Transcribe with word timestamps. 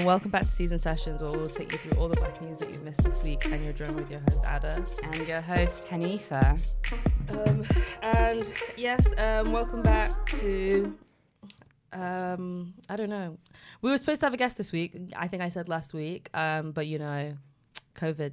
And 0.00 0.06
welcome 0.06 0.30
back 0.30 0.44
to 0.44 0.48
Seasoned 0.48 0.80
Sessions, 0.80 1.22
where 1.22 1.30
we'll 1.30 1.50
take 1.50 1.72
you 1.72 1.76
through 1.76 2.00
all 2.00 2.08
the 2.08 2.18
black 2.18 2.40
news 2.40 2.56
that 2.56 2.70
you've 2.70 2.82
missed 2.82 3.04
this 3.04 3.22
week. 3.22 3.44
And 3.52 3.62
you're 3.62 3.74
joined 3.74 3.96
with 3.96 4.10
your 4.10 4.20
host, 4.30 4.42
Ada. 4.46 4.82
And 5.02 5.28
your 5.28 5.42
host, 5.42 5.86
Hanifa. 5.88 6.58
Um, 7.28 7.66
and 8.00 8.46
yes, 8.78 9.06
um, 9.18 9.52
welcome 9.52 9.82
back 9.82 10.24
to. 10.40 10.96
Um, 11.92 12.72
I 12.88 12.96
don't 12.96 13.10
know. 13.10 13.36
We 13.82 13.90
were 13.90 13.98
supposed 13.98 14.20
to 14.20 14.26
have 14.26 14.32
a 14.32 14.38
guest 14.38 14.56
this 14.56 14.72
week. 14.72 14.96
I 15.14 15.28
think 15.28 15.42
I 15.42 15.48
said 15.48 15.68
last 15.68 15.92
week. 15.92 16.30
Um, 16.32 16.72
but 16.72 16.86
you 16.86 16.98
know, 16.98 17.34
COVID. 17.94 18.32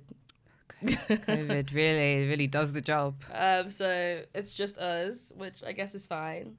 COVID 0.86 1.74
really, 1.74 2.30
really 2.30 2.48
does 2.48 2.72
the 2.72 2.80
job. 2.80 3.16
Um, 3.34 3.70
so 3.70 4.22
it's 4.34 4.54
just 4.54 4.78
us, 4.78 5.34
which 5.36 5.66
I 5.68 5.74
guess 5.74 5.96
is 5.96 6.08
fine. 6.08 6.56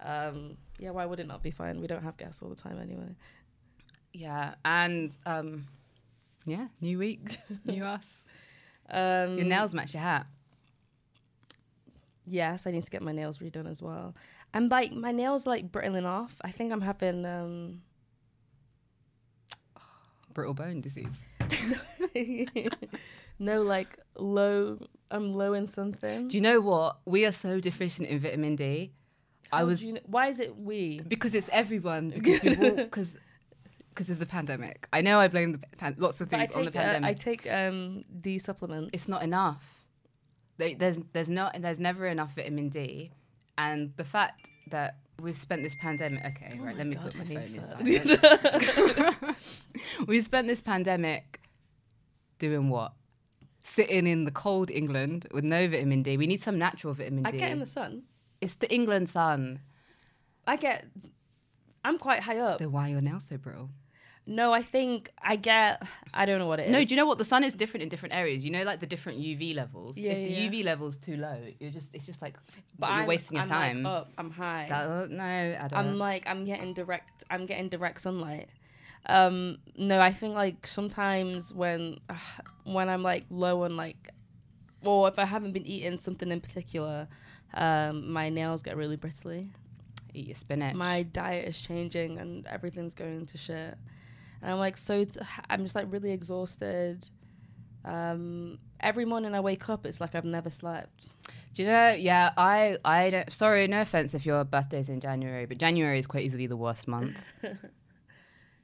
Um, 0.00 0.56
yeah, 0.78 0.92
why 0.92 1.04
would 1.04 1.20
it 1.20 1.26
not 1.26 1.42
be 1.42 1.50
fine? 1.50 1.78
We 1.82 1.86
don't 1.86 2.02
have 2.02 2.16
guests 2.16 2.40
all 2.42 2.48
the 2.48 2.56
time 2.56 2.80
anyway. 2.80 3.14
Yeah, 4.18 4.54
and 4.64 5.16
um, 5.26 5.66
yeah, 6.46 6.68
new 6.80 6.98
week, 6.98 7.38
new 7.64 7.84
us. 7.84 8.04
Um, 8.88 9.36
Your 9.36 9.46
nails 9.46 9.74
match 9.74 9.92
your 9.94 10.02
hat. 10.02 10.26
Yes, 12.26 12.66
I 12.66 12.70
need 12.70 12.82
to 12.84 12.90
get 12.90 13.02
my 13.02 13.12
nails 13.12 13.38
redone 13.38 13.68
as 13.68 13.82
well. 13.82 14.14
And 14.54 14.70
like 14.70 14.92
my 14.92 15.12
nails 15.12 15.46
like 15.46 15.70
brittling 15.70 16.06
off. 16.06 16.34
I 16.42 16.50
think 16.50 16.72
I'm 16.72 16.80
having 16.80 17.24
um 17.26 17.82
Brittle 20.34 20.54
bone 20.54 20.80
disease. 20.80 21.12
no 23.38 23.62
like 23.62 23.98
low 24.16 24.78
I'm 25.10 25.34
low 25.34 25.52
in 25.52 25.66
something. 25.66 26.28
Do 26.28 26.36
you 26.36 26.40
know 26.40 26.60
what? 26.60 26.98
We 27.04 27.26
are 27.26 27.32
so 27.32 27.60
deficient 27.60 28.08
in 28.08 28.18
vitamin 28.20 28.56
D. 28.56 28.92
I 29.52 29.56
How 29.58 29.62
do 29.62 29.66
was 29.68 29.84
you 29.86 29.92
kn- 29.94 30.04
why 30.06 30.28
is 30.28 30.40
it 30.40 30.56
we? 30.56 31.00
because 31.06 31.34
it's 31.34 31.48
everyone 31.52 32.10
because 32.10 32.40
people 32.40 32.76
because 32.76 33.16
because 33.96 34.10
of 34.10 34.18
the 34.18 34.26
pandemic. 34.26 34.86
I 34.92 35.00
know 35.00 35.18
I 35.18 35.28
blame 35.28 35.52
the 35.52 35.58
pan- 35.78 35.96
lots 35.98 36.20
of 36.20 36.28
things 36.28 36.52
on 36.54 36.66
the 36.66 36.70
take 36.70 36.80
uh, 36.80 36.84
pandemic. 36.84 37.10
I 37.10 37.14
take 37.14 37.50
um 37.50 38.04
D 38.20 38.38
supplements. 38.38 38.90
it's 38.92 39.08
not 39.08 39.22
enough. 39.22 39.64
There's 40.58 40.98
there's 41.12 41.30
not 41.30 41.60
there's 41.60 41.80
never 41.80 42.06
enough 42.06 42.34
vitamin 42.34 42.68
D, 42.68 43.10
and 43.58 43.92
the 43.96 44.04
fact 44.04 44.48
that 44.70 44.96
we've 45.20 45.36
spent 45.36 45.62
this 45.62 45.74
pandemic. 45.74 46.24
Okay, 46.26 46.58
right. 46.58 46.76
Let 46.76 46.86
me 46.86 46.96
God, 46.96 47.14
put 47.14 47.16
my 47.16 47.24
phone 47.24 47.58
aside. 47.58 49.36
we've 50.06 50.22
spent 50.24 50.46
this 50.46 50.60
pandemic 50.60 51.40
doing 52.38 52.68
what? 52.68 52.92
Sitting 53.64 54.06
in 54.06 54.24
the 54.24 54.30
cold 54.30 54.70
England 54.70 55.26
with 55.32 55.44
no 55.44 55.68
vitamin 55.68 56.02
D. 56.02 56.16
We 56.16 56.26
need 56.26 56.42
some 56.42 56.58
natural 56.58 56.94
vitamin 56.94 57.24
D. 57.24 57.28
I 57.28 57.32
get 57.32 57.50
in 57.50 57.58
the 57.58 57.66
sun. 57.66 58.02
it's 58.40 58.54
the 58.56 58.72
England 58.72 59.08
sun. 59.08 59.60
I 60.46 60.56
get 60.56 60.86
I'm 61.84 61.98
quite 61.98 62.20
high 62.20 62.38
up. 62.38 62.58
Then 62.58 62.72
why 62.72 62.88
are 62.88 62.92
your 62.92 63.00
nails 63.00 63.26
so 63.28 63.36
brittle? 63.36 63.70
No, 64.28 64.52
I 64.52 64.60
think 64.60 65.12
I 65.22 65.36
get 65.36 65.86
I 66.12 66.26
don't 66.26 66.40
know 66.40 66.48
what 66.48 66.58
it 66.58 66.66
is. 66.66 66.72
No, 66.72 66.82
do 66.82 66.86
you 66.86 66.96
know 66.96 67.06
what 67.06 67.18
the 67.18 67.24
sun 67.24 67.44
is 67.44 67.54
different 67.54 67.84
in 67.84 67.88
different 67.88 68.12
areas? 68.14 68.44
You 68.44 68.50
know, 68.50 68.64
like 68.64 68.80
the 68.80 68.86
different 68.86 69.20
UV 69.20 69.54
levels. 69.54 69.96
Yeah, 69.96 70.12
if 70.12 70.28
the 70.28 70.34
yeah. 70.34 70.50
UV 70.50 70.64
level's 70.64 70.98
too 70.98 71.16
low, 71.16 71.38
you're 71.60 71.70
just 71.70 71.94
it's 71.94 72.06
just 72.06 72.20
like 72.20 72.36
but 72.76 72.88
you're 72.90 73.00
I'm, 73.02 73.06
wasting 73.06 73.36
your 73.36 73.42
I'm 73.42 73.48
time. 73.48 73.82
Like 73.84 73.92
up, 73.92 74.12
I'm 74.18 74.30
high. 74.32 74.66
That- 74.68 75.10
no, 75.10 75.24
I 75.24 75.68
don't. 75.68 75.78
I'm 75.78 75.98
like 75.98 76.26
I'm 76.26 76.44
getting 76.44 76.74
direct 76.74 77.22
I'm 77.30 77.46
getting 77.46 77.68
direct 77.68 78.00
sunlight. 78.00 78.48
Um 79.06 79.58
no, 79.76 80.00
I 80.00 80.12
think 80.12 80.34
like 80.34 80.66
sometimes 80.66 81.54
when 81.54 82.00
when 82.64 82.88
I'm 82.88 83.04
like 83.04 83.26
low 83.30 83.62
on 83.62 83.76
like 83.76 84.10
or 84.84 85.06
if 85.06 85.20
I 85.20 85.24
haven't 85.24 85.52
been 85.52 85.66
eating 85.66 85.98
something 85.98 86.32
in 86.32 86.40
particular, 86.40 87.06
um 87.54 88.10
my 88.10 88.28
nails 88.28 88.62
get 88.62 88.76
really 88.76 88.96
brittly. 88.96 89.50
Eat 90.14 90.26
your 90.26 90.36
spinach. 90.36 90.74
My 90.74 91.04
diet 91.04 91.46
is 91.46 91.60
changing 91.60 92.18
and 92.18 92.44
everything's 92.48 92.94
going 92.94 93.26
to 93.26 93.38
shit. 93.38 93.78
And 94.42 94.52
I'm 94.52 94.58
like 94.58 94.76
so 94.76 95.04
t- 95.04 95.20
I'm 95.50 95.62
just 95.62 95.74
like 95.74 95.86
really 95.90 96.12
exhausted. 96.12 97.08
Um 97.84 98.58
every 98.80 99.04
morning 99.04 99.34
I 99.34 99.40
wake 99.40 99.68
up 99.68 99.86
it's 99.86 100.00
like 100.00 100.14
I've 100.14 100.24
never 100.24 100.50
slept. 100.50 101.08
Do 101.54 101.62
you 101.62 101.68
know? 101.68 101.92
Yeah, 101.92 102.32
I, 102.36 102.76
I 102.84 103.08
don't. 103.08 103.32
Sorry, 103.32 103.66
no 103.66 103.80
offense 103.80 104.12
if 104.12 104.26
your 104.26 104.44
birthday's 104.44 104.90
in 104.90 105.00
January, 105.00 105.46
but 105.46 105.56
January 105.56 105.98
is 105.98 106.06
quite 106.06 106.24
easily 106.26 106.46
the 106.46 106.56
worst 106.56 106.86
month. 106.86 107.16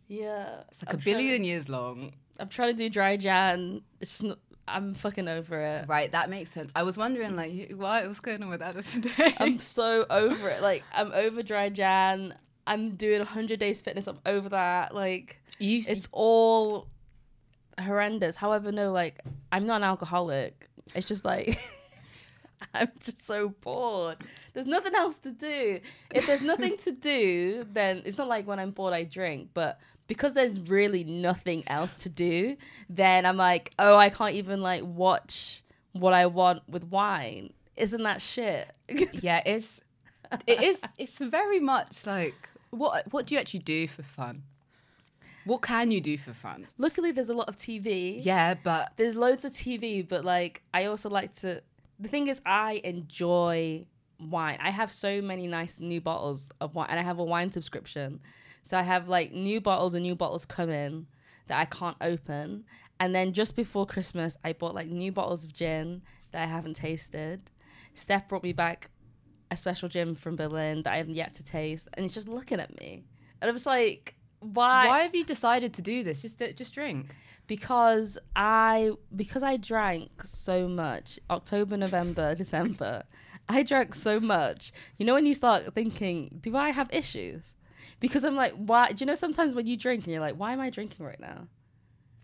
Yeah. 0.08 0.60
It's 0.68 0.82
like 0.82 0.92
I'm 0.92 0.98
a 1.00 1.02
trying 1.02 1.14
to- 1.16 1.22
billion 1.22 1.44
years 1.44 1.68
long. 1.68 2.12
I'm 2.38 2.48
trying 2.48 2.68
to 2.70 2.74
do 2.76 2.88
dry 2.88 3.16
Jan. 3.16 3.82
It's 4.00 4.10
just 4.10 4.24
not, 4.24 4.38
I'm 4.66 4.94
fucking 4.94 5.28
over 5.28 5.60
it. 5.60 5.88
Right, 5.88 6.10
that 6.12 6.28
makes 6.30 6.50
sense. 6.50 6.72
I 6.74 6.82
was 6.82 6.96
wondering, 6.96 7.36
like, 7.36 7.72
why? 7.76 8.06
What's 8.06 8.20
going 8.20 8.42
on 8.42 8.48
with 8.48 8.62
Ada 8.62 8.82
today? 8.82 9.34
I'm 9.38 9.58
so 9.60 10.06
over 10.10 10.48
it. 10.48 10.62
Like 10.62 10.82
I'm 10.92 11.12
over 11.12 11.42
dry 11.42 11.68
Jan. 11.68 12.34
I'm 12.66 12.96
doing 12.96 13.18
100 13.18 13.58
days 13.58 13.80
fitness. 13.80 14.06
I'm 14.06 14.18
over 14.26 14.48
that. 14.50 14.94
Like 14.94 15.41
you, 15.62 15.82
it's 15.86 16.08
all 16.12 16.88
horrendous. 17.80 18.36
However, 18.36 18.72
no, 18.72 18.92
like 18.92 19.22
I'm 19.50 19.64
not 19.64 19.76
an 19.76 19.84
alcoholic. 19.84 20.68
It's 20.94 21.06
just 21.06 21.24
like 21.24 21.58
I'm 22.74 22.90
just 23.00 23.24
so 23.24 23.48
bored. 23.48 24.16
There's 24.52 24.66
nothing 24.66 24.94
else 24.94 25.18
to 25.20 25.30
do. 25.30 25.80
If 26.14 26.26
there's 26.26 26.42
nothing 26.42 26.76
to 26.78 26.92
do, 26.92 27.66
then 27.70 28.02
it's 28.04 28.18
not 28.18 28.28
like 28.28 28.46
when 28.46 28.58
I'm 28.58 28.70
bored 28.70 28.92
I 28.92 29.04
drink, 29.04 29.50
but 29.54 29.78
because 30.06 30.32
there's 30.34 30.60
really 30.60 31.04
nothing 31.04 31.64
else 31.66 31.98
to 31.98 32.08
do, 32.08 32.56
then 32.88 33.24
I'm 33.24 33.36
like, 33.36 33.72
oh, 33.78 33.96
I 33.96 34.10
can't 34.10 34.34
even 34.34 34.60
like 34.60 34.82
watch 34.84 35.62
what 35.92 36.12
I 36.12 36.26
want 36.26 36.62
with 36.68 36.84
wine. 36.84 37.52
Isn't 37.76 38.02
that 38.02 38.20
shit? 38.20 38.72
yeah, 39.12 39.42
it's 39.46 39.80
it 40.46 40.62
is. 40.62 40.78
It's 40.98 41.16
very 41.18 41.60
much 41.60 42.06
like 42.06 42.48
what? 42.70 43.12
What 43.12 43.26
do 43.26 43.34
you 43.34 43.40
actually 43.40 43.60
do 43.60 43.86
for 43.88 44.02
fun? 44.02 44.42
What 45.44 45.62
can 45.62 45.90
you 45.90 46.00
do 46.00 46.16
for 46.18 46.32
fun? 46.32 46.66
Luckily, 46.78 47.12
there's 47.12 47.28
a 47.28 47.34
lot 47.34 47.48
of 47.48 47.56
TV. 47.56 48.20
Yeah, 48.24 48.54
but 48.54 48.92
There's 48.96 49.16
loads 49.16 49.44
of 49.44 49.52
TV, 49.52 50.06
but 50.06 50.24
like 50.24 50.62
I 50.72 50.86
also 50.86 51.10
like 51.10 51.32
to. 51.36 51.62
The 51.98 52.08
thing 52.08 52.28
is, 52.28 52.40
I 52.44 52.80
enjoy 52.84 53.86
wine. 54.20 54.58
I 54.60 54.70
have 54.70 54.90
so 54.92 55.20
many 55.20 55.46
nice 55.46 55.80
new 55.80 56.00
bottles 56.00 56.50
of 56.60 56.74
wine, 56.74 56.88
and 56.90 56.98
I 56.98 57.02
have 57.02 57.18
a 57.18 57.24
wine 57.24 57.50
subscription. 57.52 58.20
So 58.62 58.78
I 58.78 58.82
have 58.82 59.08
like 59.08 59.32
new 59.32 59.60
bottles 59.60 59.94
and 59.94 60.02
new 60.02 60.14
bottles 60.14 60.46
come 60.46 60.70
in 60.70 61.06
that 61.48 61.58
I 61.58 61.64
can't 61.64 61.96
open. 62.00 62.64
And 63.00 63.14
then 63.14 63.32
just 63.32 63.56
before 63.56 63.86
Christmas, 63.86 64.36
I 64.44 64.52
bought 64.52 64.74
like 64.74 64.86
new 64.86 65.10
bottles 65.10 65.44
of 65.44 65.52
gin 65.52 66.02
that 66.30 66.42
I 66.42 66.46
haven't 66.46 66.74
tasted. 66.74 67.50
Steph 67.94 68.28
brought 68.28 68.44
me 68.44 68.52
back 68.52 68.90
a 69.50 69.56
special 69.56 69.88
gin 69.88 70.14
from 70.14 70.36
Berlin 70.36 70.82
that 70.82 70.92
I 70.92 70.96
haven't 70.96 71.14
yet 71.14 71.34
to 71.34 71.44
taste, 71.44 71.88
and 71.92 72.04
it's 72.04 72.14
just 72.14 72.28
looking 72.28 72.58
at 72.58 72.78
me, 72.80 73.04
and 73.40 73.50
I 73.50 73.52
was 73.52 73.66
like, 73.66 74.14
"Why? 74.42 74.86
why 74.86 75.00
have 75.02 75.14
you 75.14 75.24
decided 75.24 75.72
to 75.74 75.82
do 75.82 76.02
this? 76.02 76.22
Just 76.22 76.40
uh, 76.42 76.52
just 76.52 76.74
drink. 76.74 77.14
because 77.46 78.18
I 78.36 78.92
because 79.14 79.42
I 79.42 79.56
drank 79.56 80.22
so 80.24 80.68
much 80.68 81.18
October, 81.30 81.76
November, 81.76 82.34
December. 82.42 83.04
I 83.48 83.62
drank 83.62 83.94
so 83.94 84.20
much. 84.20 84.72
You 84.98 85.06
know 85.06 85.14
when 85.14 85.26
you 85.26 85.34
start 85.34 85.74
thinking, 85.74 86.38
do 86.40 86.56
I 86.56 86.70
have 86.70 86.88
issues? 86.92 87.54
Because 88.00 88.24
I'm 88.24 88.36
like, 88.36 88.52
why? 88.54 88.92
Do 88.92 89.02
you 89.02 89.06
know 89.06 89.14
sometimes 89.14 89.54
when 89.54 89.66
you 89.66 89.76
drink 89.76 90.04
and 90.04 90.12
you're 90.12 90.20
like, 90.20 90.36
why 90.36 90.52
am 90.52 90.60
I 90.60 90.70
drinking 90.70 91.04
right 91.04 91.20
now? 91.20 91.48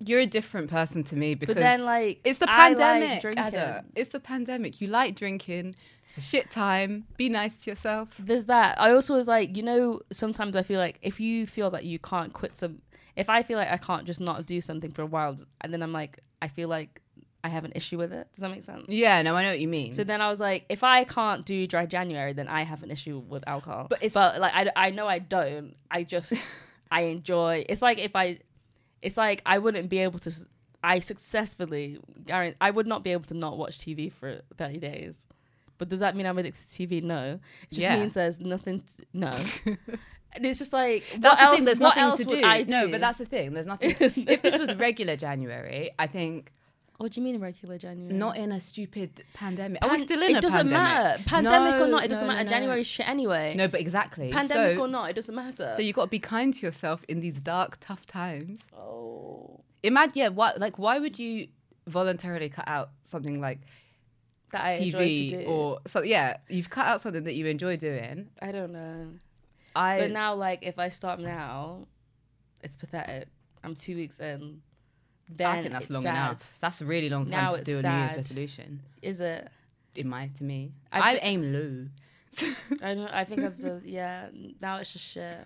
You're 0.00 0.20
a 0.20 0.26
different 0.26 0.70
person 0.70 1.02
to 1.04 1.16
me 1.16 1.34
because 1.34 1.54
But 1.54 1.60
then 1.60 1.84
like 1.84 2.20
It's 2.24 2.38
the 2.38 2.46
like 2.46 2.54
pandemic, 2.54 3.20
drinking. 3.20 3.44
Ada. 3.44 3.84
It's 3.96 4.10
the 4.10 4.20
pandemic. 4.20 4.80
You 4.80 4.88
like 4.88 5.16
drinking. 5.16 5.74
It's 6.04 6.16
a 6.18 6.20
shit 6.20 6.50
time. 6.50 7.04
Be 7.16 7.28
nice 7.28 7.64
to 7.64 7.70
yourself. 7.70 8.08
There's 8.18 8.46
that. 8.46 8.80
I 8.80 8.92
also 8.92 9.14
was 9.14 9.26
like, 9.26 9.56
you 9.56 9.62
know, 9.62 10.00
sometimes 10.12 10.56
I 10.56 10.62
feel 10.62 10.78
like 10.80 10.98
if 11.02 11.18
you 11.20 11.46
feel 11.46 11.70
that 11.72 11.84
you 11.84 11.98
can't 11.98 12.32
quit 12.32 12.56
some, 12.56 12.80
if 13.16 13.28
I 13.28 13.42
feel 13.42 13.58
like 13.58 13.70
I 13.70 13.76
can't 13.76 14.04
just 14.06 14.20
not 14.20 14.46
do 14.46 14.60
something 14.60 14.92
for 14.92 15.02
a 15.02 15.06
while, 15.06 15.36
and 15.60 15.72
then 15.72 15.82
I'm 15.82 15.92
like, 15.92 16.20
I 16.40 16.48
feel 16.48 16.68
like 16.68 17.02
I 17.44 17.48
have 17.48 17.64
an 17.64 17.72
issue 17.74 17.98
with 17.98 18.12
it. 18.12 18.26
Does 18.32 18.40
that 18.40 18.50
make 18.50 18.62
sense? 18.62 18.86
Yeah, 18.88 19.20
no, 19.22 19.34
I 19.36 19.42
know 19.42 19.50
what 19.50 19.60
you 19.60 19.68
mean. 19.68 19.92
So 19.92 20.02
then 20.04 20.20
I 20.20 20.28
was 20.28 20.38
like, 20.40 20.64
if 20.68 20.82
I 20.84 21.04
can't 21.04 21.44
do 21.44 21.66
dry 21.66 21.84
January, 21.86 22.32
then 22.32 22.48
I 22.48 22.62
have 22.62 22.82
an 22.82 22.90
issue 22.90 23.18
with 23.18 23.42
alcohol. 23.48 23.88
But 23.90 23.98
it's- 24.02 24.14
but 24.14 24.40
like 24.40 24.54
I, 24.54 24.70
I 24.86 24.90
know 24.92 25.08
I 25.08 25.18
don't. 25.18 25.74
I 25.90 26.04
just 26.04 26.32
I 26.90 27.02
enjoy. 27.02 27.64
It's 27.68 27.82
like 27.82 27.98
if 27.98 28.16
I, 28.16 28.38
it's 29.02 29.16
like 29.16 29.42
I 29.46 29.58
wouldn't 29.58 29.88
be 29.88 29.98
able 29.98 30.18
to. 30.20 30.32
I 30.82 31.00
successfully 31.00 31.98
guarantee 32.24 32.56
I 32.60 32.70
would 32.70 32.86
not 32.86 33.02
be 33.02 33.10
able 33.10 33.24
to 33.24 33.34
not 33.34 33.58
watch 33.58 33.78
TV 33.78 34.12
for 34.12 34.40
thirty 34.56 34.78
days. 34.78 35.26
But 35.78 35.88
does 35.88 36.00
that 36.00 36.16
mean 36.16 36.26
I'm 36.26 36.36
addicted 36.38 36.68
to 36.68 36.86
TV? 36.86 37.02
No. 37.02 37.38
It 37.62 37.74
just 37.74 37.82
Yeah. 37.82 37.98
means 37.98 38.14
there's 38.14 38.40
nothing. 38.40 38.80
To, 38.80 39.04
no. 39.12 39.28
and 40.32 40.44
it's 40.46 40.58
just 40.58 40.72
like 40.72 41.04
that's 41.18 41.34
what 41.34 41.36
the 41.38 41.42
else? 41.44 41.56
thing. 41.56 41.64
There's 41.64 41.78
what 41.78 41.88
nothing 41.96 42.02
else 42.02 42.18
to 42.18 42.24
do. 42.24 42.42
I 42.44 42.62
do? 42.64 42.70
No, 42.72 42.88
but 42.90 43.00
that's 43.00 43.18
the 43.18 43.26
thing. 43.26 43.52
There's 43.52 43.66
nothing. 43.66 43.90
if 44.00 44.42
this 44.42 44.58
was 44.58 44.74
regular 44.74 45.16
January, 45.16 45.90
I 45.98 46.06
think 46.06 46.52
What 46.98 47.12
do 47.12 47.20
you 47.20 47.24
mean 47.24 47.36
in 47.36 47.40
regular 47.40 47.78
January? 47.78 48.12
not 48.12 48.36
in 48.36 48.50
a 48.50 48.60
stupid 48.60 49.24
pandemic. 49.32 49.84
Are 49.84 49.90
we 49.90 49.98
still 49.98 50.20
in 50.20 50.32
it 50.32 50.38
a 50.38 50.40
doesn't 50.40 50.68
matter. 50.68 51.22
Pandemic 51.26 51.80
or 51.80 51.86
not, 51.86 52.04
it 52.04 52.08
doesn't 52.08 52.26
no, 52.26 52.34
matter. 52.34 52.42
no, 52.42 52.50
no. 52.50 52.56
January 52.56 52.82
shit 52.82 53.08
anyway. 53.08 53.54
No, 53.56 53.68
but 53.68 53.80
exactly. 53.80 54.32
Pandemic 54.32 54.76
so, 54.76 54.82
or 54.82 54.88
not, 54.88 55.08
it 55.08 55.14
doesn't 55.14 55.34
matter. 55.34 55.72
So 55.76 55.80
you 55.80 55.92
got 55.92 56.06
to 56.06 56.10
be 56.10 56.18
kind 56.18 56.52
to 56.52 56.66
yourself 56.66 57.04
in 57.08 57.20
these 57.20 57.40
dark, 57.40 57.78
tough 57.80 58.04
times. 58.04 58.62
oh, 58.76 59.60
Imagine, 59.84 60.12
yeah, 60.16 60.28
what, 60.28 60.58
like, 60.58 60.76
why 60.76 60.98
would 60.98 61.20
you 61.20 61.46
voluntarily 61.86 62.48
cut 62.48 62.66
out 62.66 62.90
something 63.04 63.40
like 63.40 63.60
that 64.50 64.64
I 64.64 64.78
TV 64.80 65.30
do. 65.30 65.44
or 65.46 65.78
so? 65.86 66.02
Yeah, 66.02 66.38
you've 66.48 66.68
cut 66.68 66.86
out 66.86 67.00
something 67.00 67.22
that 67.22 67.34
you 67.36 67.46
enjoy 67.46 67.76
doing. 67.76 68.28
I 68.42 68.50
don't 68.50 68.72
know. 68.72 69.10
I 69.76 70.00
But 70.00 70.10
now, 70.10 70.34
like, 70.34 70.64
if 70.64 70.80
I 70.80 70.88
start 70.88 71.20
now, 71.20 71.86
it's 72.60 72.74
pathetic. 72.74 73.28
I'm 73.62 73.74
two 73.74 73.94
weeks 73.94 74.18
in. 74.18 74.62
Then 75.28 75.46
I 75.46 75.60
think 75.60 75.72
that's 75.72 75.90
long 75.90 76.02
sad. 76.02 76.14
enough. 76.14 76.52
That's 76.60 76.80
a 76.80 76.84
really 76.84 77.08
long 77.08 77.26
time 77.26 77.44
Now 77.44 77.50
to 77.50 77.62
do 77.64 77.78
a 77.78 77.82
New 77.82 77.98
Year's 77.98 78.16
resolution. 78.16 78.80
Is 79.02 79.20
it? 79.20 79.48
In 79.94 80.08
my 80.08 80.28
to 80.36 80.44
me, 80.44 80.72
I 80.92 81.14
I, 81.14 81.18
aim 81.22 81.52
low. 81.52 81.86
I 82.82 82.94
don't. 82.94 83.08
I 83.08 83.24
think 83.24 83.42
I've 83.42 83.58
done. 83.58 83.82
Yeah. 83.84 84.28
Now 84.60 84.76
it's 84.76 84.92
just 84.92 85.04
shit. 85.04 85.44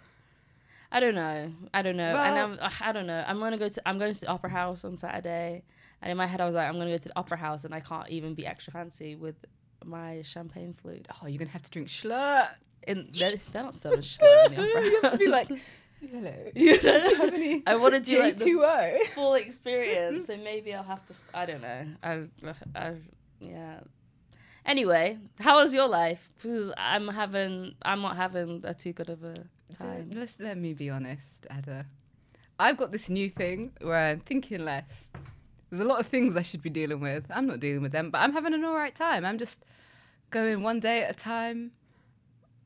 I 0.91 1.01
don't 1.01 1.15
know. 1.15 1.51
I 1.73 1.83
don't 1.83 1.97
know. 1.97 2.17
and 2.17 2.39
I'm. 2.39 2.71
I 2.81 2.93
don't 2.93 3.07
know. 3.07 3.25
I'm 3.27 3.39
gonna 3.39 3.57
go 3.57 3.69
to. 3.69 3.89
I'm 3.89 3.99
going 3.99 4.13
to 4.13 4.21
the 4.21 4.29
opera 4.29 4.51
house 4.51 4.85
on 4.85 4.99
Saturday, 4.99 5.63
and 6.03 6.11
in 6.11 6.17
my 6.17 6.27
head 6.27 6.41
I 6.41 6.47
was 6.47 6.55
like, 6.55 6.69
I'm 6.69 6.77
gonna 6.79 6.91
go 6.91 6.99
to 6.99 7.09
the 7.09 7.19
opera 7.19 7.39
house, 7.39 7.65
and 7.65 7.75
I 7.75 7.81
can't 7.81 8.09
even 8.11 8.35
be 8.35 8.47
extra 8.47 8.73
fancy 8.73 9.17
with 9.17 9.37
my 9.85 10.23
champagne 10.23 10.73
flute. 10.75 11.09
Oh, 11.23 11.27
you're 11.27 11.39
gonna 11.39 11.51
have 11.51 11.63
to 11.63 11.71
drink 11.71 11.89
schlur. 11.89 12.49
In 12.87 13.09
they're, 13.17 13.35
they're 13.53 13.63
not 13.63 13.75
serving 13.75 14.01
schlur 14.01 14.47
in 14.47 14.55
the 14.55 14.63
opera 14.69 14.83
You 14.83 15.01
have 15.03 15.13
to 15.13 15.19
be 15.19 15.29
like, 15.29 15.49
Hello. 16.11 16.33
You 16.55 16.79
Do 16.79 16.89
have 16.89 17.35
any 17.35 17.63
I 17.67 17.77
want 17.77 17.95
to 17.95 18.01
do 18.01 18.21
like 18.21 18.37
the 18.37 19.07
full 19.15 19.35
experience. 19.35 20.27
So 20.27 20.37
maybe 20.37 20.75
I'll 20.75 20.83
have 20.83 21.05
to. 21.07 21.15
I 21.35 21.47
don't 21.47 21.63
know. 21.63 21.87
I, 22.03 22.23
I, 22.75 22.95
yeah. 23.41 23.81
Anyway, 24.65 25.19
how 25.41 25.59
was 25.61 25.75
your 25.75 25.89
life? 25.89 26.31
Because 26.37 26.73
I'm 26.77 27.09
having, 27.09 27.75
I'm 27.83 28.01
not 28.01 28.17
having 28.17 28.61
a 28.65 28.75
too 28.75 28.93
good 28.93 29.11
of 29.11 29.25
a 29.25 29.35
So, 29.77 29.85
time. 29.85 30.11
let's 30.15 30.37
let 30.39 30.57
me 30.57 30.73
be 30.73 30.89
honest, 30.91 31.47
Ada. 31.51 31.87
I've 32.59 32.77
got 32.77 32.93
this 32.93 33.09
new 33.09 33.29
thing 33.29 33.73
where 33.81 33.97
I'm 33.97 34.21
thinking 34.21 34.65
less. 34.65 34.85
There's 35.71 35.83
a 35.83 35.87
lot 35.89 35.99
of 36.01 36.07
things 36.07 36.37
I 36.37 36.43
should 36.43 36.63
be 36.63 36.71
dealing 36.71 37.01
with. 37.01 37.25
I'm 37.31 37.47
not 37.47 37.59
dealing 37.59 37.83
with 37.83 37.93
them, 37.93 38.11
but 38.11 38.19
I'm 38.19 38.33
having 38.33 38.55
an 38.55 38.65
alright 38.65 38.95
time. 38.95 39.25
I'm 39.25 39.39
just 39.39 39.65
going 40.31 40.63
one 40.63 40.79
day 40.79 41.03
at 41.03 41.11
a 41.11 41.15
time. 41.15 41.73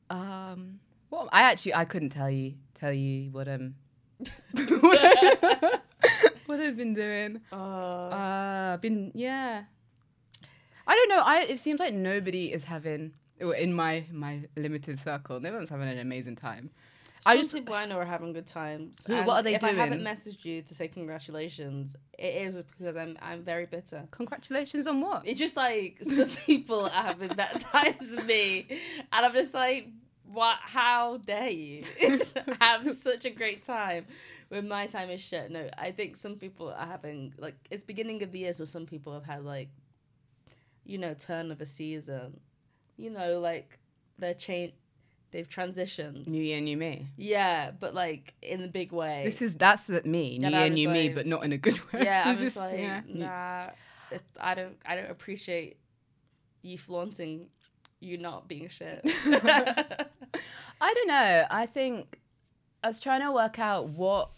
Um, 0.09 0.79
what 1.09 1.29
I 1.31 1.41
actually 1.43 1.73
I 1.73 1.85
couldn't 1.85 2.09
tell 2.09 2.29
you 2.29 2.55
tell 2.79 2.93
you 2.93 3.29
what 3.31 3.47
um 3.47 3.75
what, 4.79 5.81
what 6.45 6.59
I've 6.59 6.77
been 6.77 6.93
doing. 6.93 7.41
Uh, 7.51 7.55
Uh, 7.55 8.71
I've 8.73 8.81
been 8.81 9.11
yeah. 9.13 9.63
I 10.85 10.95
don't 10.95 11.09
know. 11.09 11.19
I 11.23 11.41
it 11.41 11.59
seems 11.59 11.79
like 11.79 11.93
nobody 11.93 12.51
is 12.53 12.63
having 12.63 13.13
in 13.39 13.73
my 13.73 14.05
my 14.11 14.45
limited 14.55 14.99
circle. 15.03 15.39
No 15.39 15.51
one's 15.53 15.69
having 15.69 15.87
an 15.89 15.99
amazing 15.99 16.35
time. 16.35 16.69
I 17.25 17.35
just 17.35 17.53
people 17.53 17.73
I 17.73 17.85
know 17.85 17.97
are 17.97 18.05
having 18.05 18.31
good 18.31 18.47
times. 18.47 18.99
Who- 19.05 19.15
what 19.23 19.35
are 19.35 19.43
they 19.43 19.55
if 19.55 19.63
I 19.63 19.73
haven't 19.73 20.01
messaged 20.01 20.45
you 20.45 20.61
to 20.61 20.73
say 20.73 20.87
congratulations, 20.87 21.95
it 22.17 22.33
is 22.47 22.55
because 22.55 22.95
I'm 22.95 23.17
I'm 23.21 23.43
very 23.43 23.65
bitter. 23.65 24.07
congratulations 24.11 24.87
on 24.87 25.01
what? 25.01 25.27
It's 25.27 25.37
just 25.39 25.57
like 25.57 25.97
some 26.01 26.29
people 26.45 26.85
are 26.85 26.89
having 26.89 27.29
that 27.35 27.59
times 27.59 28.17
me, 28.25 28.67
and 29.11 29.25
I'm 29.25 29.33
just 29.33 29.53
like, 29.53 29.89
what? 30.31 30.57
How 30.61 31.17
dare 31.17 31.49
you 31.49 31.83
have 32.61 32.95
such 32.97 33.25
a 33.25 33.29
great 33.29 33.63
time 33.63 34.05
when 34.49 34.67
my 34.67 34.87
time 34.87 35.09
is 35.09 35.21
shit? 35.21 35.49
No, 35.51 35.69
I 35.77 35.91
think 35.91 36.15
some 36.15 36.35
people 36.35 36.69
are 36.75 36.85
having 36.87 37.33
like 37.37 37.55
it's 37.71 37.83
beginning 37.83 38.23
of 38.23 38.31
the 38.31 38.39
year, 38.39 38.53
so 38.53 38.65
some 38.65 38.85
people 38.85 39.13
have 39.13 39.25
had 39.25 39.43
like, 39.45 39.69
you 40.83 40.97
know, 40.97 41.13
turn 41.13 41.51
of 41.51 41.61
a 41.61 41.65
season, 41.65 42.39
you 42.97 43.09
know, 43.09 43.39
like 43.39 43.79
they're 44.19 44.33
change, 44.33 44.73
they've 45.31 45.47
transitioned. 45.49 46.27
New 46.27 46.41
year, 46.41 46.59
new 46.61 46.77
me. 46.77 47.07
Yeah, 47.17 47.71
but 47.71 47.93
like 47.93 48.33
in 48.41 48.61
the 48.61 48.67
big 48.67 48.91
way. 48.91 49.23
This 49.25 49.41
is 49.41 49.55
that's 49.55 49.83
the 49.85 50.01
me. 50.03 50.37
New 50.39 50.47
And 50.47 50.55
year, 50.55 50.69
new 50.69 50.89
me, 50.89 51.09
but 51.09 51.25
not 51.27 51.43
in 51.43 51.51
a 51.53 51.57
good 51.57 51.79
way. 51.93 52.01
yeah, 52.03 52.23
I 52.25 52.31
It's 52.33 52.41
was 52.41 52.53
just- 52.53 52.57
like, 52.57 52.79
yeah. 52.79 53.01
nah, 53.07 53.69
it's, 54.11 54.23
I 54.39 54.55
don't, 54.55 54.77
I 54.85 54.95
don't 54.95 55.11
appreciate 55.11 55.77
you 56.63 56.77
flaunting 56.77 57.47
you 57.99 58.17
not 58.17 58.47
being 58.47 58.67
shit. 58.67 59.01
I 59.25 60.93
don't 60.93 61.07
know. 61.07 61.45
I 61.49 61.65
think 61.65 62.19
I 62.83 62.87
was 62.87 62.99
trying 62.99 63.21
to 63.21 63.31
work 63.31 63.59
out 63.59 63.89
what, 63.89 64.29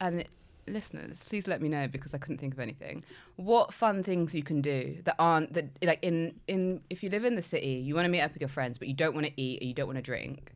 and 0.00 0.24
listeners, 0.66 1.24
please 1.26 1.46
let 1.46 1.62
me 1.62 1.68
know 1.68 1.88
because 1.88 2.14
I 2.14 2.18
couldn't 2.18 2.38
think 2.38 2.54
of 2.54 2.60
anything. 2.60 3.04
What 3.36 3.72
fun 3.72 4.02
things 4.02 4.34
you 4.34 4.42
can 4.42 4.60
do 4.60 4.98
that 5.04 5.16
aren't 5.18 5.54
that 5.54 5.66
like 5.82 6.00
in 6.02 6.40
in 6.46 6.82
if 6.90 7.02
you 7.02 7.10
live 7.10 7.24
in 7.24 7.34
the 7.34 7.42
city, 7.42 7.82
you 7.84 7.94
want 7.94 8.04
to 8.04 8.10
meet 8.10 8.20
up 8.20 8.32
with 8.32 8.40
your 8.40 8.48
friends, 8.48 8.78
but 8.78 8.88
you 8.88 8.94
don't 8.94 9.14
want 9.14 9.26
to 9.26 9.40
eat 9.40 9.62
or 9.62 9.64
you 9.64 9.74
don't 9.74 9.86
want 9.86 9.98
to 9.98 10.02
drink. 10.02 10.52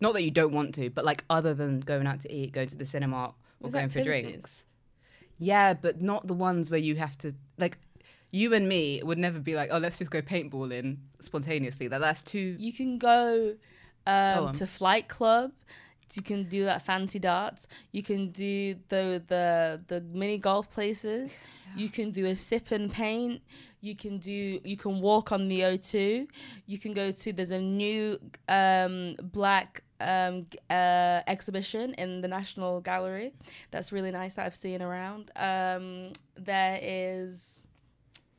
Not 0.00 0.12
that 0.14 0.22
you 0.22 0.30
don't 0.30 0.52
want 0.52 0.74
to, 0.76 0.90
but 0.90 1.04
like 1.04 1.24
other 1.30 1.54
than 1.54 1.80
going 1.80 2.06
out 2.06 2.20
to 2.20 2.32
eat, 2.32 2.52
going 2.52 2.68
to 2.68 2.76
the 2.76 2.86
cinema 2.86 3.26
or 3.26 3.34
There's 3.70 3.74
going 3.74 3.88
for 3.88 4.02
drinks. 4.02 4.64
Yeah, 5.38 5.74
but 5.74 6.00
not 6.00 6.26
the 6.26 6.34
ones 6.34 6.70
where 6.70 6.80
you 6.80 6.96
have 6.96 7.18
to 7.18 7.34
like. 7.58 7.78
You 8.34 8.52
and 8.52 8.68
me 8.68 9.00
would 9.04 9.16
never 9.16 9.38
be 9.38 9.54
like, 9.54 9.68
oh, 9.70 9.78
let's 9.78 9.96
just 9.96 10.10
go 10.10 10.20
paintballing 10.20 10.96
spontaneously. 11.20 11.86
That 11.86 12.00
that's 12.00 12.24
too. 12.24 12.56
you 12.58 12.72
can 12.72 12.98
go 12.98 13.54
um, 14.08 14.52
to 14.54 14.66
Flight 14.66 15.06
Club. 15.06 15.52
You 16.12 16.22
can 16.22 16.48
do 16.48 16.64
that 16.64 16.82
fancy 16.82 17.20
darts. 17.20 17.68
You 17.92 18.02
can 18.02 18.30
do 18.30 18.74
the 18.88 19.22
the 19.26 19.80
the 19.86 20.00
mini 20.00 20.38
golf 20.38 20.68
places. 20.68 21.38
You 21.76 21.88
can 21.88 22.10
do 22.10 22.26
a 22.26 22.34
sip 22.34 22.72
and 22.72 22.92
paint. 22.92 23.40
You 23.80 23.94
can 23.94 24.18
do 24.18 24.60
you 24.64 24.76
can 24.76 25.00
walk 25.00 25.30
on 25.30 25.46
the 25.46 25.60
O2. 25.60 26.26
You 26.66 26.78
can 26.78 26.92
go 26.92 27.12
to 27.12 27.32
there's 27.32 27.52
a 27.52 27.60
new 27.60 28.18
um, 28.48 29.14
black 29.22 29.84
um, 30.00 30.46
uh, 30.70 31.20
exhibition 31.26 31.94
in 31.94 32.20
the 32.20 32.28
National 32.28 32.80
Gallery. 32.80 33.32
That's 33.70 33.92
really 33.92 34.10
nice 34.10 34.34
that 34.34 34.46
I've 34.46 34.54
seen 34.56 34.82
around. 34.82 35.30
Um, 35.36 36.12
there 36.36 36.78
is 36.82 37.63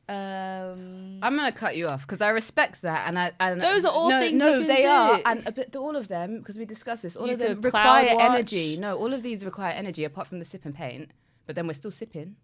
um, 0.08 1.18
I'm 1.22 1.34
gonna 1.36 1.50
cut 1.52 1.76
you 1.76 1.88
off 1.88 2.02
because 2.06 2.20
I 2.20 2.28
respect 2.30 2.82
that, 2.82 3.08
and 3.08 3.18
I 3.18 3.32
and 3.40 3.60
Those 3.60 3.84
are 3.84 3.92
all 3.92 4.08
no, 4.10 4.20
things 4.20 4.38
No, 4.38 4.54
you 4.54 4.58
can 4.60 4.68
they 4.68 4.82
do. 4.82 4.88
are, 4.88 5.20
and 5.24 5.46
a 5.46 5.52
bit, 5.52 5.74
all 5.74 5.96
of 5.96 6.06
them 6.08 6.38
because 6.38 6.56
we 6.56 6.64
discussed 6.64 7.02
this. 7.02 7.16
All 7.16 7.26
You 7.26 7.32
of 7.32 7.38
them 7.40 7.60
could 7.62 7.70
cloud 7.72 8.02
require 8.04 8.14
watch. 8.16 8.24
energy. 8.30 8.76
No, 8.76 8.96
all 8.96 9.12
of 9.12 9.22
these 9.22 9.44
require 9.44 9.72
energy 9.72 10.04
apart 10.04 10.28
from 10.28 10.38
the 10.38 10.44
sip 10.44 10.64
and 10.64 10.74
paint. 10.74 11.10
But 11.46 11.56
then 11.56 11.66
we're 11.66 11.74
still 11.74 11.90
sipping. 11.90 12.36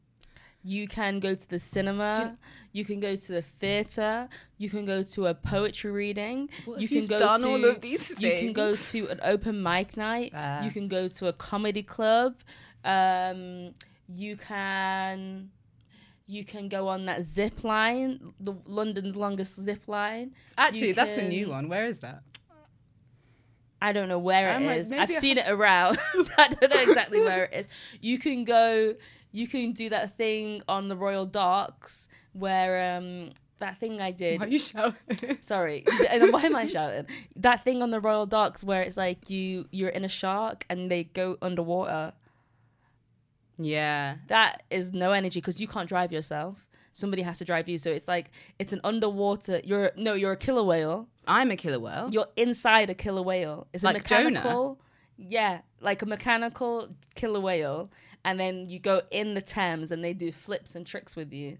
You 0.64 0.86
can 0.86 1.18
go 1.18 1.34
to 1.34 1.48
the 1.48 1.58
cinema. 1.58 2.38
you 2.72 2.84
can 2.84 3.00
go 3.00 3.16
to 3.16 3.32
the 3.32 3.42
theater. 3.42 4.28
You 4.58 4.70
can 4.70 4.84
go 4.84 5.02
to 5.02 5.26
a 5.26 5.34
poetry 5.34 5.90
reading. 5.90 6.50
What 6.64 6.78
you 6.80 6.84
if 6.84 6.88
can 6.90 6.96
you've 6.98 7.08
go 7.10 7.18
done 7.18 7.40
to 7.40 7.48
all 7.48 7.64
of 7.64 7.80
these 7.80 8.10
you 8.18 8.30
can 8.30 8.52
go 8.52 8.74
to 8.76 9.08
an 9.08 9.20
open 9.24 9.60
mic 9.62 9.96
night. 9.96 10.32
Ah. 10.34 10.64
you 10.64 10.70
can 10.70 10.86
go 10.88 11.08
to 11.08 11.26
a 11.28 11.32
comedy 11.32 11.82
club. 11.82 12.34
Um, 12.84 13.74
you 14.08 14.36
can 14.36 15.50
you 16.32 16.44
can 16.44 16.68
go 16.68 16.88
on 16.88 17.04
that 17.04 17.22
zip 17.22 17.62
line, 17.62 18.32
the 18.40 18.54
London's 18.66 19.16
longest 19.16 19.60
zip 19.60 19.86
line. 19.86 20.32
Actually, 20.56 20.88
You 20.88 20.94
that's 20.94 21.18
a 21.18 21.28
new 21.28 21.50
one. 21.50 21.68
Where 21.68 21.86
is 21.86 21.98
that? 21.98 22.22
I 23.82 23.92
don't 23.92 24.08
know 24.08 24.18
where 24.18 24.48
it 24.50 24.54
I'm 24.54 24.64
like, 24.64 24.78
is. 24.78 24.92
I've 24.92 25.10
I 25.10 25.12
seen 25.12 25.38
it 25.38 25.44
around. 25.48 25.98
I 26.38 26.48
don't 26.48 26.72
know 26.72 26.82
exactly 26.82 27.20
where 27.28 27.44
it 27.44 27.52
is. 27.52 27.68
You 28.00 28.18
can 28.18 28.44
go. 28.44 28.94
You 29.32 29.46
can 29.46 29.72
do 29.72 29.90
that 29.90 30.16
thing 30.16 30.62
on 30.68 30.88
the 30.88 30.96
Royal 30.96 31.26
Docks 31.26 32.08
where 32.32 32.96
um 32.96 33.30
that 33.58 33.78
thing 33.78 34.00
I 34.00 34.10
did. 34.10 34.40
Why 34.40 34.46
are 34.46 34.48
you 34.48 34.58
shouting? 34.58 34.94
Sorry, 35.40 35.84
why 35.86 36.42
am 36.44 36.56
I 36.56 36.66
shouting? 36.66 37.06
That 37.36 37.64
thing 37.64 37.82
on 37.82 37.90
the 37.90 38.00
Royal 38.00 38.26
Docks 38.26 38.64
where 38.64 38.82
it's 38.82 38.96
like 38.96 39.28
you 39.28 39.66
you're 39.70 39.90
in 39.90 40.04
a 40.04 40.08
shark 40.08 40.64
and 40.70 40.90
they 40.90 41.04
go 41.04 41.36
underwater. 41.42 42.12
Yeah. 43.58 44.16
That 44.28 44.62
is 44.70 44.92
no 44.92 45.12
energy 45.12 45.40
because 45.40 45.60
you 45.60 45.68
can't 45.68 45.88
drive 45.88 46.12
yourself. 46.12 46.66
Somebody 46.92 47.22
has 47.22 47.38
to 47.38 47.44
drive 47.44 47.68
you. 47.68 47.78
So 47.78 47.90
it's 47.90 48.08
like 48.08 48.30
it's 48.58 48.72
an 48.72 48.80
underwater. 48.84 49.60
You're 49.64 49.92
no, 49.96 50.14
you're 50.14 50.32
a 50.32 50.36
killer 50.36 50.62
whale. 50.62 51.08
I'm 51.26 51.50
a 51.50 51.56
killer 51.56 51.80
whale. 51.80 52.08
You're 52.10 52.28
inside 52.36 52.90
a 52.90 52.94
killer 52.94 53.22
whale. 53.22 53.66
It's 53.72 53.82
a 53.82 53.86
Like 53.86 54.04
Jonah? 54.06 54.76
Yeah, 55.16 55.60
like 55.80 56.02
a 56.02 56.06
mechanical 56.06 56.88
killer 57.14 57.40
whale, 57.40 57.90
and 58.24 58.40
then 58.40 58.68
you 58.68 58.78
go 58.78 59.02
in 59.10 59.34
the 59.34 59.40
Thames 59.40 59.92
and 59.92 60.02
they 60.02 60.12
do 60.12 60.32
flips 60.32 60.74
and 60.74 60.86
tricks 60.86 61.14
with 61.14 61.32
you, 61.32 61.58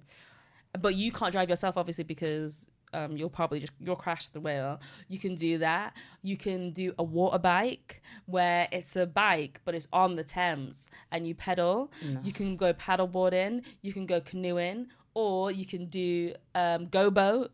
but 0.81 0.95
you 0.95 1.13
can't 1.13 1.33
drive 1.33 1.49
yourself 1.49 1.77
obviously 1.77 2.05
because 2.05 2.71
um, 2.93 3.17
you'll 3.17 3.31
probably 3.31 3.61
just 3.61 3.73
you'll 3.81 3.97
crash 3.97 4.29
the 4.29 4.41
wheel. 4.41 4.81
You 5.09 5.19
can 5.19 5.35
do 5.35 5.59
that. 5.59 5.95
You 6.23 6.37
can 6.37 6.71
do 6.71 6.95
a 6.99 7.03
water 7.03 7.39
bike 7.39 8.03
where 8.27 8.69
it's 8.73 8.97
a 8.97 9.07
bike 9.07 9.61
but 9.65 9.75
it's 9.75 9.89
on 9.93 10.17
the 10.17 10.25
Thames 10.25 10.89
and 11.11 11.27
you 11.27 11.35
pedal. 11.35 11.91
You 12.23 12.33
can 12.33 12.57
go 12.57 12.73
paddleboarding. 12.73 13.65
You 13.83 13.93
can 13.93 14.07
go 14.07 14.21
canoeing, 14.21 14.89
or 15.15 15.51
you 15.51 15.67
can 15.67 15.87
do 15.87 16.35
um, 16.55 16.89
go 16.89 17.11
boat 17.11 17.51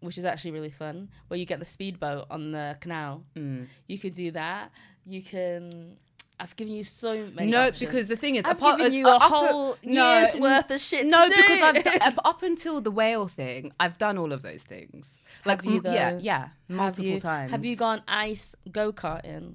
which 0.00 0.16
is 0.16 0.24
actually 0.24 0.52
really 0.52 0.70
fun, 0.70 1.08
where 1.28 1.38
you 1.38 1.44
get 1.44 1.58
the 1.58 1.64
speedboat 1.64 2.26
on 2.30 2.52
the 2.52 2.76
canal. 2.80 3.24
Mm. 3.34 3.66
You 3.86 3.98
could 3.98 4.12
do 4.12 4.30
that. 4.32 4.70
You 5.06 5.22
can. 5.22 5.96
I've 6.40 6.54
given 6.56 6.74
you 6.74 6.84
so 6.84 7.28
many. 7.34 7.50
No, 7.50 7.68
options. 7.68 7.80
because 7.80 8.08
the 8.08 8.16
thing 8.16 8.36
is, 8.36 8.44
I've 8.44 8.56
apart, 8.58 8.78
given 8.78 8.92
you 8.92 9.08
uh, 9.08 9.16
a 9.16 9.18
whole 9.18 9.76
no, 9.84 10.20
year's 10.20 10.36
worth 10.36 10.70
of 10.70 10.80
shit. 10.80 11.06
No, 11.06 11.24
to 11.24 11.34
do. 11.34 11.36
because 11.36 11.62
I've 11.62 11.82
done, 11.84 11.98
up- 12.24 12.42
until 12.42 12.80
the 12.80 12.90
whale 12.92 13.26
thing, 13.26 13.72
I've 13.80 13.98
done 13.98 14.18
all 14.18 14.32
of 14.32 14.42
those 14.42 14.62
things. 14.62 15.06
Like 15.44 15.64
Have 15.64 15.72
you, 15.72 15.80
yeah, 15.84 16.12
though? 16.12 16.18
yeah, 16.18 16.38
have 16.38 16.50
multiple 16.68 17.04
you, 17.04 17.20
times. 17.20 17.50
Have 17.50 17.64
you 17.64 17.76
gone 17.76 18.02
ice 18.06 18.54
go 18.70 18.92
karting? 18.92 19.54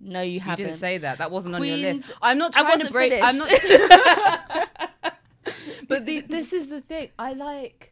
No, 0.00 0.20
you 0.20 0.32
You 0.32 0.40
haven't. 0.40 0.66
didn't 0.66 0.78
say 0.80 0.98
that. 0.98 1.18
That 1.18 1.30
wasn't 1.30 1.54
on 1.54 1.64
your 1.64 1.76
list. 1.76 2.12
I'm 2.20 2.38
not 2.38 2.52
trying 2.52 2.78
to 2.80 2.90
break. 2.90 3.12
I'm 3.22 3.38
not. 3.38 3.48
finished. 3.48 3.92
but 5.88 6.06
the, 6.06 6.20
this 6.20 6.52
is 6.52 6.68
the 6.68 6.80
thing. 6.80 7.10
I 7.18 7.32
like. 7.34 7.91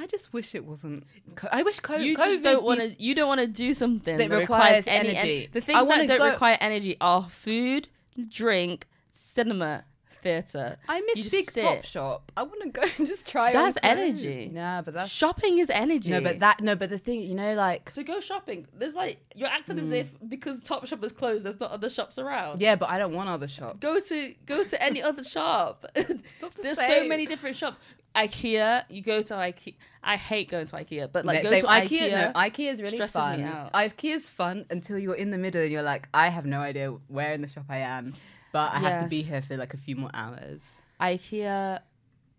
I 0.00 0.06
just 0.06 0.32
wish 0.32 0.54
it 0.54 0.64
wasn't. 0.64 1.04
co- 1.34 1.48
I 1.52 1.62
wish 1.62 1.80
co- 1.80 1.96
you 1.96 2.16
COVID. 2.16 2.24
just 2.24 2.42
don't 2.42 2.62
want 2.64 2.80
to. 2.80 3.02
You 3.02 3.14
don't 3.14 3.28
want 3.28 3.40
to 3.40 3.46
do 3.46 3.72
something 3.74 4.16
That 4.16 4.30
that, 4.30 4.38
requires 4.38 4.86
any 4.86 5.10
en- 5.10 5.16
energy. 5.16 5.48
the 5.52 5.60
things 5.60 5.86
that 5.88 6.06
don't 6.08 6.18
go- 6.18 6.28
require 6.30 6.56
energy 6.60 6.96
are 7.00 7.28
food, 7.28 7.88
drink, 8.28 8.86
cinema, 9.12 9.84
theater. 10.22 10.76
I 10.88 11.00
miss 11.00 11.16
You 11.16 11.30
Big. 11.30 11.46
Topshop. 11.46 12.20
I 12.36 12.42
want 12.42 12.60
to 12.62 12.68
go 12.68 12.82
and 12.98 13.06
just 13.06 13.26
try. 13.26 13.52
That's 13.52 13.78
energy. 13.82 14.50
Nah, 14.52 14.82
but 14.82 14.92
that's 14.94 15.10
Shopping 15.10 15.58
is 15.58 15.70
energy. 15.70 16.10
no, 16.10 16.20
but 16.20 16.40
that 16.40 16.60
no, 16.60 16.76
but 16.76 16.90
the 16.90 16.98
thing 16.98 17.20
you 17.20 17.34
know, 17.34 17.54
like 17.54 17.88
So 17.90 18.02
go 18.02 18.20
shopping. 18.20 18.66
There's 18.78 18.94
like 18.94 19.18
you're 19.34 19.48
acting 19.48 19.76
Hmm. 19.78 19.84
as 19.84 19.90
if 19.92 20.14
because 20.28 20.62
Topshop 20.62 21.02
is 21.04 21.12
closed, 21.12 21.44
there's 21.44 21.58
not 21.60 21.70
other 21.72 21.88
shops 21.88 22.18
around. 22.18 22.60
yeah, 22.60 22.76
but 22.76 22.88
I 22.90 22.98
don't 22.98 23.14
want 23.14 23.28
other 23.28 23.48
shops. 23.48 23.78
Go 23.80 23.98
to 24.00 24.34
go 24.46 24.62
to 24.64 24.82
any 24.82 25.02
other 25.02 25.24
shop. 25.24 25.86
the 25.94 26.20
There's 26.62 26.78
so 26.86 27.04
many 27.06 27.24
different 27.26 27.56
shops. 27.56 27.78
IKEA, 28.14 28.84
you 28.88 29.02
go 29.02 29.22
to 29.22 29.34
IKEA. 29.34 29.74
I 30.02 30.16
hate 30.16 30.48
going 30.50 30.66
to 30.66 30.76
IKEA, 30.76 31.10
but 31.12 31.24
like 31.24 31.36
Like, 31.36 31.44
go 31.44 31.50
same. 31.50 31.60
to 31.60 31.66
IKEA, 31.66 32.10
IKEA. 32.10 32.10
no, 32.10 32.32
IKEA 32.40 32.72
is 32.72 32.82
really 32.82 32.96
stresses 32.96 33.20
fun. 33.20 33.40
me 33.40 33.46
out. 33.46 33.72
IKEA's 33.72 34.28
fun 34.28 34.66
until 34.70 34.98
you're 34.98 35.14
in 35.14 35.30
the 35.30 35.38
middle 35.38 35.62
and 35.62 35.70
you're 35.70 35.82
like, 35.82 36.08
I 36.12 36.28
have 36.28 36.44
no 36.46 36.60
idea 36.60 36.90
where 37.08 37.32
in 37.32 37.42
the 37.42 37.48
shop 37.48 37.66
I 37.68 37.78
am, 37.78 38.14
but 38.52 38.72
I 38.74 38.78
have 38.80 39.02
to 39.02 39.08
be 39.08 39.22
here 39.22 39.42
for 39.42 39.56
like 39.56 39.74
a 39.74 39.76
few 39.76 39.96
more 39.96 40.10
hours. 40.12 40.60
IKEA 41.00 41.80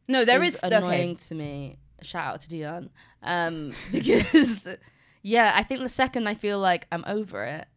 No, 0.07 0.25
there 0.25 0.43
is 0.43 0.55
is 0.55 0.59
annoying 0.63 1.11
okay. 1.11 1.15
to 1.29 1.35
me. 1.35 1.77
Shout 2.01 2.33
out 2.33 2.41
to 2.41 2.49
Dion, 2.49 2.89
um, 3.23 3.73
because 3.91 4.67
yeah, 5.21 5.53
I 5.55 5.63
think 5.63 5.81
the 5.81 5.89
second 5.89 6.27
I 6.27 6.33
feel 6.33 6.59
like 6.59 6.87
I'm 6.91 7.03
over 7.07 7.43
it, 7.45 7.67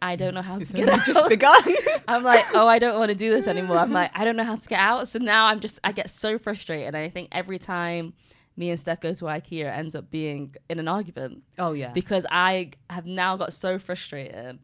I 0.00 0.16
don't 0.16 0.34
know 0.34 0.42
how 0.42 0.58
to 0.58 0.72
get 0.72 0.88
out. 0.88 1.04
just 1.04 1.28
begun. 1.28 1.62
I'm 2.08 2.22
like, 2.22 2.44
oh, 2.54 2.66
I 2.66 2.78
don't 2.78 2.98
want 2.98 3.10
to 3.10 3.16
do 3.16 3.30
this 3.30 3.46
anymore. 3.48 3.78
I'm 3.78 3.92
like, 3.92 4.10
I 4.14 4.24
don't 4.24 4.36
know 4.36 4.44
how 4.44 4.56
to 4.56 4.68
get 4.68 4.78
out. 4.78 5.08
So 5.08 5.18
now 5.18 5.46
I'm 5.46 5.60
just, 5.60 5.80
I 5.82 5.92
get 5.92 6.08
so 6.08 6.38
frustrated. 6.38 6.88
And 6.88 6.96
I 6.96 7.08
think 7.08 7.28
every 7.32 7.58
time 7.58 8.14
me 8.56 8.70
and 8.70 8.78
Steph 8.78 9.00
go 9.00 9.12
to 9.14 9.24
IKEA, 9.24 9.64
it 9.64 9.78
ends 9.78 9.94
up 9.94 10.10
being 10.10 10.54
in 10.68 10.78
an 10.78 10.88
argument 10.88 11.42
oh 11.58 11.72
yeah. 11.72 11.92
because 11.92 12.26
I 12.30 12.72
have 12.90 13.06
now 13.06 13.36
got 13.36 13.52
so 13.52 13.78
frustrated. 13.78 14.58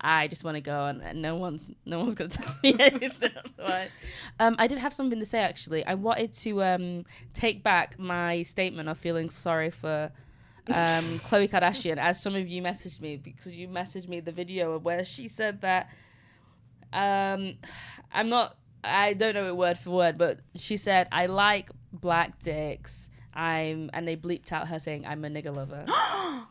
I 0.00 0.28
just 0.28 0.44
want 0.44 0.54
to 0.56 0.60
go 0.60 0.86
and, 0.86 1.02
and 1.02 1.20
no 1.20 1.36
one's 1.36 1.70
no 1.84 1.98
one's 1.98 2.14
gonna 2.14 2.30
tell 2.30 2.54
me 2.62 2.74
anything 2.78 3.32
otherwise. 3.58 3.90
Um, 4.38 4.56
I 4.58 4.66
did 4.66 4.78
have 4.78 4.94
something 4.94 5.18
to 5.18 5.26
say 5.26 5.40
actually. 5.40 5.84
I 5.84 5.94
wanted 5.94 6.32
to 6.32 6.62
um, 6.62 7.04
take 7.34 7.62
back 7.62 7.98
my 7.98 8.42
statement 8.42 8.88
of 8.88 8.98
feeling 8.98 9.28
sorry 9.28 9.70
for 9.70 10.10
um, 10.70 11.04
Khloe 11.28 11.50
Kardashian, 11.50 11.98
as 11.98 12.20
some 12.20 12.34
of 12.34 12.48
you 12.48 12.62
messaged 12.62 13.00
me 13.00 13.16
because 13.16 13.52
you 13.52 13.68
messaged 13.68 14.08
me 14.08 14.20
the 14.20 14.32
video 14.32 14.72
of 14.72 14.84
where 14.84 15.04
she 15.04 15.28
said 15.28 15.60
that 15.62 15.88
um, 16.92 17.54
I'm 18.12 18.28
not. 18.28 18.56
I 18.82 19.12
don't 19.12 19.34
know 19.34 19.46
it 19.46 19.56
word 19.56 19.78
for 19.78 19.90
word, 19.90 20.18
but 20.18 20.40
she 20.56 20.76
said 20.76 21.08
I 21.12 21.26
like 21.26 21.70
black 21.92 22.38
dicks. 22.38 23.10
I'm 23.34 23.90
and 23.92 24.08
they 24.08 24.16
bleeped 24.16 24.52
out 24.52 24.68
her 24.68 24.78
saying 24.78 25.06
I'm 25.06 25.24
a 25.24 25.28
nigger 25.28 25.54
lover. 25.54 25.84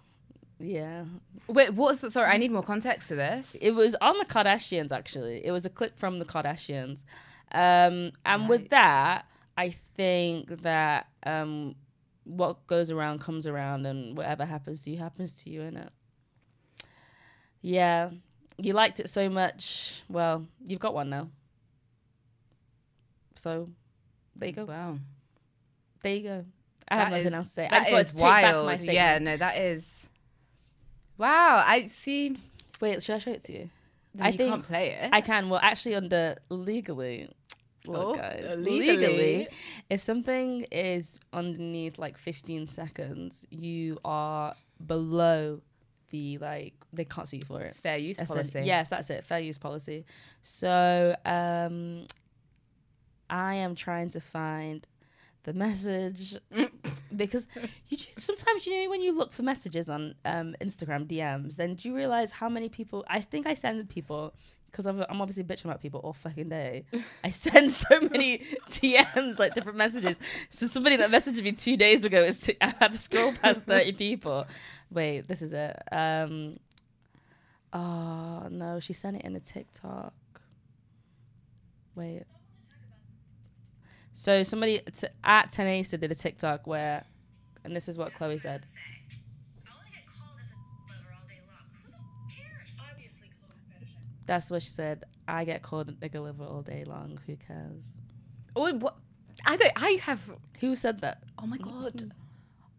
yeah, 0.59 1.05
Wait, 1.47 1.73
what's 1.73 2.01
the, 2.01 2.11
sorry? 2.11 2.31
I 2.31 2.37
need 2.37 2.51
more 2.51 2.63
context 2.63 3.07
to 3.09 3.15
this. 3.15 3.55
it 3.59 3.71
was 3.71 3.95
on 3.99 4.17
the 4.17 4.25
Kardashians 4.25 4.91
actually. 4.91 5.45
It 5.45 5.51
was 5.51 5.65
a 5.65 5.69
clip 5.69 5.97
from 5.97 6.19
the 6.19 6.25
Kardashians, 6.25 7.03
um, 7.51 8.11
and 8.25 8.47
with 8.47 8.69
that, 8.69 9.25
I 9.57 9.75
think 9.97 10.61
that 10.61 11.07
um, 11.25 11.75
what 12.29 12.65
goes 12.67 12.91
around 12.91 13.19
comes 13.21 13.45
around, 13.47 13.85
and 13.85 14.15
whatever 14.15 14.45
happens 14.45 14.83
to 14.83 14.91
you 14.91 14.97
happens 14.97 15.41
to 15.43 15.49
you, 15.49 15.61
innit? 15.61 15.89
Yeah, 17.61 18.11
you 18.57 18.73
liked 18.73 18.99
it 18.99 19.09
so 19.09 19.29
much. 19.29 20.01
Well, 20.07 20.45
you've 20.65 20.79
got 20.79 20.93
one 20.93 21.09
now. 21.09 21.29
So, 23.35 23.69
there 24.35 24.49
you 24.49 24.55
go. 24.55 24.65
Wow, 24.65 24.97
There 26.03 26.15
you 26.15 26.23
go. 26.23 26.45
I 26.87 26.95
have 26.97 27.09
nothing 27.11 27.27
is- 27.27 27.33
else 27.33 27.47
to 27.47 27.53
say. 27.53 27.65
I 27.65 27.69
that 27.69 27.79
just 27.79 27.91
wanted 27.91 28.07
to 28.07 28.13
take 28.13 28.21
back 28.23 28.55
my 28.55 28.61
wild. 28.63 28.79
statement. 28.79 28.95
Yeah, 28.95 29.19
no, 29.19 29.37
that 29.37 29.57
is. 29.57 29.87
Wow, 31.17 31.63
I 31.65 31.85
see. 31.87 32.37
Wait, 32.81 33.03
should 33.03 33.15
I 33.15 33.19
show 33.19 33.31
it 33.31 33.43
to 33.45 33.53
you? 33.53 33.69
I 34.19 34.27
I 34.27 34.29
you 34.29 34.37
think 34.37 34.49
can't 34.51 34.65
play 34.65 34.89
it. 34.91 35.09
I 35.13 35.21
can. 35.21 35.49
Well, 35.49 35.59
actually, 35.61 35.95
under 35.95 36.35
legally, 36.49 37.29
Oh, 37.95 38.15
guys, 38.15 38.57
legally. 38.57 38.97
legally. 38.97 39.47
if 39.89 40.01
something 40.01 40.65
is 40.71 41.19
underneath 41.33 41.97
like 41.97 42.17
15 42.17 42.69
seconds, 42.69 43.45
you 43.49 43.97
are 44.05 44.55
below 44.85 45.61
the 46.09 46.37
like 46.39 46.73
they 46.91 47.05
can't 47.05 47.27
sue 47.27 47.37
you 47.37 47.43
for 47.43 47.61
it. 47.61 47.75
Fair 47.75 47.97
use 47.97 48.19
policy. 48.19 48.61
Yes, 48.63 48.89
that's 48.89 49.09
it. 49.09 49.25
Fair 49.25 49.39
use 49.39 49.57
policy. 49.57 50.05
So, 50.41 51.15
um, 51.25 52.05
I 53.29 53.55
am 53.55 53.75
trying 53.75 54.09
to 54.09 54.19
find 54.19 54.87
the 55.43 55.53
message 55.53 56.35
because 57.15 57.47
you 57.87 57.97
just, 57.97 58.21
sometimes 58.21 58.65
you 58.65 58.83
know 58.83 58.89
when 58.89 59.01
you 59.01 59.15
look 59.15 59.31
for 59.31 59.43
messages 59.43 59.89
on 59.89 60.15
um, 60.25 60.55
Instagram 60.61 61.07
DMs, 61.07 61.55
then 61.55 61.75
do 61.75 61.89
you 61.89 61.95
realize 61.95 62.31
how 62.31 62.49
many 62.49 62.69
people? 62.69 63.05
I 63.07 63.21
think 63.21 63.47
I 63.47 63.53
send 63.53 63.87
people 63.89 64.33
because 64.71 64.85
I'm 64.85 65.03
I'm 65.09 65.21
obviously 65.21 65.43
bitching 65.43 65.65
about 65.65 65.81
people 65.81 65.99
all 66.01 66.13
fucking 66.13 66.49
day. 66.49 66.85
I 67.23 67.31
send 67.31 67.71
so 67.71 67.99
many 67.99 68.39
DMs 68.69 69.39
like 69.39 69.53
different 69.55 69.77
messages. 69.77 70.17
So 70.49 70.67
somebody 70.67 70.97
that 70.97 71.09
messaged 71.09 71.41
me 71.43 71.51
two 71.51 71.77
days 71.77 72.03
ago 72.03 72.21
is 72.21 72.39
t- 72.41 72.57
I 72.61 72.73
had 72.79 72.91
to 72.91 72.97
scroll 72.97 73.33
past 73.33 73.63
thirty 73.63 73.91
people. 73.91 74.45
Wait, 74.91 75.27
this 75.27 75.41
is 75.41 75.53
it. 75.53 75.77
Um, 75.91 76.57
oh 77.73 78.47
no, 78.49 78.79
she 78.79 78.93
sent 78.93 79.17
it 79.17 79.25
in 79.25 79.35
a 79.35 79.39
TikTok. 79.39 80.13
Wait. 81.95 82.23
So 84.11 84.43
somebody 84.43 84.79
t- 84.79 85.07
at 85.23 85.49
Tenesa 85.51 85.99
did 85.99 86.11
a 86.11 86.15
TikTok 86.15 86.67
where, 86.67 87.05
and 87.63 87.75
this 87.75 87.87
is 87.87 87.97
what 87.97 88.13
Khloe 88.13 88.39
said. 88.39 88.65
That's 94.29 94.51
what 94.51 94.61
she 94.61 94.69
said. 94.69 95.05
I 95.27 95.43
get 95.43 95.63
called 95.63 95.89
a 95.89 95.93
nigger 95.93 96.21
liver 96.23 96.43
all 96.43 96.61
day 96.61 96.83
long. 96.85 97.19
Who 97.25 97.35
cares? 97.35 97.99
Oh, 98.55 98.71
what? 98.75 98.95
I 99.47 99.57
don't. 99.57 99.71
I 99.75 99.91
have. 100.03 100.21
Who 100.59 100.75
said 100.75 101.01
that? 101.01 101.23
Oh 101.41 101.47
my 101.47 101.57
god. 101.57 102.11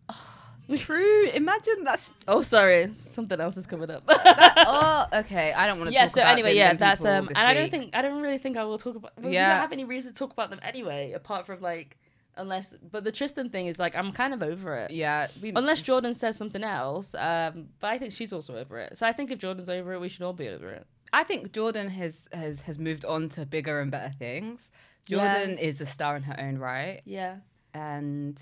Oh, 0.09 0.17
true. 0.77 1.25
Imagine 1.35 1.83
that's. 1.83 2.09
Oh, 2.29 2.41
sorry. 2.43 2.93
Something 2.95 3.41
else 3.41 3.57
is 3.57 3.67
coming 3.67 3.91
up. 3.91 4.05
oh, 4.09 5.07
okay. 5.21 5.53
I 5.53 5.67
don't 5.67 5.79
want 5.79 5.89
to. 5.91 5.95
yeah. 5.95 6.03
talk 6.03 6.11
So 6.11 6.21
about 6.21 6.33
anyway, 6.35 6.55
yeah. 6.55 6.75
That's 6.75 7.05
um. 7.05 7.27
And 7.29 7.39
I 7.39 7.53
don't 7.53 7.65
week. 7.65 7.73
think 7.73 7.97
I 7.97 8.03
don't 8.03 8.23
really 8.23 8.39
think 8.39 8.57
I 8.57 8.63
will 8.63 8.79
talk 8.79 8.95
about. 8.95 9.13
Well, 9.19 9.29
We 9.29 9.35
Yeah. 9.35 9.49
don't 9.51 9.61
have 9.61 9.73
any 9.73 9.85
reason 9.85 10.13
to 10.13 10.19
talk 10.19 10.33
about 10.33 10.51
them 10.51 10.61
anyway, 10.63 11.11
apart 11.13 11.47
from 11.47 11.61
like, 11.61 11.97
unless. 12.37 12.77
But 12.93 13.03
the 13.03 13.11
Tristan 13.13 13.49
thing 13.51 13.67
is 13.67 13.81
like 13.81 13.97
I'm 13.97 14.13
kind 14.13 14.33
of 14.35 14.43
over 14.43 14.77
it. 14.77 14.93
Yeah. 14.93 15.27
We, 15.43 15.53
Unless 15.57 15.83
Jordan 15.83 16.15
says 16.15 16.37
something 16.37 16.63
else, 16.63 17.15
um, 17.17 17.71
but 17.81 17.91
I 17.91 17.99
think 17.99 18.13
she's 18.13 18.33
also 18.33 18.55
over 18.57 18.79
it. 18.79 18.97
So 18.97 19.05
I 19.05 19.13
think 19.13 19.33
if 19.33 19.39
Jordan's 19.41 19.69
over 19.69 19.95
it, 19.95 20.01
we 20.01 20.09
should 20.09 20.23
all 20.23 20.33
be 20.33 20.49
over 20.49 20.71
it. 20.71 20.87
I 21.13 21.25
think 21.25 21.53
Jordan 21.53 21.89
has 21.89 22.27
has 22.33 22.61
has 22.63 22.79
moved 22.79 23.05
on 23.05 23.29
to 23.31 23.47
bigger 23.47 23.81
and 23.81 23.91
better 23.91 24.13
things. 24.19 24.61
Yeah. 25.07 25.35
Jordan 25.39 25.59
is 25.59 25.81
a 25.81 25.87
star 25.87 26.15
in 26.17 26.23
her 26.25 26.39
own 26.39 26.59
right, 26.59 27.01
Yeah. 27.05 27.37
and 27.75 28.41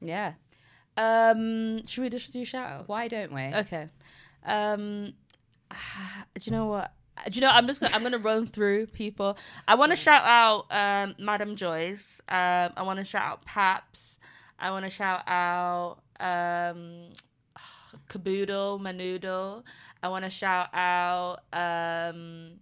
yeah. 0.00 0.34
Um, 0.96 1.86
should 1.86 2.02
we 2.02 2.08
just 2.08 2.32
do 2.32 2.44
shout 2.44 2.70
outs? 2.70 2.88
Why 2.88 3.08
don't 3.08 3.32
we? 3.32 3.42
Okay. 3.42 3.88
Um, 4.44 5.12
do 6.34 6.40
you 6.42 6.52
know 6.52 6.66
what? 6.66 6.92
Do 7.30 7.34
you 7.34 7.40
know? 7.40 7.48
I'm 7.50 7.66
just 7.66 7.80
gonna 7.80 7.94
I'm 7.94 8.02
gonna 8.02 8.18
run 8.18 8.46
through 8.46 8.86
people. 8.88 9.36
I 9.66 9.74
want 9.74 9.92
to 9.92 9.96
shout 9.96 10.22
out 10.24 10.66
um, 10.70 11.14
Madam 11.18 11.56
Joyce. 11.56 12.20
Um, 12.28 12.72
I 12.76 12.82
want 12.82 12.98
to 12.98 13.04
shout 13.04 13.22
out 13.22 13.44
Paps. 13.44 14.18
I 14.58 14.70
want 14.70 14.84
to 14.84 14.90
shout 14.90 15.22
out 15.26 15.98
um, 16.20 17.08
Caboodle, 18.08 18.78
Manoodle. 18.80 19.62
I 20.02 20.08
want 20.08 20.24
to 20.24 20.30
shout 20.30 20.68
out 20.72 21.40
um, 21.52 22.52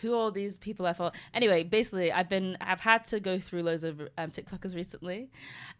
who 0.00 0.14
all 0.14 0.30
these 0.30 0.58
people 0.58 0.86
I 0.86 0.92
follow. 0.92 1.12
Anyway, 1.34 1.64
basically, 1.64 2.12
I've 2.12 2.28
been 2.28 2.56
I've 2.60 2.80
had 2.80 3.04
to 3.06 3.20
go 3.20 3.38
through 3.38 3.62
loads 3.62 3.84
of 3.84 4.00
um, 4.16 4.30
TikTokers 4.30 4.74
recently, 4.74 5.28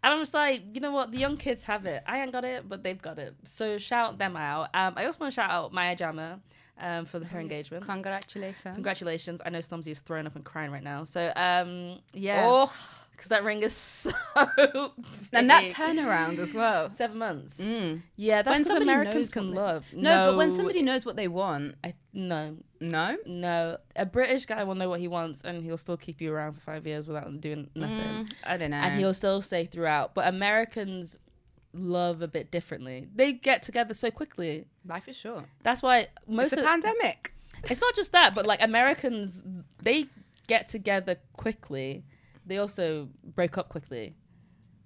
and 0.03 0.13
I'm 0.13 0.19
just 0.19 0.33
like, 0.33 0.61
you 0.73 0.81
know 0.81 0.91
what? 0.91 1.11
The 1.11 1.17
young 1.17 1.37
kids 1.37 1.63
have 1.65 1.85
it. 1.85 2.03
I 2.05 2.21
ain't 2.21 2.31
got 2.31 2.43
it, 2.43 2.67
but 2.67 2.83
they've 2.83 3.01
got 3.01 3.17
it. 3.19 3.35
So 3.45 3.77
shout 3.77 4.17
them 4.17 4.35
out. 4.35 4.69
Um, 4.73 4.93
I 4.97 5.05
also 5.05 5.19
want 5.19 5.31
to 5.31 5.35
shout 5.35 5.49
out 5.49 5.71
Maya 5.73 5.95
Jama 5.95 6.39
um, 6.79 7.05
for 7.05 7.23
her 7.23 7.39
engagement. 7.39 7.85
Congratulations. 7.85 8.73
Congratulations! 8.75 9.41
I 9.45 9.49
know 9.49 9.59
Stormzy 9.59 9.89
is 9.91 9.99
throwing 9.99 10.25
up 10.25 10.35
and 10.35 10.43
crying 10.43 10.71
right 10.71 10.83
now. 10.83 11.03
So 11.03 11.31
um, 11.35 11.99
yeah, 12.13 12.45
Oh, 12.45 12.73
because 13.19 13.29
that 13.29 13.43
ring 13.43 13.61
is 13.63 13.73
so 13.75 14.11
and 15.33 15.49
that 15.49 15.65
turnaround 15.71 16.39
as 16.39 16.53
well. 16.53 16.89
seven 16.89 17.17
months. 17.17 17.57
Mm. 17.57 18.01
Yeah, 18.15 18.41
that's 18.41 18.59
because 18.61 18.81
Americans 18.81 19.29
can 19.29 19.51
they- 19.51 19.57
love. 19.57 19.85
No, 19.93 20.31
but 20.31 20.37
when 20.37 20.55
somebody 20.55 20.81
knows 20.81 21.05
what 21.05 21.17
they 21.17 21.27
want, 21.27 21.75
I, 21.83 21.95
no, 22.13 22.55
no. 22.79 23.17
no, 23.25 23.77
a 23.97 24.05
British 24.05 24.45
guy 24.45 24.63
will 24.63 24.75
know 24.75 24.87
what 24.89 25.01
he 25.01 25.09
wants, 25.09 25.41
and 25.43 25.61
he'll 25.63 25.77
still 25.77 25.97
keep 25.97 26.21
you 26.21 26.33
around 26.33 26.53
for 26.53 26.61
five 26.61 26.87
years 26.87 27.07
without 27.09 27.41
doing 27.41 27.69
nothing, 27.75 27.97
Mm, 28.25 28.33
I 28.45 28.55
don't 28.57 28.71
know. 28.71 28.77
and 28.77 28.97
he'll 28.97 29.13
still 29.13 29.41
say 29.41 29.65
throughout. 29.65 30.13
But 30.15 30.27
Americans 30.27 31.17
love 31.73 32.21
a 32.21 32.27
bit 32.27 32.51
differently. 32.51 33.07
They 33.13 33.33
get 33.33 33.61
together 33.61 33.93
so 33.93 34.09
quickly. 34.11 34.65
Life 34.87 35.07
is 35.09 35.15
short. 35.17 35.43
That's 35.63 35.83
why 35.83 36.07
most 36.27 36.53
of 36.53 36.63
pandemic. 36.63 37.33
it's 37.69 37.81
not 37.81 37.93
just 37.95 38.11
that, 38.13 38.33
but 38.33 38.45
like 38.45 38.61
Americans, 38.63 39.43
they 39.83 40.05
get 40.47 40.67
together 40.67 41.17
quickly. 41.33 42.05
They 42.49 42.57
also 42.57 43.09
break 43.23 43.57
up 43.59 43.69
quickly. 43.69 44.15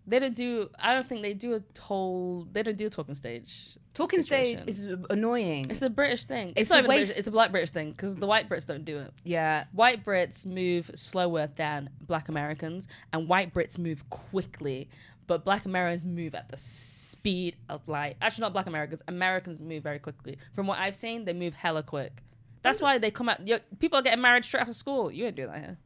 They 0.05 0.19
don't 0.19 0.35
do. 0.35 0.69
I 0.77 0.93
don't 0.93 1.07
think 1.07 1.21
they 1.21 1.33
do 1.33 1.53
a 1.55 1.79
whole. 1.79 2.45
They 2.51 2.61
don't 2.61 2.77
do 2.77 2.87
a 2.87 2.89
talking 2.89 3.15
stage. 3.15 3.77
Talking 3.93 4.21
stage 4.21 4.59
is 4.67 4.85
annoying. 5.09 5.67
It's 5.69 5.81
a 5.81 5.89
British 5.89 6.25
thing. 6.25 6.49
It's, 6.49 6.61
It's 6.61 6.69
not 6.69 6.83
a 6.83 6.87
British, 6.87 7.17
It's 7.17 7.27
a 7.27 7.31
black 7.31 7.51
British 7.51 7.71
thing 7.71 7.91
because 7.91 8.17
the 8.17 8.27
white 8.27 8.49
Brits 8.49 8.67
don't 8.67 8.83
do 8.83 8.97
it. 8.99 9.13
yeah. 9.23 9.63
White 9.71 10.03
Brits 10.03 10.45
move 10.45 10.91
slower 10.93 11.47
than 11.55 11.89
black 12.01 12.27
Americans, 12.27 12.89
and 13.13 13.29
white 13.29 13.53
Brits 13.53 13.79
move 13.79 14.09
quickly. 14.09 14.89
But 15.25 15.45
black 15.45 15.63
Americans 15.63 16.03
move 16.03 16.35
at 16.35 16.49
the 16.49 16.57
speed 16.57 17.55
of 17.69 17.87
light. 17.87 18.17
Actually, 18.21 18.41
not 18.41 18.51
black 18.51 18.67
Americans. 18.67 19.01
Americans 19.07 19.61
move 19.61 19.83
very 19.83 19.99
quickly. 19.99 20.37
From 20.51 20.67
what 20.67 20.79
I've 20.79 20.95
seen, 20.95 21.23
they 21.23 21.31
move 21.31 21.55
hella 21.55 21.81
quick. 21.81 22.21
That's 22.61 22.79
mm. 22.79 22.83
why 22.83 22.97
they 22.97 23.09
come 23.09 23.29
out. 23.29 23.39
People 23.79 23.99
are 23.99 24.01
getting 24.01 24.21
married 24.21 24.43
straight 24.43 24.61
after 24.61 24.73
school. 24.73 25.09
You 25.09 25.27
ain't 25.27 25.37
doing 25.37 25.47
that 25.49 25.61
here. 25.61 25.77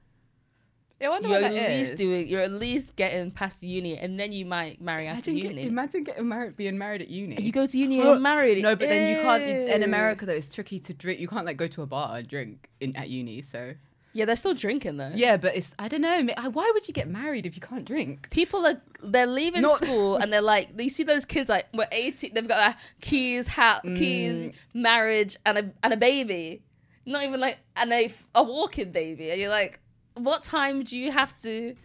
I 0.99 1.09
wonder 1.09 1.27
You're 1.29 1.41
what 1.41 1.51
at 1.51 1.53
that 1.53 1.69
least 1.77 1.93
is. 1.93 1.97
doing. 1.97 2.27
You're 2.27 2.41
at 2.41 2.51
least 2.51 2.95
getting 2.95 3.29
past 3.29 3.61
uni, 3.61 3.97
and 3.97 4.19
then 4.19 4.31
you 4.31 4.45
might 4.45 4.81
marry 4.81 5.05
after 5.07 5.29
Imagine, 5.29 5.47
get- 5.49 5.55
uni. 5.57 5.67
imagine 5.67 6.03
getting 6.03 6.27
married, 6.27 6.57
being 6.57 6.77
married 6.77 7.01
at 7.03 7.09
uni. 7.09 7.39
you 7.41 7.51
go 7.51 7.65
to 7.67 7.77
uni 7.77 8.01
and 8.01 8.21
married. 8.23 8.63
No, 8.63 8.75
but 8.75 8.89
then 8.89 9.15
you 9.15 9.21
can't. 9.21 9.43
In 9.43 9.83
America, 9.83 10.25
though, 10.25 10.33
it's 10.33 10.53
tricky 10.53 10.79
to 10.79 10.93
drink. 10.93 11.19
You 11.19 11.27
can't 11.27 11.45
like 11.45 11.57
go 11.57 11.67
to 11.67 11.81
a 11.83 11.85
bar 11.85 12.17
and 12.17 12.27
drink 12.27 12.67
in 12.79 12.95
at 12.95 13.09
uni. 13.09 13.43
So 13.43 13.75
Yeah, 14.13 14.25
they're 14.25 14.35
still 14.35 14.55
drinking 14.55 14.97
though. 14.97 15.11
yeah, 15.13 15.37
but 15.37 15.55
it's 15.55 15.75
I 15.77 15.87
don't 15.87 16.01
know. 16.01 16.25
Why 16.51 16.71
would 16.73 16.87
you 16.87 16.93
get 16.95 17.07
married 17.07 17.45
if 17.45 17.55
you 17.55 17.61
can't 17.61 17.85
drink? 17.85 18.31
people 18.31 18.65
are 18.65 18.81
they're 19.03 19.27
leaving 19.27 19.61
Not- 19.61 19.77
school 19.77 20.15
and 20.21 20.33
they're 20.33 20.41
like 20.41 20.69
you 20.79 20.89
see 20.89 21.03
those 21.03 21.25
kids 21.25 21.47
like 21.47 21.65
we're 21.75 21.85
18 21.91 22.33
they've 22.33 22.47
got 22.47 22.71
uh, 22.71 22.73
keys 23.01 23.47
hat 23.47 23.81
Mm. 23.85 23.97
keys 23.99 24.53
marriage 24.73 25.37
and 25.45 25.57
a 25.59 25.71
and 25.83 25.93
a 25.93 25.97
baby 25.97 26.63
not 27.05 27.23
even 27.23 27.39
like 27.39 27.59
and 27.75 27.93
a, 27.93 28.11
a 28.33 28.43
walking 28.43 28.91
baby 28.91 29.29
and 29.29 29.39
you're 29.39 29.51
like 29.51 29.79
what 30.17 30.43
time 30.43 30.83
do 30.83 30.97
you 30.97 31.11
have 31.11 31.35
to 31.37 31.75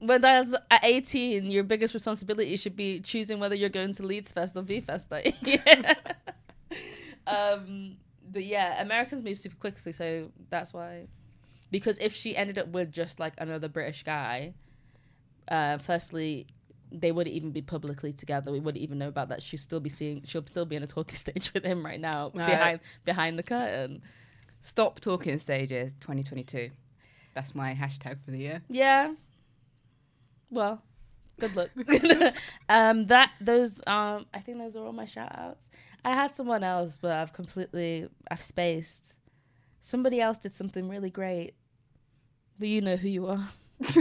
when 0.00 0.20
that's 0.20 0.54
at 0.70 0.84
18 0.84 1.50
your 1.50 1.64
biggest 1.64 1.94
responsibility 1.94 2.56
should 2.56 2.76
be 2.76 3.00
choosing 3.00 3.40
whether 3.40 3.54
you're 3.54 3.68
going 3.68 3.92
to 3.94 4.02
Leeds 4.04 4.32
Fest 4.32 4.56
or 4.56 4.62
V 4.62 4.80
Fest 4.80 5.10
like, 5.10 5.34
yeah. 5.42 5.94
um 7.26 7.96
but 8.30 8.44
yeah 8.44 8.80
Americans 8.82 9.22
move 9.22 9.38
super 9.38 9.56
quickly 9.56 9.92
so 9.92 10.30
that's 10.50 10.72
why 10.74 11.06
because 11.70 11.98
if 11.98 12.14
she 12.14 12.36
ended 12.36 12.58
up 12.58 12.68
with 12.68 12.92
just 12.92 13.18
like 13.18 13.34
another 13.38 13.68
British 13.68 14.02
guy 14.02 14.54
uh, 15.46 15.76
firstly, 15.76 16.46
they 16.90 17.12
wouldn't 17.12 17.36
even 17.36 17.50
be 17.50 17.60
publicly 17.60 18.14
together. 18.14 18.50
We 18.50 18.60
wouldn't 18.60 18.82
even 18.82 18.96
know 18.96 19.08
about 19.08 19.28
that. 19.28 19.42
She'll 19.42 19.58
still 19.58 19.78
be 19.78 19.90
seeing. 19.90 20.22
She'll 20.24 20.46
still 20.46 20.64
be 20.64 20.74
in 20.74 20.82
a 20.82 20.86
talking 20.86 21.16
stage 21.24 21.52
with 21.52 21.64
him 21.64 21.84
right 21.84 22.00
now, 22.00 22.30
Right. 22.34 22.46
behind 22.48 22.80
behind 23.04 23.38
the 23.38 23.42
curtain. 23.42 24.00
Stop 24.62 25.00
talking 25.00 25.38
stages 25.38 25.92
2022. 26.00 26.70
That's 27.34 27.54
my 27.54 27.74
hashtag 27.74 28.18
for 28.24 28.30
the 28.30 28.38
year. 28.38 28.62
Yeah. 28.68 29.14
Well, 30.50 30.82
good 31.40 31.56
luck. 31.56 31.70
um, 32.68 33.06
that 33.06 33.32
those 33.40 33.80
um, 33.86 34.26
I 34.32 34.38
think 34.38 34.58
those 34.58 34.76
are 34.76 34.84
all 34.84 34.92
my 34.92 35.04
shout 35.04 35.32
outs. 35.36 35.68
I 36.04 36.14
had 36.14 36.34
someone 36.34 36.62
else, 36.62 36.98
but 36.98 37.12
I've 37.12 37.32
completely 37.32 38.08
I've 38.30 38.42
spaced. 38.42 39.14
Somebody 39.80 40.20
else 40.20 40.38
did 40.38 40.54
something 40.54 40.88
really 40.88 41.10
great, 41.10 41.54
but 42.58 42.68
you 42.68 42.80
know 42.80 42.96
who 42.96 43.08
you 43.08 43.26
are. 43.26 43.48
That's 43.80 43.96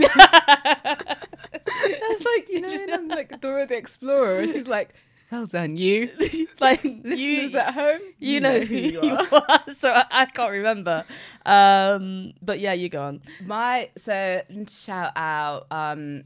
like 2.26 2.50
you 2.50 2.62
know, 2.62 2.72
in, 2.72 3.08
like 3.08 3.42
Dora 3.42 3.66
the 3.66 3.76
Explorer. 3.76 4.48
She's 4.48 4.68
like, 4.68 4.94
"Well 5.34 5.48
done, 5.48 5.78
you." 5.78 6.12
like 6.60 6.84
you, 7.04 7.58
at 7.58 7.74
home, 7.74 8.02
you 8.20 8.40
know 8.40 8.60
who 8.60 8.76
you 8.76 9.02
are. 9.02 9.64
so 9.74 9.90
I, 9.90 10.06
I 10.12 10.26
can't 10.26 10.52
remember. 10.52 11.04
Um, 11.44 12.34
but 12.40 12.60
yeah, 12.60 12.74
you 12.74 12.88
go 12.88 13.02
on. 13.02 13.24
My 13.44 13.90
so 13.98 14.44
shout 14.70 15.12
out, 15.16 15.66
um, 15.72 16.26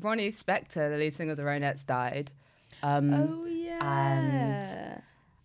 Ronnie 0.00 0.32
Spector, 0.32 0.90
the 0.90 0.96
lead 0.96 1.14
singer 1.14 1.32
of 1.32 1.36
the 1.36 1.42
Ronettes, 1.42 1.84
died. 1.84 2.30
Um, 2.82 3.12
Oh 3.12 3.44
yeah. 3.44 5.00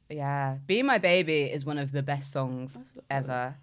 Yeah, 0.09 0.57
"Be 0.65 0.81
My 0.81 0.97
Baby" 0.97 1.43
is 1.43 1.65
one 1.65 1.79
of 1.79 1.91
the 1.91 2.01
best 2.03 2.31
songs 2.31 2.77
ever. 3.09 3.55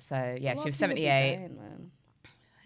So 0.00 0.36
yeah, 0.40 0.56
she 0.56 0.64
was 0.64 0.76
seventy 0.76 1.06
eight. 1.06 1.50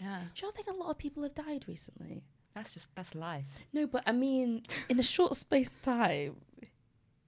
Yeah, 0.01 0.21
Do 0.35 0.47
you 0.47 0.53
think 0.53 0.68
a 0.68 0.73
lot 0.73 0.88
of 0.90 0.97
people 0.97 1.23
have 1.25 1.35
died 1.35 1.64
recently? 1.68 2.23
That's 2.55 2.75
just 2.75 2.95
that's 2.95 3.15
life. 3.15 3.45
No, 3.73 3.87
but 3.87 4.03
I 4.07 4.12
mean, 4.12 4.62
in 4.88 4.99
a 4.99 5.03
short 5.03 5.37
space 5.37 5.75
of 5.75 5.83
time. 5.83 6.37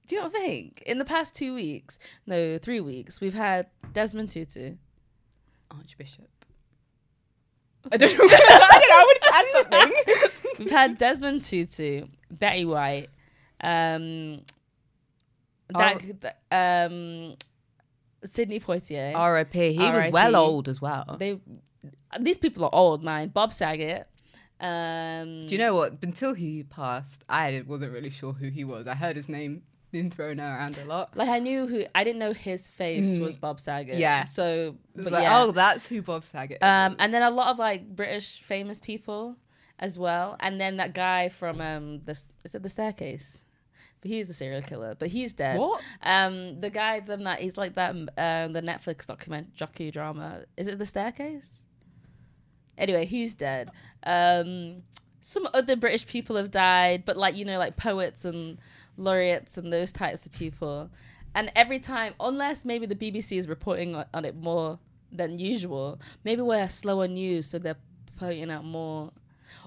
Do 0.07 0.15
you 0.17 0.21
know 0.21 0.29
what 0.29 0.37
I 0.37 0.39
think? 0.39 0.83
In 0.85 0.99
the 0.99 1.05
past 1.07 1.35
two 1.35 1.55
weeks, 1.55 1.99
no, 2.27 2.59
three 2.59 2.81
weeks, 2.81 3.23
we've 3.23 3.33
had 3.33 3.69
Desmond 3.95 4.29
Tutu. 4.29 4.75
Archbishop. 5.71 6.29
I 7.91 7.97
don't 7.97 8.13
know. 8.17 8.25
I 8.31 8.69
don't 8.73 8.89
know. 8.89 8.97
I 8.97 9.05
wanted 9.07 9.23
to 9.23 9.35
add 9.35 9.91
something. 10.13 10.31
We've 10.59 10.71
had 10.71 10.99
Desmond 10.99 11.43
Tutu, 11.43 12.07
Betty 12.31 12.65
White, 12.65 13.09
um, 13.61 14.43
that, 15.71 16.01
th- 16.01 16.35
um, 16.53 17.35
Sidney 18.25 18.61
Poitier. 18.61 19.15
R.I.P. 19.15 19.73
He 19.73 19.91
was 19.91 20.13
well 20.13 20.37
old 20.37 20.69
as 20.69 20.81
well. 20.81 21.17
they 21.19 21.41
these 22.21 22.39
people 22.39 22.65
are 22.65 22.71
old, 22.73 23.03
man. 23.03 23.29
Bob 23.29 23.53
Saget. 23.53 24.07
Um, 24.64 25.46
Do 25.46 25.55
you 25.55 25.59
know 25.59 25.74
what? 25.74 25.98
Until 26.03 26.35
he 26.35 26.62
passed, 26.62 27.24
I 27.29 27.62
wasn't 27.66 27.92
really 27.92 28.11
sure 28.11 28.33
who 28.33 28.48
he 28.48 28.64
was. 28.64 28.87
I 28.87 28.94
heard 28.94 29.16
his 29.16 29.29
name 29.29 29.62
being 29.90 30.11
thrown 30.11 30.40
around 30.40 30.79
a 30.79 30.85
lot. 30.87 31.16
Like 31.16 31.29
I 31.29 31.38
knew 31.38 31.66
who 31.66 31.85
I 31.94 32.03
didn't 32.03 32.18
know 32.18 32.33
his 32.33 32.70
face 32.70 33.16
Mm. 33.16 33.20
was 33.20 33.37
Bob 33.37 33.61
Saget. 33.61 33.96
Yeah. 33.98 34.24
So, 34.24 34.77
but 34.96 35.12
like, 35.12 35.22
yeah. 35.22 35.38
oh, 35.42 35.53
that's 35.53 35.87
who 35.87 36.03
Bob 36.03 36.24
Saget 36.24 36.59
is. 36.61 36.66
Um, 36.66 36.96
and 36.98 37.12
then 37.14 37.22
a 37.22 37.31
lot 37.31 37.48
of 37.53 37.59
like 37.59 37.94
British 37.94 38.40
famous 38.40 38.81
people 38.81 39.37
as 39.79 39.98
well. 39.98 40.37
And 40.40 40.61
then 40.61 40.79
that 40.79 40.94
guy 40.94 41.29
from 41.29 41.61
um, 41.61 42.00
the 42.05 42.20
is 42.44 42.55
it 42.55 42.62
the 42.62 42.68
staircase? 42.68 43.42
But 44.00 44.11
he's 44.11 44.29
a 44.29 44.35
serial 44.35 44.61
killer, 44.62 44.94
but 44.98 45.09
he's 45.09 45.33
dead. 45.33 45.59
What? 45.59 45.81
Um, 46.03 46.61
the 46.61 46.70
guy 46.70 47.00
from 47.00 47.24
that 47.24 47.40
he's 47.40 47.57
like 47.57 47.74
that 47.74 47.90
um 47.94 48.53
the 48.53 48.62
Netflix 48.62 49.07
document 49.07 49.55
jockey 49.55 49.90
drama. 49.90 50.44
Is 50.57 50.68
it 50.68 50.79
the 50.79 50.87
staircase? 50.87 51.62
Anyway, 52.79 53.05
he's 53.05 53.35
dead. 53.35 53.71
Um, 54.05 54.83
some 55.21 55.49
other 55.55 55.77
British 55.77 56.07
people 56.07 56.37
have 56.37 56.51
died, 56.51 57.05
but 57.05 57.17
like 57.17 57.37
you 57.37 57.45
know, 57.45 57.59
like 57.59 57.77
poets 57.77 58.25
and 58.25 58.59
laureates 58.97 59.57
and 59.57 59.73
those 59.73 59.93
types 59.93 60.27
of 60.27 60.33
people. 60.33 60.91
And 61.35 61.51
every 61.57 61.79
time, 61.79 62.15
unless 62.21 62.65
maybe 62.65 62.87
the 62.87 62.95
BBC 62.95 63.37
is 63.39 63.49
reporting 63.49 63.97
on, 63.97 64.05
on 64.15 64.25
it 64.25 64.37
more 64.37 64.79
than 65.11 65.39
usual, 65.39 66.01
maybe 66.25 66.43
we're 66.43 66.69
slower 66.69 67.09
news, 67.09 67.47
so 67.47 67.59
they're 67.59 67.77
putting 68.19 68.51
out 68.51 68.65
more. 68.65 69.13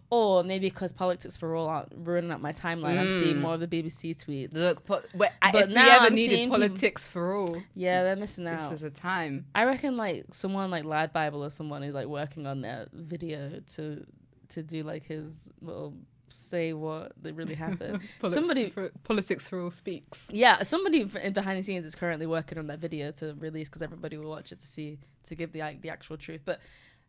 Or 0.10 0.41
maybe 0.41 0.70
because 0.70 0.93
politics 0.93 1.36
for 1.36 1.54
all 1.54 1.67
aren't 1.67 1.91
ruining 1.93 2.32
up 2.32 2.39
my 2.39 2.54
timeline, 2.54 2.98
I'm 2.98 3.12
seeing 3.12 3.36
Mm. 3.36 3.41
more 3.41 3.56
of 3.56 3.60
the 3.60 3.67
BBC 3.67 4.12
tweets. 4.15 4.54
Look, 4.54 4.86
po- 4.86 5.02
wait, 5.13 5.32
But 5.41 5.56
if 5.63 5.67
we 5.67 5.74
now 5.74 5.96
ever 5.98 6.06
I'm 6.06 6.13
needed 6.15 6.34
seeing 6.36 6.48
people- 6.50 6.67
politics 6.70 7.06
for 7.06 7.36
all, 7.36 7.62
yeah, 7.76 8.04
they're 8.04 8.15
missing 8.15 8.48
out. 8.48 8.72
this 8.72 8.80
is 8.80 8.84
a 8.86 8.89
time. 8.89 9.48
I 9.54 9.65
reckon 9.65 9.98
like 9.98 10.28
someone 10.34 10.72
like 10.72 10.86
Lad 10.86 11.12
Bible 11.12 11.43
or 11.43 11.50
someone 11.50 11.84
is 11.84 11.93
like 11.93 12.08
working 12.08 12.48
on 12.48 12.62
their 12.62 12.88
video 12.93 13.60
to 13.76 14.06
to 14.50 14.63
do 14.63 14.82
like 14.84 15.04
his 15.06 15.52
little 15.62 15.93
say 16.30 16.72
what 16.72 17.12
that 17.22 17.34
really 17.36 17.56
happened. 17.65 18.00
Politics 18.22 18.34
somebody, 18.34 18.70
for, 18.70 18.89
politics 19.04 19.48
for 19.50 19.60
all 19.62 19.72
speaks. 19.72 20.26
yeah, 20.32 20.63
somebody 20.63 21.04
behind 21.04 21.58
the 21.60 21.63
scenes 21.63 21.86
is 21.86 21.96
currently 21.96 22.26
working 22.28 22.58
on 22.58 22.67
that 22.67 22.80
video 22.80 23.12
to 23.12 23.36
release 23.39 23.67
because 23.67 23.82
everybody 23.82 24.15
will 24.17 24.30
watch 24.30 24.54
it 24.54 24.60
to 24.62 24.67
see 24.67 25.00
to 25.26 25.36
give 25.36 25.52
the 25.52 25.60
the 25.82 25.89
actual 25.89 26.15
truth. 26.15 26.43
But 26.46 26.62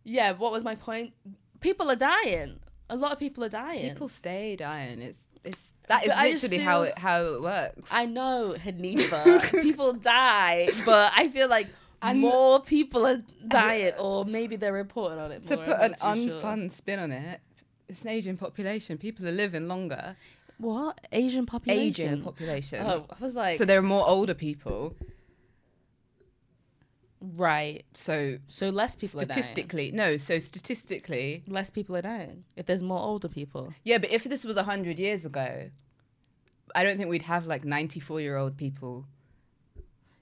yeah, 0.03 0.33
what 0.33 0.51
was 0.51 0.65
my 0.65 0.75
point? 0.75 1.13
People 1.61 1.89
are 1.93 1.97
dying. 1.97 2.59
A 2.91 2.97
lot 2.97 3.13
of 3.13 3.19
people 3.19 3.45
are 3.45 3.49
dying. 3.49 3.91
People 3.93 4.09
stay 4.09 4.57
dying. 4.57 5.01
It's 5.03 5.19
it's 5.45 5.59
that 5.89 6.05
is 6.05 6.09
But 6.11 6.25
literally 6.25 6.59
how 6.59 6.83
it 6.83 6.99
how 6.99 7.25
it 7.25 7.43
works. 7.43 7.89
I 7.91 8.07
know, 8.07 8.55
Hanifa. 8.59 9.61
people 9.63 9.93
die, 9.95 10.69
but 10.85 11.13
I 11.17 11.29
feel 11.29 11.49
like 11.49 11.69
And- 12.03 12.21
more 12.21 12.61
people 12.61 13.07
are 13.07 13.23
dying, 13.47 13.95
or 13.99 14.25
maybe 14.25 14.57
they're 14.57 14.73
reporting 14.73 15.19
on 15.19 15.33
it 15.33 15.45
to 15.45 15.57
more. 15.57 15.65
put 15.67 15.81
an 15.81 15.93
too 15.93 16.29
sure. 16.31 16.43
unfun 16.43 16.71
spin 16.73 16.99
on 16.99 17.13
it, 17.13 17.41
it's 17.89 18.03
an 18.05 18.11
aging 18.11 18.37
population. 18.37 18.99
People 18.99 19.27
are 19.29 19.33
living 19.33 19.67
longer. 19.69 20.17
What 20.59 21.01
Asian 21.13 21.47
population? 21.47 22.07
Asian 22.07 22.23
population. 22.23 22.85
Oh, 22.85 23.07
I 23.11 23.23
was 23.23 23.37
like, 23.37 23.59
so 23.59 23.65
there 23.65 23.79
are 23.79 23.83
more 23.97 24.07
older 24.09 24.35
people. 24.35 24.97
Right. 27.21 27.85
So 27.95 28.39
So 28.49 28.69
less 28.71 28.95
people 28.97 29.21
are 29.21 29.25
dying. 29.25 29.43
statistically, 29.43 29.91
no. 29.93 30.17
So 30.17 30.39
statistically, 30.39 31.43
Less 31.49 31.71
people 31.71 31.97
are 31.97 32.03
dying 32.03 32.45
if 32.57 32.67
there's 32.67 32.83
more 32.83 33.01
older 33.01 33.29
people. 33.29 33.73
yeah. 33.85 33.99
But 33.99 34.11
if 34.11 34.25
this 34.25 34.45
was 34.45 34.57
hundred 34.57 34.99
years 34.99 35.25
ago, 35.25 35.71
I 36.75 36.85
don't 36.85 36.97
think 36.97 37.09
we'd 37.09 37.23
have 37.23 37.47
like 37.47 37.65
ninety-four-year-old 37.65 38.57
people. 38.57 39.07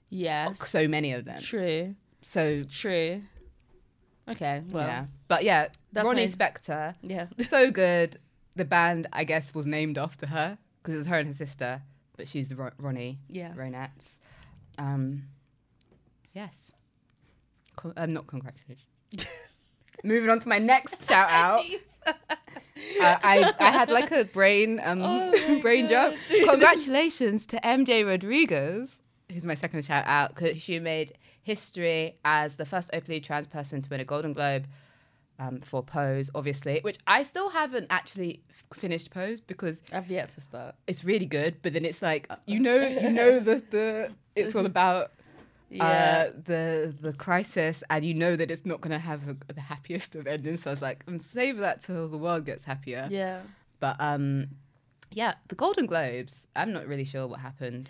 Yes. 0.09 0.67
So 0.67 0.87
many 0.87 1.11
of 1.13 1.25
them. 1.25 1.39
true. 1.41 1.95
So 2.21 2.63
True. 2.63 3.21
Okay. 4.29 4.61
Well. 4.71 4.87
yeah, 4.87 5.05
but 5.29 5.43
yeah, 5.43 5.67
That's 5.93 6.05
Ronnie 6.05 6.25
nice. 6.25 6.35
Spector, 6.35 6.95
Yeah. 7.01 7.27
so 7.39 7.71
good. 7.71 8.19
The 8.55 8.65
band, 8.65 9.07
I 9.13 9.23
guess, 9.23 9.53
was 9.53 9.65
named 9.65 9.97
after 9.97 10.25
her 10.27 10.57
because 10.81 10.95
it 10.95 10.97
was 10.97 11.07
her 11.07 11.15
and 11.19 11.27
her 11.27 11.33
sister, 11.33 11.81
but 12.17 12.27
she's 12.27 12.53
Ro- 12.53 12.71
Ronnie 12.77 13.19
Yeah. 13.29 13.53
Ronettes. 13.53 14.17
Um, 14.77 15.23
yes. 16.33 16.71
Con- 17.77 17.93
um, 17.95 18.11
not 18.13 18.27
congratulations. 18.27 18.85
Moving 20.03 20.29
on 20.29 20.39
to 20.41 20.47
my 20.49 20.59
next 20.59 21.07
shout 21.07 21.29
out. 21.29 21.63
I, 22.05 22.13
I, 23.23 23.53
I 23.59 23.71
had 23.71 23.89
like 23.89 24.11
a 24.11 24.25
brain 24.25 24.79
um 24.83 25.01
Oh 25.01 25.59
brain 25.61 25.87
jump. 25.87 26.17
God. 26.29 26.49
Congratulations 26.51 27.45
to 27.47 27.57
MJ 27.61 28.05
Rodriguez, 28.05 28.97
who's 29.31 29.43
my 29.45 29.55
second 29.55 29.83
shout 29.85 30.05
out 30.05 30.35
because 30.35 30.61
she 30.61 30.79
made 30.79 31.13
history 31.43 32.15
as 32.25 32.57
the 32.57 32.65
first 32.65 32.89
openly 32.93 33.19
trans 33.21 33.47
person 33.47 33.81
to 33.81 33.89
win 33.89 33.99
a 33.99 34.05
Golden 34.05 34.33
Globe 34.33 34.65
um, 35.39 35.61
for 35.61 35.81
Pose, 35.83 36.29
obviously, 36.35 36.79
which 36.81 36.97
I 37.07 37.23
still 37.23 37.49
haven't 37.49 37.87
actually 37.89 38.41
f- 38.49 38.79
finished 38.79 39.11
Pose 39.11 39.39
because 39.39 39.81
I've 39.93 40.09
yet 40.11 40.31
to 40.31 40.41
start. 40.41 40.75
it's 40.87 41.03
really 41.03 41.25
good, 41.27 41.61
but 41.61 41.73
then 41.73 41.85
it's 41.85 42.01
like 42.01 42.29
you 42.45 42.59
know 42.59 42.77
you 42.81 43.09
know 43.09 43.39
the 43.39 43.63
the 43.71 44.11
it's 44.35 44.53
all 44.55 44.65
about 44.65 45.11
Yeah. 45.69 46.29
uh, 46.29 46.31
the 46.45 46.95
the 47.01 47.13
crisis, 47.13 47.83
and 47.89 48.05
you 48.05 48.13
know 48.13 48.35
that 48.35 48.49
it's 48.49 48.65
not 48.65 48.81
going 48.81 48.91
to 48.91 48.99
have 48.99 49.21
a, 49.27 49.53
the 49.53 49.61
happiest 49.61 50.15
of 50.15 50.25
endings. 50.27 50.63
So 50.63 50.71
I 50.71 50.73
was 50.73 50.81
like, 50.81 51.03
I'm 51.07 51.19
save 51.19 51.57
that 51.57 51.81
till 51.81 52.07
the 52.07 52.17
world 52.17 52.45
gets 52.45 52.63
happier. 52.63 53.07
yeah. 53.09 53.41
But 53.79 53.95
um, 53.99 54.47
yeah, 55.11 55.35
the 55.49 55.55
Golden 55.55 55.85
Globes. 55.85 56.47
I'm 56.55 56.73
not 56.73 56.87
really 56.87 57.05
sure 57.05 57.27
what 57.27 57.39
happened. 57.39 57.89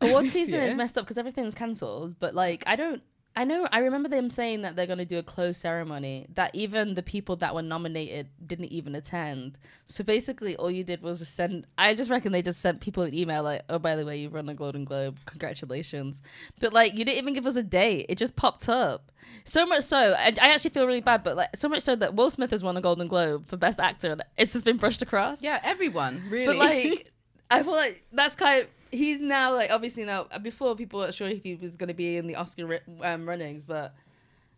Award 0.00 0.28
season 0.30 0.60
is 0.60 0.76
messed 0.76 0.96
up 0.96 1.04
because 1.04 1.18
everything's 1.18 1.54
cancelled. 1.54 2.18
But 2.18 2.34
like, 2.34 2.62
I 2.66 2.76
don't. 2.76 3.02
I 3.36 3.44
know. 3.44 3.68
I 3.70 3.78
remember 3.78 4.08
them 4.08 4.28
saying 4.28 4.62
that 4.62 4.74
they're 4.74 4.88
going 4.88 4.98
to 4.98 5.04
do 5.04 5.18
a 5.18 5.22
closed 5.22 5.60
ceremony. 5.60 6.26
That 6.34 6.52
even 6.52 6.94
the 6.94 7.02
people 7.02 7.36
that 7.36 7.54
were 7.54 7.62
nominated 7.62 8.28
didn't 8.44 8.66
even 8.72 8.94
attend. 8.96 9.56
So 9.86 10.02
basically, 10.02 10.56
all 10.56 10.70
you 10.70 10.82
did 10.82 11.00
was 11.00 11.20
just 11.20 11.34
send. 11.36 11.66
I 11.78 11.94
just 11.94 12.10
reckon 12.10 12.32
they 12.32 12.42
just 12.42 12.60
sent 12.60 12.80
people 12.80 13.04
an 13.04 13.14
email 13.14 13.44
like, 13.44 13.62
"Oh, 13.68 13.78
by 13.78 13.94
the 13.94 14.04
way, 14.04 14.18
you've 14.18 14.32
won 14.32 14.48
a 14.48 14.54
Golden 14.54 14.84
Globe. 14.84 15.16
Congratulations." 15.26 16.22
But 16.58 16.72
like, 16.72 16.92
you 16.94 17.04
didn't 17.04 17.18
even 17.18 17.34
give 17.34 17.46
us 17.46 17.56
a 17.56 17.62
date. 17.62 18.06
It 18.08 18.18
just 18.18 18.34
popped 18.34 18.68
up. 18.68 19.12
So 19.44 19.64
much 19.64 19.84
so, 19.84 20.14
and 20.18 20.38
I 20.40 20.48
actually 20.48 20.70
feel 20.70 20.86
really 20.86 21.00
bad. 21.00 21.22
But 21.22 21.36
like, 21.36 21.56
so 21.56 21.68
much 21.68 21.82
so 21.82 21.94
that 21.96 22.14
Will 22.14 22.30
Smith 22.30 22.50
has 22.50 22.64
won 22.64 22.76
a 22.76 22.80
Golden 22.80 23.06
Globe 23.06 23.46
for 23.46 23.56
Best 23.56 23.78
Actor. 23.78 24.10
and 24.12 24.22
It's 24.36 24.52
just 24.52 24.64
been 24.64 24.76
brushed 24.76 25.02
across. 25.02 25.40
Yeah, 25.40 25.60
everyone 25.62 26.24
really. 26.28 26.46
But 26.46 26.56
like, 26.56 27.12
I 27.50 27.62
feel 27.62 27.72
like 27.72 28.02
that's 28.12 28.34
kind 28.34 28.62
of 28.62 28.68
he's 28.90 29.20
now 29.20 29.52
like 29.54 29.70
obviously 29.70 30.04
now 30.04 30.26
before 30.42 30.74
people 30.76 31.00
weren't 31.00 31.14
sure 31.14 31.28
if 31.28 31.42
he 31.42 31.54
was 31.54 31.76
going 31.76 31.88
to 31.88 31.94
be 31.94 32.16
in 32.16 32.26
the 32.26 32.36
Oscar 32.36 32.80
um, 33.02 33.28
runnings, 33.28 33.64
but 33.64 33.94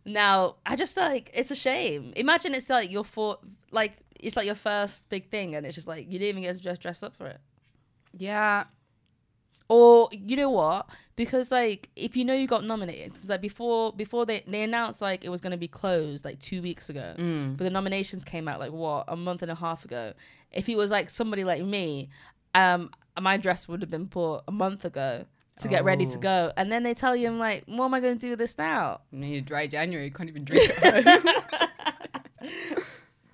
now 0.04 0.56
I 0.66 0.76
just 0.76 0.96
like 0.96 1.30
it's 1.34 1.50
a 1.50 1.56
shame. 1.56 2.12
Imagine 2.16 2.54
it's 2.54 2.68
like 2.70 2.90
your 2.90 3.04
for 3.04 3.38
like 3.70 3.92
it's 4.18 4.36
like 4.36 4.46
your 4.46 4.54
first 4.54 5.08
big 5.08 5.28
thing, 5.30 5.54
and 5.54 5.64
it's 5.66 5.74
just 5.74 5.88
like 5.88 6.06
you 6.10 6.18
didn't 6.18 6.38
even 6.38 6.42
get 6.42 6.56
to 6.56 6.62
dress, 6.62 6.78
dress 6.78 7.02
up 7.02 7.14
for 7.14 7.26
it. 7.26 7.40
yeah, 8.16 8.64
Or 9.68 10.08
you 10.12 10.36
know 10.36 10.50
what? 10.50 10.88
Because 11.16 11.50
like 11.50 11.88
if 11.96 12.16
you 12.16 12.24
know 12.24 12.34
you 12.34 12.46
got 12.46 12.64
nominated, 12.64 13.14
'cause, 13.14 13.28
like 13.28 13.40
before 13.40 13.92
before 13.92 14.26
they 14.26 14.42
they 14.46 14.62
announced 14.62 15.00
like 15.00 15.24
it 15.24 15.28
was 15.28 15.40
gonna 15.40 15.56
be 15.56 15.68
closed 15.68 16.24
like 16.24 16.38
two 16.40 16.60
weeks 16.62 16.88
ago, 16.90 17.14
Mm. 17.18 17.56
but 17.56 17.64
the 17.64 17.70
nominations 17.70 18.24
came 18.24 18.48
out 18.48 18.58
like 18.60 18.72
what 18.72 19.04
a 19.08 19.16
month 19.16 19.42
and 19.42 19.50
a 19.50 19.54
half 19.54 19.84
ago. 19.84 20.12
If 20.50 20.68
it 20.68 20.76
was 20.76 20.90
like 20.90 21.10
somebody 21.10 21.44
like 21.44 21.62
me, 21.64 22.08
um, 22.54 22.90
my 23.20 23.36
dress 23.36 23.68
would 23.68 23.80
have 23.82 23.90
been 23.90 24.04
bought 24.06 24.42
a 24.48 24.52
month 24.52 24.84
ago 24.84 25.26
to 25.60 25.68
get 25.68 25.84
ready 25.84 26.06
to 26.06 26.16
Oh. 26.18 26.20
go, 26.20 26.52
and 26.56 26.72
then 26.72 26.82
they 26.82 26.94
tell 26.94 27.14
you, 27.14 27.28
I'm 27.28 27.38
like, 27.38 27.64
what 27.66 27.84
am 27.84 27.94
I 27.94 28.00
gonna 28.00 28.14
do 28.16 28.30
with 28.30 28.38
this 28.38 28.56
now? 28.56 29.00
you 29.10 29.18
know, 29.18 29.26
you 29.26 29.40
dry 29.42 29.66
January, 29.66 30.06
you 30.06 30.12
can't 30.12 30.28
even 30.30 30.44
drink 30.44 30.70
at 30.82 31.04
home. 31.04 31.34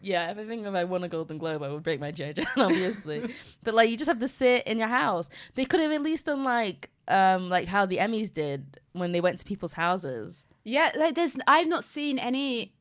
Yeah, 0.01 0.31
if 0.31 0.39
I 0.39 0.45
think 0.47 0.65
if 0.65 0.73
I 0.75 0.85
won 0.85 1.03
a 1.03 1.09
Golden 1.09 1.39
Globe, 1.39 1.61
I 1.63 1.69
would 1.71 1.83
break 1.83 1.99
my 1.99 2.13
JJ, 2.13 2.47
obviously. 2.57 3.35
but 3.65 3.75
like, 3.75 3.91
you 3.91 3.97
just 3.97 4.07
have 4.09 4.21
to 4.21 4.29
sit 4.29 4.65
in 4.67 4.79
your 4.79 4.87
house. 4.89 5.29
They 5.57 5.65
could 5.65 5.81
have 5.81 5.91
at 5.91 6.03
least 6.03 6.27
done 6.27 6.45
like, 6.45 6.89
um, 7.09 7.49
like 7.49 7.67
how 7.67 7.85
the 7.85 7.97
Emmys 7.99 8.33
did 8.33 8.79
when 8.93 9.11
they 9.11 9.21
went 9.21 9.41
to 9.41 9.45
people's 9.45 9.73
houses. 9.73 10.45
yeah, 10.65 10.93
like 10.97 11.17
there's 11.17 11.37
I've 11.49 11.67
not 11.67 11.83
seen 11.83 12.19
any 12.19 12.73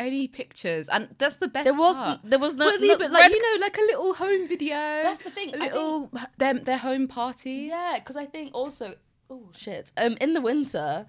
any 0.00 0.26
pictures, 0.26 0.88
and 0.88 1.14
that's 1.18 1.36
the 1.36 1.46
best. 1.46 1.64
There 1.64 1.74
was 1.74 1.96
part. 1.96 2.20
there 2.24 2.38
was 2.40 2.54
no, 2.56 2.64
Well, 2.64 2.80
no 2.80 2.98
but 2.98 3.12
like 3.12 3.22
red- 3.22 3.30
you 3.32 3.42
know, 3.58 3.60
like 3.60 3.78
a 3.78 3.82
little 3.82 4.14
home 4.14 4.48
video. 4.48 4.74
That's 4.74 5.22
the 5.22 5.30
thing. 5.30 5.50
A 5.50 5.56
I 5.56 5.60
think- 5.60 5.72
little 5.74 6.10
their 6.38 6.54
their 6.54 6.78
home 6.78 7.06
party. 7.06 7.68
Yeah, 7.70 7.94
because 7.98 8.16
I 8.16 8.24
think 8.26 8.50
also, 8.54 8.94
oh 9.30 9.50
shit, 9.56 9.92
um, 9.96 10.16
in 10.20 10.32
the 10.34 10.40
winter, 10.40 11.06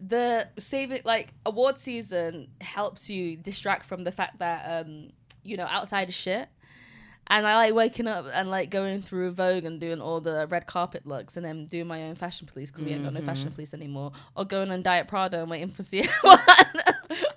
the 0.00 0.48
saving 0.58 1.00
like 1.04 1.32
award 1.44 1.78
season 1.78 2.48
helps 2.60 3.08
you 3.10 3.36
distract 3.36 3.86
from 3.86 4.04
the 4.04 4.12
fact 4.12 4.38
that 4.38 4.84
um, 4.86 5.10
you 5.42 5.56
know, 5.56 5.66
outside 5.68 6.08
is 6.10 6.14
shit. 6.14 6.48
And 7.28 7.44
I 7.44 7.56
like 7.56 7.74
waking 7.74 8.06
up 8.06 8.24
and 8.32 8.50
like 8.50 8.70
going 8.70 9.02
through 9.02 9.32
Vogue 9.32 9.64
and 9.64 9.80
doing 9.80 10.00
all 10.00 10.20
the 10.20 10.46
red 10.48 10.68
carpet 10.68 11.08
looks 11.08 11.36
and 11.36 11.44
then 11.44 11.66
doing 11.66 11.88
my 11.88 12.04
own 12.04 12.14
fashion 12.14 12.46
police 12.46 12.70
because 12.70 12.84
we 12.84 12.92
ain't 12.92 13.02
got 13.02 13.14
no 13.14 13.20
fashion 13.20 13.50
police 13.50 13.74
anymore. 13.74 14.12
Or 14.36 14.44
going 14.44 14.70
on 14.70 14.82
Diet 14.82 15.08
Prada 15.08 15.40
and 15.40 15.50
waiting 15.50 15.70
for 15.70 15.82
see 15.82 16.06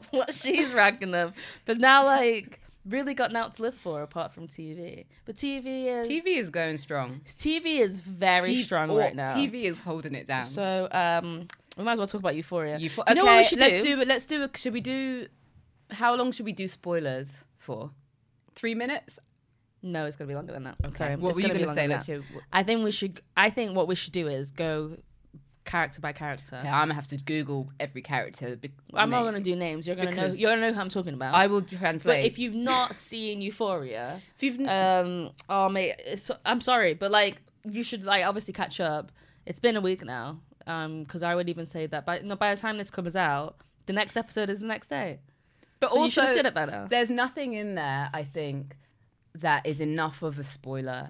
what, 0.18 0.34
she's 0.34 0.74
ranking 0.74 1.12
them. 1.12 1.34
But 1.66 1.78
now 1.78 2.06
like 2.06 2.60
really 2.86 3.14
got 3.14 3.32
now 3.32 3.48
to 3.48 3.62
live 3.62 3.76
for 3.76 4.02
apart 4.02 4.34
from 4.34 4.48
TV. 4.48 5.06
But 5.26 5.36
TV 5.36 5.86
is 5.86 6.08
TV 6.08 6.38
is 6.38 6.50
going 6.50 6.78
strong. 6.78 7.22
TV 7.26 7.80
is 7.80 8.02
very 8.02 8.56
T- 8.56 8.64
strong 8.64 8.92
right 8.92 9.16
now. 9.16 9.36
TV 9.36 9.64
is 9.66 9.80
holding 9.80 10.16
it 10.16 10.28
down. 10.28 10.44
So 10.44 10.88
um, 10.92 11.48
we 11.78 11.84
might 11.84 11.94
as 11.94 11.98
well 12.00 12.08
talk 12.08 12.20
about 12.22 12.36
Euphoria. 12.36 12.78
You, 12.78 12.90
fo- 12.90 13.04
You 13.08 13.12
okay, 13.12 13.14
know 13.16 13.26
what 13.26 13.38
we 13.38 13.44
should 13.44 13.60
let's 13.60 13.84
do? 13.84 13.96
do? 13.98 14.04
Let's 14.06 14.26
do. 14.26 14.44
A, 14.44 14.50
should 14.58 14.74
we 14.74 14.82
do? 14.82 15.28
How 15.92 16.16
long 16.16 16.32
should 16.32 16.46
we 16.46 16.54
do 16.54 16.68
spoilers 16.68 17.32
for? 17.58 17.92
Three 18.56 18.76
minutes. 18.76 19.20
No, 19.82 20.06
it's 20.06 20.16
gonna 20.18 20.28
be 20.28 20.36
longer 20.36 20.52
than 20.52 20.64
that. 20.64 20.76
Okay. 20.84 20.88
I'm 20.88 20.94
sorry, 20.94 21.16
What 21.16 21.30
it's 21.30 21.36
were 21.38 21.42
you 21.42 21.48
gonna 21.48 21.60
going 21.60 21.68
to 21.70 21.74
say? 21.74 21.82
longer 21.88 21.94
Let's 21.96 22.06
than 22.08 22.20
do. 22.22 22.26
that. 22.34 22.44
I 22.52 22.64
think 22.64 22.84
we 22.84 22.92
should. 22.92 23.22
I 23.38 23.50
think 23.50 23.76
what 23.76 23.88
we 23.88 23.96
should 23.96 24.12
do 24.12 24.28
is 24.28 24.52
go 24.52 24.98
character 25.70 26.02
by 26.02 26.12
character. 26.12 26.56
Okay, 26.58 26.68
I'm 26.68 26.82
gonna 26.88 26.94
have 26.96 27.08
to 27.08 27.18
Google 27.18 27.70
every 27.80 28.02
character. 28.02 28.56
be- 28.56 28.72
I'm 28.94 29.10
not 29.10 29.24
gonna 29.24 29.40
do 29.40 29.56
names. 29.56 29.86
You're 29.88 29.96
gonna 29.96 30.12
know. 30.14 30.28
You're 30.34 30.52
gonna 30.52 30.62
know 30.68 30.74
who 30.74 30.80
I'm 30.82 30.90
talking 30.90 31.14
about. 31.14 31.34
I 31.36 31.48
will 31.48 31.62
translate. 31.62 31.80
but 31.80 31.80
translate. 32.14 32.26
if 32.26 32.40
you've 32.40 32.56
not 32.56 32.96
seen 32.96 33.42
Euphoria, 33.42 34.22
If 34.38 34.44
you've 34.44 34.60
n- 34.60 34.68
um, 34.70 35.32
oh 35.50 35.70
mate, 35.70 35.96
it's, 36.06 36.30
I'm 36.46 36.62
sorry, 36.62 36.94
but 36.96 37.12
like 37.12 37.42
you 37.64 37.84
should 37.84 38.04
like 38.04 38.26
obviously 38.26 38.54
catch 38.54 38.80
up. 38.80 39.12
It's 39.46 39.60
been 39.60 39.76
a 39.78 39.82
week 39.82 40.04
now. 40.04 40.40
Um, 40.68 41.04
because 41.04 41.24
I 41.24 41.34
would 41.36 41.50
even 41.50 41.66
say 41.66 41.88
that 41.88 42.06
by 42.06 42.20
no, 42.20 42.36
by 42.36 42.54
the 42.54 42.60
time 42.62 42.78
this 42.78 42.90
comes 42.92 43.16
out, 43.16 43.58
the 43.88 43.94
next 43.94 44.16
episode 44.18 44.50
is 44.50 44.60
the 44.60 44.68
next 44.68 44.88
day. 44.90 45.20
but 45.80 45.92
So 45.92 46.04
you 46.04 46.10
should 46.12 46.22
also, 46.22 46.28
have 46.34 46.38
said 46.38 46.46
it 46.46 46.54
better. 46.54 46.88
there's 46.90 47.10
nothing 47.10 47.54
in 47.54 47.76
there. 47.76 48.10
I 48.14 48.24
think 48.24 48.76
that 49.36 49.66
is 49.66 49.80
enough 49.80 50.22
of 50.22 50.38
a 50.38 50.44
spoiler. 50.44 51.10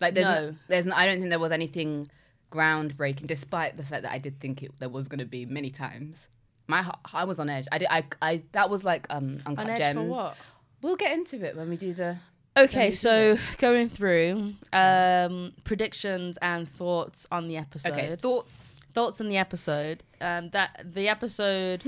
Like 0.00 0.14
there's 0.14 0.24
no, 0.26 0.50
No. 0.50 0.56
there's 0.68 0.86
no, 0.86 0.94
I 0.94 1.06
don't 1.06 1.18
think 1.18 1.30
there 1.30 1.38
was 1.38 1.52
anything 1.52 2.08
groundbreaking, 2.52 3.26
despite 3.26 3.76
the 3.76 3.82
fact 3.82 4.02
that 4.02 4.12
I 4.12 4.18
did 4.18 4.38
think 4.40 4.62
it 4.62 4.72
there 4.78 4.88
was 4.88 5.08
going 5.08 5.18
to 5.18 5.24
be 5.24 5.46
many 5.46 5.70
times. 5.70 6.26
My 6.68 6.88
I 7.12 7.24
was 7.24 7.40
on 7.40 7.48
edge. 7.48 7.66
I 7.72 7.78
did. 7.78 7.88
I. 7.90 8.04
I. 8.20 8.42
That 8.52 8.70
was 8.70 8.84
like 8.84 9.06
um 9.10 9.38
uncut 9.46 9.64
On 9.64 9.70
edge 9.70 9.78
gems. 9.78 9.96
for 9.96 10.04
what? 10.04 10.36
We'll 10.82 10.96
get 10.96 11.12
into 11.12 11.42
it 11.44 11.56
when 11.56 11.68
we 11.68 11.76
do 11.76 11.92
the. 11.94 12.18
Okay, 12.56 12.90
so 12.90 13.36
going 13.58 13.88
through 13.88 14.52
um, 14.74 15.54
predictions 15.64 16.36
and 16.42 16.68
thoughts 16.68 17.26
on 17.32 17.48
the 17.48 17.56
episode. 17.56 17.92
Okay, 17.92 18.16
thoughts. 18.16 18.74
Thoughts 18.92 19.22
on 19.22 19.28
the 19.30 19.38
episode. 19.38 20.02
Um, 20.20 20.50
that 20.50 20.84
the 20.84 21.08
episode, 21.08 21.82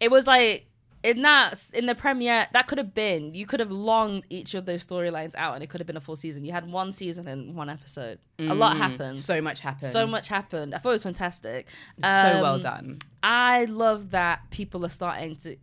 it 0.00 0.10
was 0.10 0.26
like 0.26 0.67
in 1.04 1.22
that 1.22 1.70
in 1.74 1.86
the 1.86 1.94
premiere 1.94 2.46
that 2.52 2.66
could 2.66 2.78
have 2.78 2.92
been 2.92 3.32
you 3.32 3.46
could 3.46 3.60
have 3.60 3.70
longed 3.70 4.24
each 4.30 4.54
of 4.54 4.66
those 4.66 4.84
storylines 4.84 5.34
out 5.36 5.54
and 5.54 5.62
it 5.62 5.68
could 5.70 5.80
have 5.80 5.86
been 5.86 5.96
a 5.96 6.00
full 6.00 6.16
season. 6.16 6.44
You 6.44 6.52
had 6.52 6.70
one 6.70 6.90
season 6.92 7.28
and 7.28 7.54
one 7.54 7.68
episode. 7.68 8.18
A 8.40 8.54
lot 8.54 8.74
Mm, 8.76 8.78
happened. 8.80 9.16
So, 9.16 9.34
So 9.36 9.40
much 9.40 9.60
happened. 9.60 9.92
So 9.92 10.06
much 10.06 10.28
happened. 10.28 10.74
I 10.74 10.78
thought 10.78 10.90
it 10.90 10.92
was 10.92 11.02
fantastic. 11.04 11.68
So 12.00 12.04
well 12.42 12.54
Um, 12.54 12.60
done. 12.62 12.98
I 13.22 13.64
love 13.66 14.10
that 14.10 14.50
people 14.50 14.84
are 14.84 14.88
starting 14.90 15.36
to. 15.36 15.56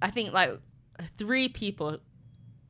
I 0.00 0.10
think 0.10 0.32
like 0.32 0.50
three 1.16 1.48
people 1.48 1.98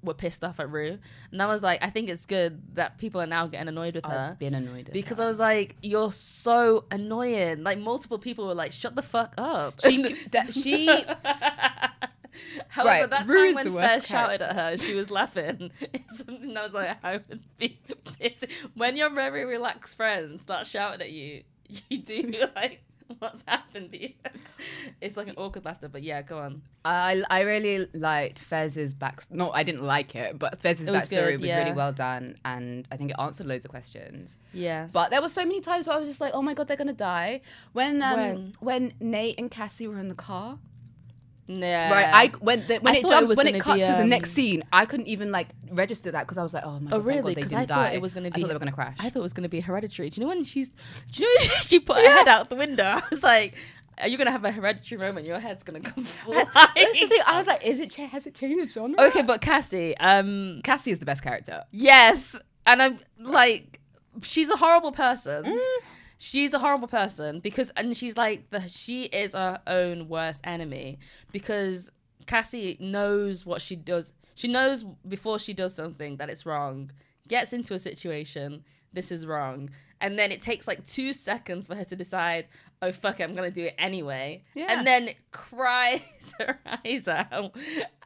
were 0.09 0.15
pissed 0.15 0.43
off 0.43 0.59
at 0.59 0.71
Rue, 0.71 0.99
and 1.31 1.41
I 1.41 1.47
was 1.47 1.63
like, 1.63 1.83
I 1.83 1.91
think 1.91 2.09
it's 2.09 2.27
good 2.27 2.61
that 2.75 2.99
people 2.99 3.21
are 3.21 3.27
now 3.27 3.47
getting 3.47 3.69
annoyed 3.69 3.95
with 3.95 4.05
her 4.05 4.31
I've 4.33 4.39
been 4.39 4.55
annoyed 4.55 4.91
because 4.93 5.19
her. 5.19 5.25
I 5.25 5.27
was 5.27 5.39
like, 5.39 5.77
you're 5.83 6.13
so 6.13 6.85
annoying. 6.91 7.63
Like 7.63 7.79
multiple 7.79 8.19
people 8.19 8.47
were 8.47 8.55
like, 8.55 8.73
shut 8.73 8.97
the 8.97 9.03
fuck 9.03 9.35
up. 9.39 9.81
she 9.81 10.17
that 10.33 10.53
she 10.55 10.87
However, 12.69 12.89
Right, 13.03 13.11
that 13.11 13.27
time 13.29 13.55
when 13.55 13.73
Fez 13.73 14.07
shouted 14.07 14.43
at 14.43 14.55
her, 14.55 14.79
she 14.79 14.95
was 14.95 15.11
laughing. 15.11 15.71
It's 15.93 16.19
something 16.25 16.57
I 16.57 16.65
was 16.65 16.73
like, 16.73 17.05
I 17.05 17.21
would 17.29 17.43
be 17.57 17.79
pissed. 18.19 18.47
When 18.75 18.97
your 18.97 19.11
very 19.11 19.45
relaxed 19.45 19.97
friends 19.97 20.43
start 20.43 20.67
shouting 20.67 21.01
at 21.01 21.11
you, 21.11 21.43
you 21.89 21.99
do 21.99 22.33
like, 22.55 22.83
what's 23.19 23.43
happened 23.47 23.91
here? 23.93 24.11
It's 25.01 25.17
like 25.17 25.29
an 25.29 25.35
awkward 25.37 25.65
laughter, 25.65 25.89
but 25.89 26.03
yeah, 26.03 26.23
go 26.23 26.39
on. 26.39 26.63
I 26.85 27.23
I 27.31 27.41
really 27.41 27.89
liked 27.95 28.39
Fez's 28.39 28.95
back. 28.95 29.23
No, 29.31 29.51
I 29.51 29.63
didn't 29.63 29.85
like 29.85 30.15
it, 30.15 30.39
but 30.39 30.61
Fez's 30.61 30.89
It 30.89 30.93
was 30.93 31.05
backstory 31.05 31.33
good, 31.33 31.41
was 31.41 31.49
yeah. 31.49 31.59
really 31.59 31.73
well 31.73 31.93
done, 31.93 32.37
and 32.45 32.87
I 32.91 32.97
think 32.97 33.11
it 33.11 33.17
answered 33.19 33.47
loads 33.47 33.65
of 33.65 33.71
questions. 33.71 34.37
Yeah. 34.53 34.89
But 34.93 35.11
there 35.11 35.23
were 35.23 35.29
so 35.29 35.43
many 35.45 35.61
times 35.61 35.87
where 35.87 35.97
I 35.97 35.99
was 35.99 36.09
just 36.09 36.21
like, 36.21 36.33
"Oh 36.35 36.43
my 36.43 36.55
god, 36.55 36.69
they're 36.69 36.77
gonna 36.77 36.93
die." 36.93 37.41
When 37.73 38.03
um, 38.03 38.17
When? 38.17 38.53
when 38.61 38.93
Nate 39.01 39.39
and 39.39 39.51
Cassie 39.51 39.87
were 39.87 39.99
in 39.99 40.09
the 40.09 40.15
car, 40.15 40.59
yeah. 41.49 41.91
right? 41.93 42.07
I 42.33 42.37
when 42.39 42.67
the, 42.67 42.79
when 42.79 42.95
I 42.95 42.99
it 42.99 43.03
thought 43.03 43.11
it 43.11 43.15
jumped 43.27 43.37
when 43.37 43.47
it 43.49 43.61
cut 43.61 43.75
be, 43.75 43.81
to 43.81 43.87
the 43.87 44.03
um, 44.03 44.09
next 44.09 44.33
scene, 44.33 44.65
I 44.73 44.85
couldn't 44.87 45.07
even 45.07 45.31
like 45.33 45.49
register 45.71 46.11
that 46.13 46.23
because 46.23 46.39
I 46.39 46.43
was 46.43 46.55
like, 46.55 46.65
"Oh 46.65 46.79
my 46.79 46.91
god, 46.91 46.97
Oh 46.97 47.01
really? 47.01 47.35
Because 47.35 47.51
didn't 47.51 47.71
I 47.71 47.75
thought 47.75 47.89
die." 47.89 47.93
it 47.95 48.01
was 48.03 48.15
gonna 48.15 48.29
I 48.29 48.31
be. 48.31 48.41
thought 48.43 48.49
they 48.49 48.55
were 48.55 48.59
gonna 48.61 48.73
crash. 48.73 48.97
I 49.01 49.11
thought 49.11 49.21
it 49.21 49.23
was 49.23 49.33
gonna 49.33 49.49
be 49.49 49.61
hereditary. 49.61 50.11
Do 50.11 50.21
you 50.21 50.27
know 50.27 50.29
when 50.29 50.45
she's? 50.45 50.69
Do 51.13 51.23
you 51.23 51.29
know 51.29 51.53
when 51.53 51.61
she 51.63 51.81
put 51.81 51.97
her 51.97 52.09
head 52.09 52.29
out 52.29 52.51
the 52.51 52.57
window? 52.57 52.83
I 52.87 53.03
was 53.11 53.23
like, 53.23 53.55
are 54.01 54.09
you 54.09 54.19
gonna 54.19 54.31
have 54.31 54.45
a 54.45 54.53
hereditary 54.53 55.01
moment? 55.01 55.27
Your 55.27 55.39
head's 55.39 55.63
gonna 55.65 55.81
come 55.81 56.05
flying. 56.05 56.47
That's 56.55 57.01
the 57.01 57.09
thing. 57.09 57.21
I 57.27 57.39
was 57.39 57.47
like, 57.47 57.65
is 57.65 57.81
it? 57.81 57.95
Has 57.95 58.27
it 58.27 58.35
changed 58.35 58.73
genre? 58.73 59.01
okay, 59.07 59.23
but 59.23 59.41
Cassie, 59.41 59.97
um, 59.99 60.61
Cassie 60.65 60.91
is 60.91 60.99
the 60.99 61.07
best 61.07 61.23
character. 61.23 61.65
yes, 61.71 62.39
and 62.67 62.83
I'm 62.83 62.99
like, 63.19 63.81
she's 64.23 64.51
a 64.51 64.57
horrible 64.57 64.93
person. 64.93 65.45
Mm. 65.45 65.79
She's 66.21 66.53
a 66.53 66.59
horrible 66.59 66.89
person 66.89 67.39
because, 67.39 67.71
and 67.77 67.97
she's 67.97 68.17
like 68.17 68.51
the 68.51 68.61
she 68.69 69.05
is 69.05 69.35
her 69.35 69.61
own 69.69 70.09
worst 70.09 70.41
enemy 70.43 70.99
because 71.33 71.93
Cassie 72.27 72.77
knows 72.81 73.47
what 73.47 73.63
she 73.63 73.77
does. 73.77 74.13
She 74.35 74.49
knows 74.49 74.85
before 75.07 75.39
she 75.39 75.55
does 75.55 75.75
something 75.75 76.17
that 76.17 76.29
it's 76.29 76.45
wrong. 76.45 76.91
Gets 77.29 77.53
into 77.53 77.73
a 77.75 77.79
situation, 77.79 78.65
this 78.93 79.13
is 79.13 79.27
wrong, 79.27 79.71
and 80.01 80.19
then 80.19 80.33
it 80.33 80.43
takes 80.43 80.67
like 80.67 80.85
two 80.85 81.13
seconds 81.13 81.67
for 81.69 81.77
her 81.77 81.85
to 81.85 81.97
decide. 81.97 82.49
Oh 82.81 82.93
fuck 82.93 83.19
it, 83.21 83.25
I'm 83.25 83.35
gonna 83.35 83.51
do 83.51 83.65
it 83.65 83.75
anyway. 83.79 84.45
Yeah. 84.55 84.67
And 84.71 84.87
then 84.87 85.11
cries 85.33 86.01
her 86.39 86.59
eyes 86.85 87.09
out. 87.09 87.57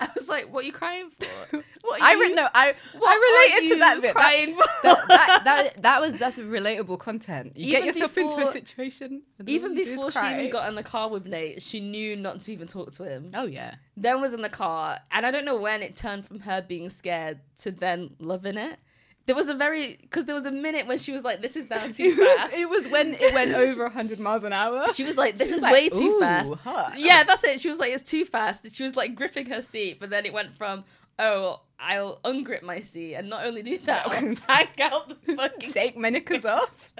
I 0.00 0.08
was 0.14 0.28
like, 0.28 0.52
"What 0.52 0.64
are 0.64 0.66
you 0.66 0.72
crying 0.72 1.10
for?" 1.10 1.62
What 1.84 2.00
I 2.00 2.12
you- 2.14 2.34
no, 2.36 2.48
I 2.54 2.74
what 2.96 3.08
I 3.08 3.50
related 3.58 3.74
to 3.74 3.78
that 3.80 3.94
bit. 4.00 4.14
That, 4.14 4.14
Crying 4.14 4.54
for? 4.54 4.64
that, 4.84 5.08
that, 5.08 5.40
that, 5.44 5.82
that 5.82 6.00
was 6.00 6.16
that's 6.16 6.38
relatable 6.38 6.98
content. 7.00 7.56
You 7.56 7.72
get 7.72 7.82
Even 7.82 7.86
yourself 7.88 8.16
into 8.16 8.48
a 8.48 8.52
situation. 8.52 9.22
even 9.46 9.74
before 9.74 10.12
she 10.12 10.20
even 10.20 10.48
got 10.50 10.68
in 10.68 10.76
the 10.76 10.84
car 10.84 11.10
with 11.10 11.26
Nate, 11.26 11.60
she 11.60 11.80
knew 11.80 12.16
not 12.16 12.40
to 12.42 12.52
even 12.52 12.68
talk 12.68 12.92
to 12.92 13.02
him. 13.02 13.32
Oh 13.34 13.46
yeah. 13.46 13.74
Then 13.96 14.20
was 14.20 14.32
in 14.32 14.42
the 14.42 14.48
car, 14.48 14.98
and 15.10 15.26
I 15.26 15.30
don't 15.32 15.44
know 15.44 15.56
when 15.60 15.82
it 15.82 15.96
turned 15.96 16.24
from 16.24 16.40
her 16.40 16.62
being 16.62 16.88
scared 16.88 17.40
to 17.62 17.72
then 17.72 18.10
loving 18.20 18.56
it. 18.56 18.78
There 19.26 19.36
was 19.36 19.48
a 19.48 19.54
very 19.54 19.98
because 20.00 20.24
there 20.24 20.34
was 20.34 20.46
a 20.46 20.50
minute 20.50 20.86
when 20.86 20.98
she 20.98 21.12
was 21.12 21.22
like, 21.22 21.40
"This 21.42 21.56
is 21.56 21.70
now 21.70 21.78
too 21.86 22.02
It 22.04 22.18
was, 22.18 22.36
fast." 22.36 22.54
it 22.54 22.68
was 22.68 22.88
when 22.88 23.14
it 23.14 23.32
went 23.32 23.52
over 23.54 23.84
100 23.84 24.18
miles 24.18 24.42
an 24.44 24.52
hour. 24.52 24.92
she 24.94 25.04
was 25.04 25.16
like, 25.16 25.36
"This 25.36 25.50
She 25.50 25.54
is 25.56 25.62
like, 25.62 25.72
way 25.72 25.88
too 25.88 26.04
"Ooh, 26.16 26.20
fast." 26.20 26.54
hot. 26.56 26.94
Yeah, 26.98 27.22
that's 27.24 27.44
it. 27.44 27.60
She 27.60 27.68
was 27.68 27.78
like, 27.78 27.92
"It's 27.92 28.02
too 28.02 28.24
fast." 28.24 28.70
She 28.74 28.82
was 28.82 28.96
like 28.96 29.14
gripping 29.14 29.46
her 29.50 29.62
seat, 29.62 30.00
but 30.00 30.10
then 30.10 30.26
it 30.26 30.32
went 30.32 30.56
from, 30.56 30.84
"Oh, 31.18 31.60
I'll 31.78 32.18
ungrip 32.24 32.62
my 32.62 32.80
seat," 32.80 33.14
and 33.14 33.28
not 33.28 33.44
only 33.46 33.62
do 33.62 33.78
that, 33.78 34.06
I'll 34.06 34.10
hang 34.12 34.68
out 34.80 35.08
the 35.24 35.36
fucking 35.36 35.72
Take 35.72 35.96
Menica's 35.96 36.44
off. 36.44 36.92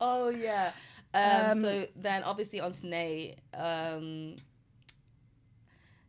Oh 0.00 0.28
yeah. 0.30 0.72
Um, 1.14 1.52
Um, 1.52 1.60
so 1.60 1.86
then 1.96 2.22
obviously 2.24 2.60
on 2.60 2.72
to 2.72 2.86
Nate. 2.86 3.38
Um, 3.54 4.36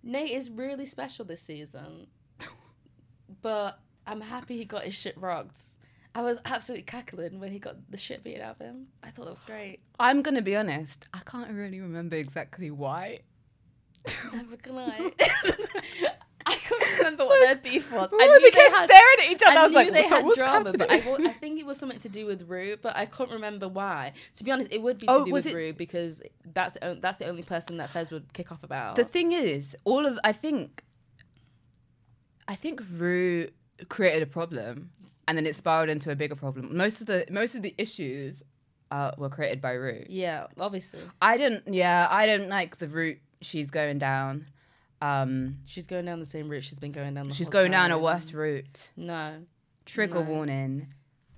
Nate 0.04 0.32
is 0.32 0.50
really 0.50 0.86
special 0.86 1.24
this 1.26 1.42
season. 1.42 2.08
But 3.42 3.80
I'm 4.10 4.22
happy 4.22 4.58
he 4.58 4.66
got 4.66 4.84
his 4.84 4.96
shit 4.96 5.16
rocked. 5.18 5.60
I 6.16 6.24
was 6.24 6.40
absolutely 6.44 6.84
cackling 6.84 7.40
when 7.40 7.52
he 7.52 7.60
got 7.60 7.76
the 7.92 7.98
shit 7.98 8.24
beat 8.24 8.40
out 8.42 8.56
of 8.60 8.66
him. 8.66 8.88
I 9.04 9.12
thought 9.12 9.26
that 9.26 9.32
was 9.32 9.44
great. 9.44 9.80
I'm 10.00 10.24
gonna 10.24 10.42
be 10.42 10.56
honest. 10.56 11.06
I 11.14 11.20
can't 11.20 11.52
really 11.52 11.80
remember 11.80 12.16
exactly 12.16 12.72
why. 12.72 13.20
Never 14.34 14.58
gonna. 14.58 15.12
I 16.46 16.56
couldn't 16.56 16.98
remember 16.98 17.26
what 17.26 17.40
their 17.46 17.56
beef 17.58 17.92
was. 17.94 18.10
I 18.12 18.26
knew 18.26 18.40
they 18.42 18.50
kept 18.50 18.74
had 18.76 18.86
staring 18.90 19.18
at 19.20 19.32
each 19.32 19.42
other. 19.46 19.58
I, 19.58 19.62
I 19.62 19.64
was 19.66 19.72
knew 19.72 19.78
like, 19.78 19.92
they 19.94 20.04
"So 20.04 20.16
had 20.16 20.26
what's 20.26 20.38
drama, 20.38 20.74
but 20.74 20.90
I, 20.90 20.96
happening?" 20.98 21.28
I 21.28 21.34
think 21.34 21.60
it 21.60 21.66
was 21.68 21.78
something 21.78 22.00
to 22.00 22.10
do 22.10 22.26
with 22.26 22.50
Rue, 22.50 22.78
but 22.82 22.96
I 22.96 23.06
can't 23.06 23.30
remember 23.30 23.68
why. 23.68 24.14
To 24.36 24.44
be 24.44 24.50
honest, 24.52 24.72
it 24.72 24.82
would 24.82 24.98
be 24.98 25.08
oh, 25.08 25.18
to 25.18 25.22
Oh, 25.22 25.26
do 25.26 25.32
with 25.32 25.46
it- 25.46 25.54
Rue 25.54 25.74
because 25.74 26.24
that's 26.54 26.74
the 26.74 26.90
on- 26.90 27.02
that's 27.02 27.18
the 27.18 27.28
only 27.28 27.44
person 27.44 27.78
that 27.78 27.92
Fez 27.92 28.10
would 28.10 28.34
kick 28.34 28.52
off 28.52 28.64
about. 28.64 28.96
The 28.96 29.06
thing 29.06 29.32
is, 29.32 29.76
all 29.84 30.08
of 30.08 30.18
I 30.24 30.32
think, 30.32 30.84
I 32.48 32.56
think 32.56 32.82
Rue 32.98 33.50
created 33.88 34.24
a 34.24 34.26
problem, 34.28 34.90
and 35.28 35.38
then 35.38 35.46
it 35.46 35.56
spiraled 35.56 35.90
into 35.90 36.12
a 36.12 36.16
bigger 36.16 36.36
problem. 36.36 36.76
Most 36.76 37.02
of 37.02 37.08
the 37.08 37.26
most 37.32 37.56
of 37.56 37.62
the 37.62 37.74
issues 37.78 38.44
uh, 38.92 39.12
were 39.18 39.30
created 39.30 39.62
by 39.62 39.72
Rue. 39.74 40.06
yeah, 40.10 40.48
obviously 40.60 41.02
I 41.22 41.38
didn't. 41.38 41.74
Yeah, 41.74 42.08
I 42.10 42.26
don't 42.26 42.50
like 42.50 42.78
the 42.78 42.88
route 42.88 43.20
she's 43.42 43.70
going 43.72 44.00
down. 44.00 44.48
Um, 45.02 45.60
she's 45.66 45.88
going 45.88 46.04
down 46.06 46.20
the 46.20 46.26
same 46.26 46.50
route 46.50 46.64
she's 46.64 46.80
been 46.80 46.92
going 46.92 47.14
down. 47.14 47.30
The 47.30 47.34
she's 47.34 47.48
going 47.50 47.72
down 47.72 47.92
a 47.92 47.98
worse 48.00 48.34
route. 48.34 48.90
No, 48.98 49.36
Trigger 49.86 50.16
No. 50.16 50.22
warning. 50.30 50.88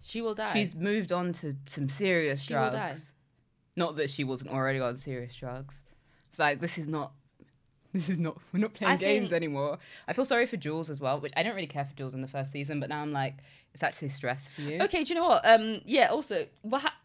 she 0.01 0.19
will 0.21 0.33
die. 0.33 0.51
She's 0.51 0.73
moved 0.73 1.11
on 1.11 1.31
to 1.33 1.53
some 1.67 1.87
serious 1.89 2.41
She 2.41 2.53
will 2.55 2.71
drugs. 2.71 3.07
die. 3.09 3.13
Not 3.75 3.97
that 3.97 4.09
she 4.09 4.23
wasn't 4.23 4.51
already 4.51 4.79
on 4.79 4.97
serious 4.97 5.35
drugs. 5.35 5.75
It's 6.29 6.39
like 6.39 6.59
this 6.59 6.77
is 6.79 6.87
not. 6.87 7.11
This 7.93 8.09
is 8.09 8.17
not. 8.17 8.37
We're 8.53 8.59
not 8.61 8.73
playing 8.73 8.93
I 8.93 8.95
games 8.95 9.33
anymore. 9.33 9.77
I 10.07 10.13
feel 10.13 10.23
sorry 10.25 10.45
for 10.45 10.55
Jules 10.57 10.89
as 10.89 11.01
well, 11.01 11.19
which 11.19 11.33
I 11.35 11.43
don't 11.43 11.55
really 11.55 11.67
care 11.67 11.83
for 11.85 11.93
Jules 11.95 12.13
in 12.13 12.21
the 12.21 12.27
first 12.27 12.51
season, 12.51 12.79
but 12.79 12.87
now 12.89 13.01
I'm 13.01 13.11
like, 13.11 13.35
it's 13.73 13.83
actually 13.83 14.09
stress 14.09 14.47
for 14.55 14.61
you. 14.61 14.81
Okay, 14.83 15.03
do 15.03 15.13
you 15.13 15.19
know 15.19 15.27
what? 15.27 15.41
Um, 15.45 15.81
yeah. 15.85 16.07
Also, 16.07 16.45
what 16.61 16.83
ha- 16.83 16.95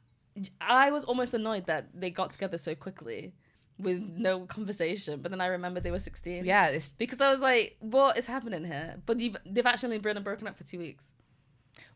I 0.60 0.90
was 0.92 1.04
almost 1.04 1.34
annoyed 1.34 1.66
that 1.66 1.88
they 1.92 2.10
got 2.10 2.30
together 2.30 2.56
so 2.58 2.74
quickly 2.76 3.32
with 3.78 4.00
no 4.00 4.40
conversation. 4.46 5.20
But 5.22 5.32
then 5.32 5.40
I 5.40 5.46
remember 5.46 5.80
they 5.80 5.90
were 5.90 5.98
sixteen. 5.98 6.44
Yeah, 6.44 6.68
it's, 6.68 6.88
Because 6.88 7.20
I 7.20 7.30
was 7.30 7.40
like, 7.40 7.76
what 7.80 8.16
is 8.16 8.26
happening 8.26 8.64
here? 8.64 8.96
But 9.06 9.18
you've, 9.18 9.36
they've 9.44 9.66
actually 9.66 9.98
been 9.98 10.22
broken 10.22 10.46
up 10.46 10.56
for 10.56 10.64
two 10.64 10.78
weeks. 10.78 11.10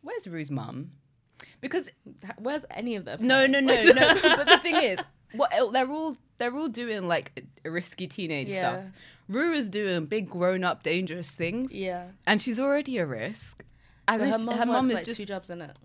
where's 0.02 0.26
Rue's 0.26 0.50
mum? 0.50 0.90
Because 1.60 1.88
Where's 2.38 2.64
any 2.70 2.96
of 2.96 3.04
them? 3.04 3.26
no, 3.26 3.46
no, 3.46 3.60
no, 3.60 3.82
no. 3.82 4.14
but 4.22 4.46
the 4.46 4.58
thing 4.62 4.76
is, 4.76 4.98
what 5.32 5.52
el- 5.52 5.68
uh, 5.68 5.72
they're 5.72 5.90
all 5.90 6.16
they're 6.38 6.54
all 6.54 6.68
doing 6.68 7.06
like 7.08 7.44
risky 7.64 8.06
teenage 8.06 8.48
Yeah. 8.48 8.80
stuff. 8.82 8.92
Rue 9.28 9.52
is 9.52 9.70
doing 9.70 10.06
big 10.06 10.28
grown 10.28 10.64
up 10.64 10.82
dangerous 10.82 11.34
things, 11.36 11.72
Yeah. 11.72 12.08
and 12.26 12.40
she's 12.42 12.58
already 12.58 12.98
a 12.98 13.06
risk. 13.06 13.64
And 14.08 14.22
her 14.22 14.38
mum 14.38 14.58
her 14.58 14.66
works 14.66 14.88
is 14.88 14.94
like 14.94 15.04
just 15.04 15.18
two 15.18 15.26
jobs 15.26 15.50
in 15.50 15.60
it. 15.62 15.76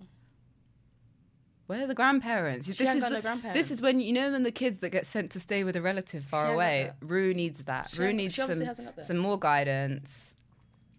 Where 1.68 1.84
are 1.84 1.88
the 1.88 1.96
grandparents? 1.96 2.68
She 2.68 2.74
this 2.74 2.94
is 2.96 3.04
the, 3.04 3.10
no 3.10 3.22
grandparents. 3.22 3.60
this 3.60 3.72
is 3.72 3.82
when 3.82 4.00
you 4.00 4.14
know 4.14 4.32
when 4.32 4.44
the 4.44 4.52
kids 4.52 4.80
that 4.80 4.92
get 4.92 5.08
sent 5.08 5.32
to 5.32 5.40
stay 5.40 5.64
with 5.64 5.76
a 5.76 5.82
relative 5.82 6.22
far 6.24 6.42
hasn't 6.42 6.56
away. 6.56 6.92
Rue 7.02 7.34
needs 7.34 7.64
that. 7.66 7.90
She 7.90 8.02
Rue 8.02 8.14
needs 8.14 8.36
she 8.36 8.42
some, 8.42 8.76
some 9.04 9.18
more 9.18 9.40
guidance. 9.40 10.35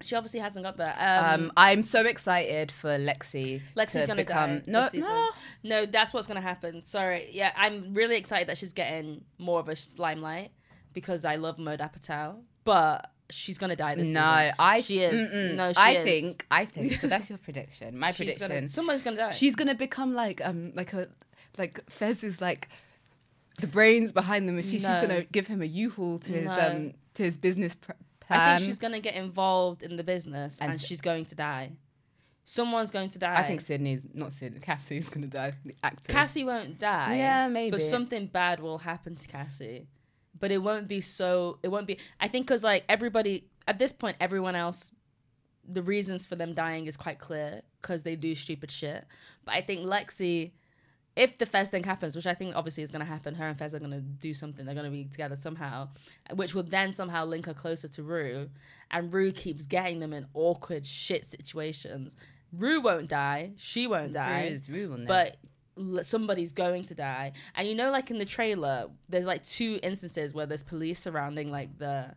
She 0.02 0.14
obviously 0.14 0.40
hasn't 0.40 0.64
got 0.64 0.76
that. 0.76 0.96
Um, 0.98 1.44
Um, 1.44 1.52
I'm 1.56 1.82
so 1.82 2.02
excited 2.04 2.70
for 2.70 2.98
Lexi. 2.98 3.62
Lexi's 3.76 4.02
to 4.02 4.06
gonna 4.06 4.22
become, 4.22 4.58
die 4.58 4.62
No, 4.66 4.88
no. 4.92 5.28
no, 5.62 5.86
that's 5.86 6.12
what's 6.12 6.26
gonna 6.26 6.40
happen. 6.42 6.82
Sorry. 6.82 7.30
Yeah, 7.32 7.52
I'm 7.56 7.94
really 7.94 8.16
excited 8.16 8.48
that 8.48 8.58
she's 8.58 8.72
getting 8.74 9.24
more 9.38 9.58
of 9.60 9.68
a 9.68 9.76
limelight 9.96 10.50
because 10.92 11.24
I 11.24 11.36
love 11.36 11.58
Maude 11.58 11.80
Apatow, 11.80 12.42
but 12.64 13.10
she's 13.30 13.56
gonna 13.58 13.74
die 13.76 13.94
this 13.94 14.08
No, 14.08 14.20
season. 14.20 14.54
I 14.58 14.80
She 14.82 14.98
is. 15.00 15.32
mm-mm. 15.32 15.54
No, 15.54 15.72
she 15.72 15.78
I 15.78 15.90
is. 15.92 16.04
think. 16.04 16.46
I 16.50 16.64
think. 16.66 16.92
So 17.00 17.06
that's 17.06 17.28
your 17.30 17.38
prediction. 17.46 17.98
My 17.98 18.10
She's 18.12 18.18
prediction. 18.18 18.48
Gonna, 18.48 18.68
someone's 18.68 19.02
gonna 19.02 19.16
die. 19.16 19.30
She's 19.30 19.54
gonna 19.56 19.74
become 19.74 20.12
like 20.14 20.40
um 20.46 20.72
like 20.74 20.92
a 20.92 21.08
like 21.56 21.80
Fez 21.90 22.22
is 22.22 22.40
like 22.42 22.68
the 23.62 23.66
brains 23.66 24.12
behind 24.12 24.46
the 24.46 24.52
machine. 24.52 24.82
No. 24.82 24.88
She's 25.00 25.08
gonna 25.08 25.24
give 25.24 25.46
him 25.46 25.62
a 25.62 25.66
U-Haul 25.66 26.18
to 26.18 26.32
his 26.32 26.48
um 26.48 26.92
to 27.14 27.22
his 27.22 27.38
business 27.38 27.74
pr- 27.74 27.92
I 28.28 28.56
think 28.56 28.60
um, 28.60 28.66
she's 28.66 28.78
gonna 28.78 29.00
get 29.00 29.14
involved 29.14 29.82
in 29.82 29.96
the 29.96 30.04
business 30.04 30.58
and, 30.60 30.72
And- 30.72 30.80
she's 30.80 31.00
going 31.00 31.26
to 31.26 31.34
die. 31.34 31.72
Someone's 32.48 32.92
going 32.92 33.08
to 33.10 33.18
die. 33.18 33.36
I 33.36 33.42
think 33.42 33.60
Sydney's 33.60 34.02
not 34.14 34.32
Sydney. 34.32 34.60
Cassie's 34.60 35.08
gonna 35.08 35.26
die. 35.26 35.54
The 35.64 35.74
actor. 35.82 36.12
Cassie 36.12 36.44
won't 36.44 36.78
die. 36.78 37.16
Yeah, 37.16 37.48
maybe. 37.48 37.72
But 37.72 37.82
something 37.82 38.28
bad 38.28 38.60
will 38.60 38.78
happen 38.78 39.16
to 39.16 39.26
Cassie. 39.26 39.88
But 40.38 40.52
it 40.52 40.58
won't 40.58 40.86
be 40.86 41.00
so. 41.00 41.58
It 41.64 41.68
won't 41.68 41.88
be. 41.88 41.98
I 42.20 42.28
think 42.28 42.46
because 42.46 42.62
like 42.62 42.84
everybody 42.88 43.48
at 43.66 43.78
this 43.80 43.92
point, 43.92 44.16
everyone 44.20 44.54
else, 44.54 44.92
the 45.66 45.82
reasons 45.82 46.24
for 46.24 46.36
them 46.36 46.54
dying 46.54 46.86
is 46.86 46.96
quite 46.96 47.18
clear 47.18 47.62
because 47.82 48.04
they 48.04 48.14
do 48.16 48.34
stupid 48.34 48.70
shit. 48.70 49.04
But 49.44 49.54
I 49.54 49.60
think 49.60 49.80
Lexi, 49.80 50.52
if 51.16 51.38
the 51.38 51.46
Fez 51.46 51.70
thing 51.70 51.82
happens, 51.84 52.14
which 52.14 52.26
I 52.26 52.34
think 52.34 52.54
obviously 52.54 52.82
is 52.82 52.90
going 52.90 53.00
to 53.04 53.10
happen, 53.10 53.34
her 53.34 53.48
and 53.48 53.58
Fez 53.58 53.74
are 53.74 53.78
going 53.78 53.90
to 53.92 54.00
do 54.00 54.34
something. 54.34 54.66
They're 54.66 54.74
going 54.74 54.84
to 54.84 54.90
be 54.90 55.04
together 55.04 55.34
somehow, 55.36 55.88
which 56.34 56.54
will 56.54 56.62
then 56.62 56.92
somehow 56.92 57.24
link 57.24 57.46
her 57.46 57.54
closer 57.54 57.88
to 57.88 58.02
Rue. 58.02 58.50
And 58.90 59.12
Rue 59.12 59.32
keeps 59.32 59.64
getting 59.66 60.00
them 60.00 60.12
in 60.12 60.26
awkward 60.34 60.84
shit 60.86 61.24
situations. 61.24 62.16
Rue 62.52 62.80
won't 62.80 63.08
die. 63.08 63.52
She 63.56 63.86
won't 63.86 64.12
die 64.12 64.48
Rue's- 64.50 64.68
Rue 64.68 64.88
will 64.90 65.06
but 65.06 65.36
somebody's 66.02 66.52
going 66.52 66.84
to 66.84 66.94
die. 66.94 67.32
And 67.54 67.66
you 67.68 67.74
know, 67.74 67.90
like 67.90 68.10
in 68.10 68.18
the 68.18 68.24
trailer, 68.24 68.86
there's 69.08 69.26
like 69.26 69.42
two 69.42 69.78
instances 69.82 70.34
where 70.34 70.46
there's 70.46 70.62
police 70.62 70.98
surrounding 71.00 71.50
like 71.50 71.78
the 71.78 72.14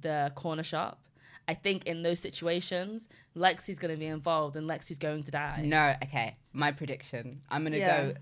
the 0.00 0.32
corner 0.34 0.62
shop. 0.62 1.00
I 1.48 1.54
think 1.54 1.86
in 1.86 2.02
those 2.02 2.18
situations, 2.18 3.08
Lexi's 3.36 3.78
going 3.78 3.94
to 3.94 3.98
be 3.98 4.06
involved, 4.06 4.56
and 4.56 4.68
Lexi's 4.68 4.98
going 4.98 5.22
to 5.22 5.30
die. 5.30 5.62
no. 5.64 5.94
Okay, 6.02 6.36
my 6.52 6.72
prediction. 6.72 7.40
I'm 7.48 7.62
gonna 7.62 7.76
Yeah. 7.76 8.02
go. 8.08 8.14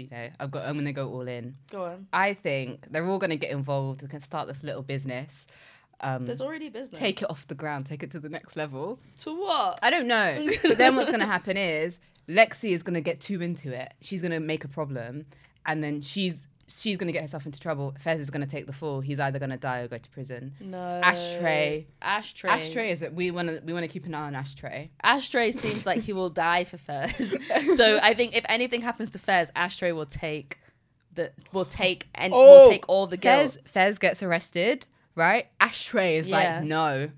You 0.00 0.08
know, 0.10 0.28
I've 0.38 0.50
got. 0.50 0.66
I'm 0.66 0.74
gonna 0.76 0.92
go 0.92 1.08
all 1.10 1.28
in. 1.28 1.56
Go 1.70 1.84
on. 1.84 2.06
I 2.12 2.34
think 2.34 2.86
they're 2.90 3.06
all 3.06 3.18
gonna 3.18 3.36
get 3.36 3.50
involved. 3.50 4.00
They 4.00 4.06
can 4.06 4.20
start 4.20 4.48
this 4.48 4.62
little 4.62 4.82
business. 4.82 5.46
Um, 6.02 6.24
There's 6.24 6.40
already 6.40 6.70
business. 6.70 6.98
take 6.98 7.22
it 7.22 7.30
off 7.30 7.46
the 7.46 7.54
ground. 7.54 7.86
Take 7.86 8.02
it 8.02 8.10
to 8.12 8.20
the 8.20 8.28
next 8.28 8.56
level. 8.56 8.98
to 9.18 9.38
what? 9.38 9.78
I 9.82 9.90
don't 9.90 10.06
know. 10.06 10.48
but 10.62 10.78
then 10.78 10.96
what's 10.96 11.10
going 11.10 11.20
to 11.20 11.26
happen 11.26 11.58
is 11.58 11.98
Lexi 12.28 12.70
is 12.70 12.82
going 12.82 12.94
to 12.94 13.02
get 13.02 13.20
too 13.20 13.42
into 13.42 13.72
it. 13.72 13.92
She's 14.00 14.22
going 14.22 14.32
to 14.32 14.40
make 14.40 14.64
a 14.64 14.68
problem, 14.68 15.26
and 15.66 15.84
then 15.84 16.00
she's 16.00 16.46
she's 16.70 16.96
going 16.96 17.08
to 17.08 17.12
get 17.12 17.22
herself 17.22 17.44
into 17.46 17.58
trouble. 17.60 17.94
Fez 17.98 18.20
is 18.20 18.30
going 18.30 18.40
to 18.40 18.50
take 18.50 18.66
the 18.66 18.72
fall. 18.72 19.00
He's 19.00 19.18
either 19.20 19.38
going 19.38 19.50
to 19.50 19.56
die 19.56 19.80
or 19.80 19.88
go 19.88 19.98
to 19.98 20.10
prison. 20.10 20.52
No. 20.60 20.78
Ashtray. 20.78 21.86
Ashtray. 22.00 22.50
Ashtray 22.50 22.90
is 22.92 23.02
it? 23.02 23.12
We 23.14 23.30
want 23.30 23.48
to 23.48 23.60
we 23.64 23.72
want 23.72 23.84
to 23.84 23.88
keep 23.88 24.06
an 24.06 24.14
eye 24.14 24.26
on 24.26 24.34
Ashtray. 24.34 24.90
Ashtray 25.02 25.52
seems 25.52 25.84
like 25.86 26.00
he 26.02 26.12
will 26.12 26.30
die 26.30 26.64
for 26.64 26.78
Fez. 26.78 27.36
so 27.76 27.98
I 28.02 28.14
think 28.14 28.36
if 28.36 28.44
anything 28.48 28.82
happens 28.82 29.10
to 29.10 29.18
Fez, 29.18 29.50
Ashtray 29.56 29.92
will 29.92 30.06
take 30.06 30.58
that 31.14 31.34
will 31.52 31.64
take 31.64 32.08
and 32.14 32.32
Oh, 32.32 32.62
will 32.64 32.70
take 32.70 32.88
all 32.88 33.06
the 33.06 33.16
guilt. 33.16 33.52
Fez, 33.52 33.58
Fez 33.64 33.98
gets 33.98 34.22
arrested, 34.22 34.86
right? 35.16 35.48
Ashtray 35.60 36.16
is 36.16 36.28
Yeah. 36.28 36.56
like, 36.58 36.64
no, 36.64 37.10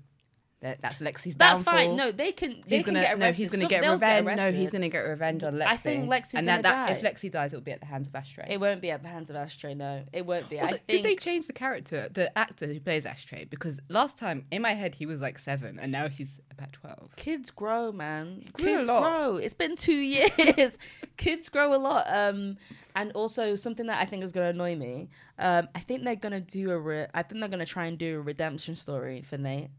that, 0.63 0.81
that's 0.81 0.99
Lexi's 0.99 1.35
That's 1.35 1.63
downfall. 1.63 1.73
fine. 1.87 1.95
No, 1.95 2.11
they 2.11 2.31
can. 2.31 2.61
They 2.67 2.77
He's 2.77 2.85
can 2.85 2.95
gonna 2.95 3.05
get 3.05 3.19
no, 3.19 3.31
he's 3.31 3.51
gonna 3.51 3.61
Some- 3.61 3.69
get 3.69 3.87
revenge. 3.89 4.37
no, 4.37 4.51
he's 4.51 4.71
gonna 4.71 4.89
get 4.89 4.99
revenge 5.01 5.43
on 5.43 5.53
Lexi. 5.55 5.65
I 5.67 5.77
think 5.77 6.09
Lexi's 6.09 6.33
and 6.35 6.47
that, 6.47 6.63
die. 6.63 6.91
if 6.91 7.01
Lexi 7.01 7.29
dies, 7.29 7.53
it'll 7.53 7.63
be 7.63 7.71
at 7.71 7.79
the 7.79 7.85
hands 7.85 8.07
of 8.07 8.15
Ashtray. 8.15 8.47
It 8.49 8.59
won't 8.59 8.81
be 8.81 8.89
at 8.91 9.03
the 9.03 9.09
hands 9.09 9.29
of 9.29 9.35
Ashtray. 9.35 9.75
No, 9.75 10.03
it 10.11 10.25
won't 10.25 10.49
be. 10.49 10.59
Also, 10.59 10.75
I 10.75 10.77
think 10.79 10.87
did 10.87 11.03
they 11.05 11.15
change 11.15 11.47
the 11.47 11.53
character, 11.53 12.09
the 12.11 12.35
actor 12.37 12.65
who 12.67 12.79
plays 12.79 13.05
Ashtray? 13.05 13.45
Because 13.45 13.79
last 13.89 14.17
time 14.17 14.45
in 14.51 14.61
my 14.61 14.73
head 14.73 14.95
he 14.95 15.05
was 15.05 15.21
like 15.21 15.37
seven, 15.39 15.77
and 15.79 15.91
now 15.91 16.07
he's 16.09 16.39
about 16.51 16.73
twelve. 16.73 17.15
kids 17.15 17.49
grow, 17.51 17.91
man. 17.91 18.45
Kids 18.57 18.87
grow. 18.87 19.37
It's 19.37 19.53
been 19.53 19.75
two 19.75 19.93
years. 19.99 20.77
kids 21.17 21.49
grow 21.49 21.73
a 21.73 21.77
lot. 21.77 22.05
Um, 22.07 22.57
and 22.95 23.11
also 23.13 23.55
something 23.55 23.87
that 23.87 23.99
I 24.01 24.05
think 24.05 24.23
is 24.23 24.31
gonna 24.31 24.49
annoy 24.49 24.75
me. 24.75 25.09
Um, 25.39 25.67
I 25.75 25.79
think 25.79 26.03
they're 26.03 26.15
gonna 26.15 26.39
do 26.41 26.69
a. 26.71 26.77
Re- 26.79 27.07
I 27.13 27.23
think 27.23 27.39
they're 27.39 27.49
gonna 27.49 27.65
try 27.65 27.85
and 27.87 27.97
do 27.97 28.17
a 28.17 28.21
redemption 28.21 28.75
story 28.75 29.21
for 29.23 29.37
Nate, 29.37 29.69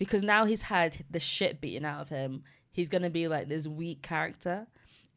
because 0.00 0.22
now 0.24 0.46
he's 0.46 0.62
had 0.62 1.04
the 1.10 1.20
shit 1.20 1.60
beaten 1.60 1.84
out 1.84 2.00
of 2.00 2.08
him. 2.08 2.42
He's 2.72 2.88
gonna 2.88 3.10
be 3.10 3.28
like 3.28 3.48
this 3.48 3.68
weak 3.68 4.00
character, 4.02 4.66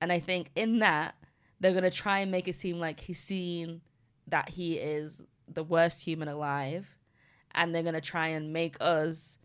and 0.02 0.12
I 0.12 0.20
think 0.20 0.52
in 0.56 0.80
that 0.80 1.16
they're 1.60 1.74
gonna 1.74 1.90
try 1.90 2.20
and 2.20 2.30
make 2.30 2.48
it 2.50 2.56
seem 2.58 2.78
like 2.80 3.00
he's 3.00 3.20
seen 3.20 3.80
that 4.28 4.50
he 4.50 4.76
is 4.76 5.24
the 5.48 5.64
worst 5.64 6.04
human 6.04 6.28
alive, 6.28 6.98
and 7.56 7.74
they're 7.74 7.84
gonna 7.84 8.02
try 8.02 8.28
and 8.28 8.52
make 8.52 8.76
us 8.82 9.38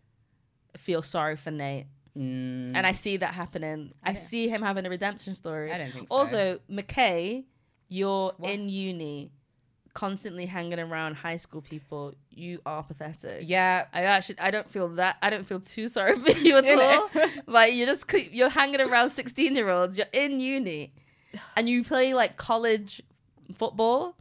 feel 0.77 1.01
sorry 1.01 1.37
for 1.37 1.51
Nate. 1.51 1.87
Mm, 2.17 2.73
And 2.75 2.85
I 2.85 2.91
see 2.91 3.17
that 3.17 3.33
happening. 3.33 3.93
I 4.03 4.09
Yeah. 4.11 4.15
see 4.17 4.49
him 4.49 4.61
having 4.61 4.85
a 4.85 4.89
redemption 4.89 5.35
story. 5.35 5.71
I 5.71 5.77
don't 5.77 5.91
think 5.91 6.07
so. 6.09 6.15
Also, 6.15 6.59
McKay, 6.69 7.45
you're 7.87 8.33
What? 8.37 8.51
in 8.51 8.67
uni, 8.67 9.31
constantly 9.93 10.45
hanging 10.45 10.79
around 10.79 11.15
high 11.15 11.37
school 11.37 11.61
people. 11.61 12.13
You 12.29 12.61
are 12.65 12.83
pathetic. 12.83 13.43
yeah, 13.47 13.85
I 13.93 14.03
actually, 14.03 14.39
I 14.39 14.51
don't 14.51 14.69
feel 14.69 14.87
that. 14.89 15.17
I 15.21 15.29
don't 15.29 15.45
feel 15.45 15.59
too 15.59 15.87
sorry 15.87 16.15
for 16.17 16.31
you 16.31 16.57
at 16.57 16.67
all. 16.79 17.09
like 17.47 17.73
you're 17.73 17.87
just, 17.87 18.11
you're 18.31 18.49
hanging 18.49 18.81
around 18.81 19.09
sixteen 19.09 19.55
year 19.55 19.69
olds. 19.69 19.97
You're 19.97 20.07
in 20.13 20.39
uni, 20.39 20.93
and 21.55 21.67
you 21.69 21.83
play 21.83 22.13
like 22.13 22.37
college 22.37 23.01
football. 23.55 24.15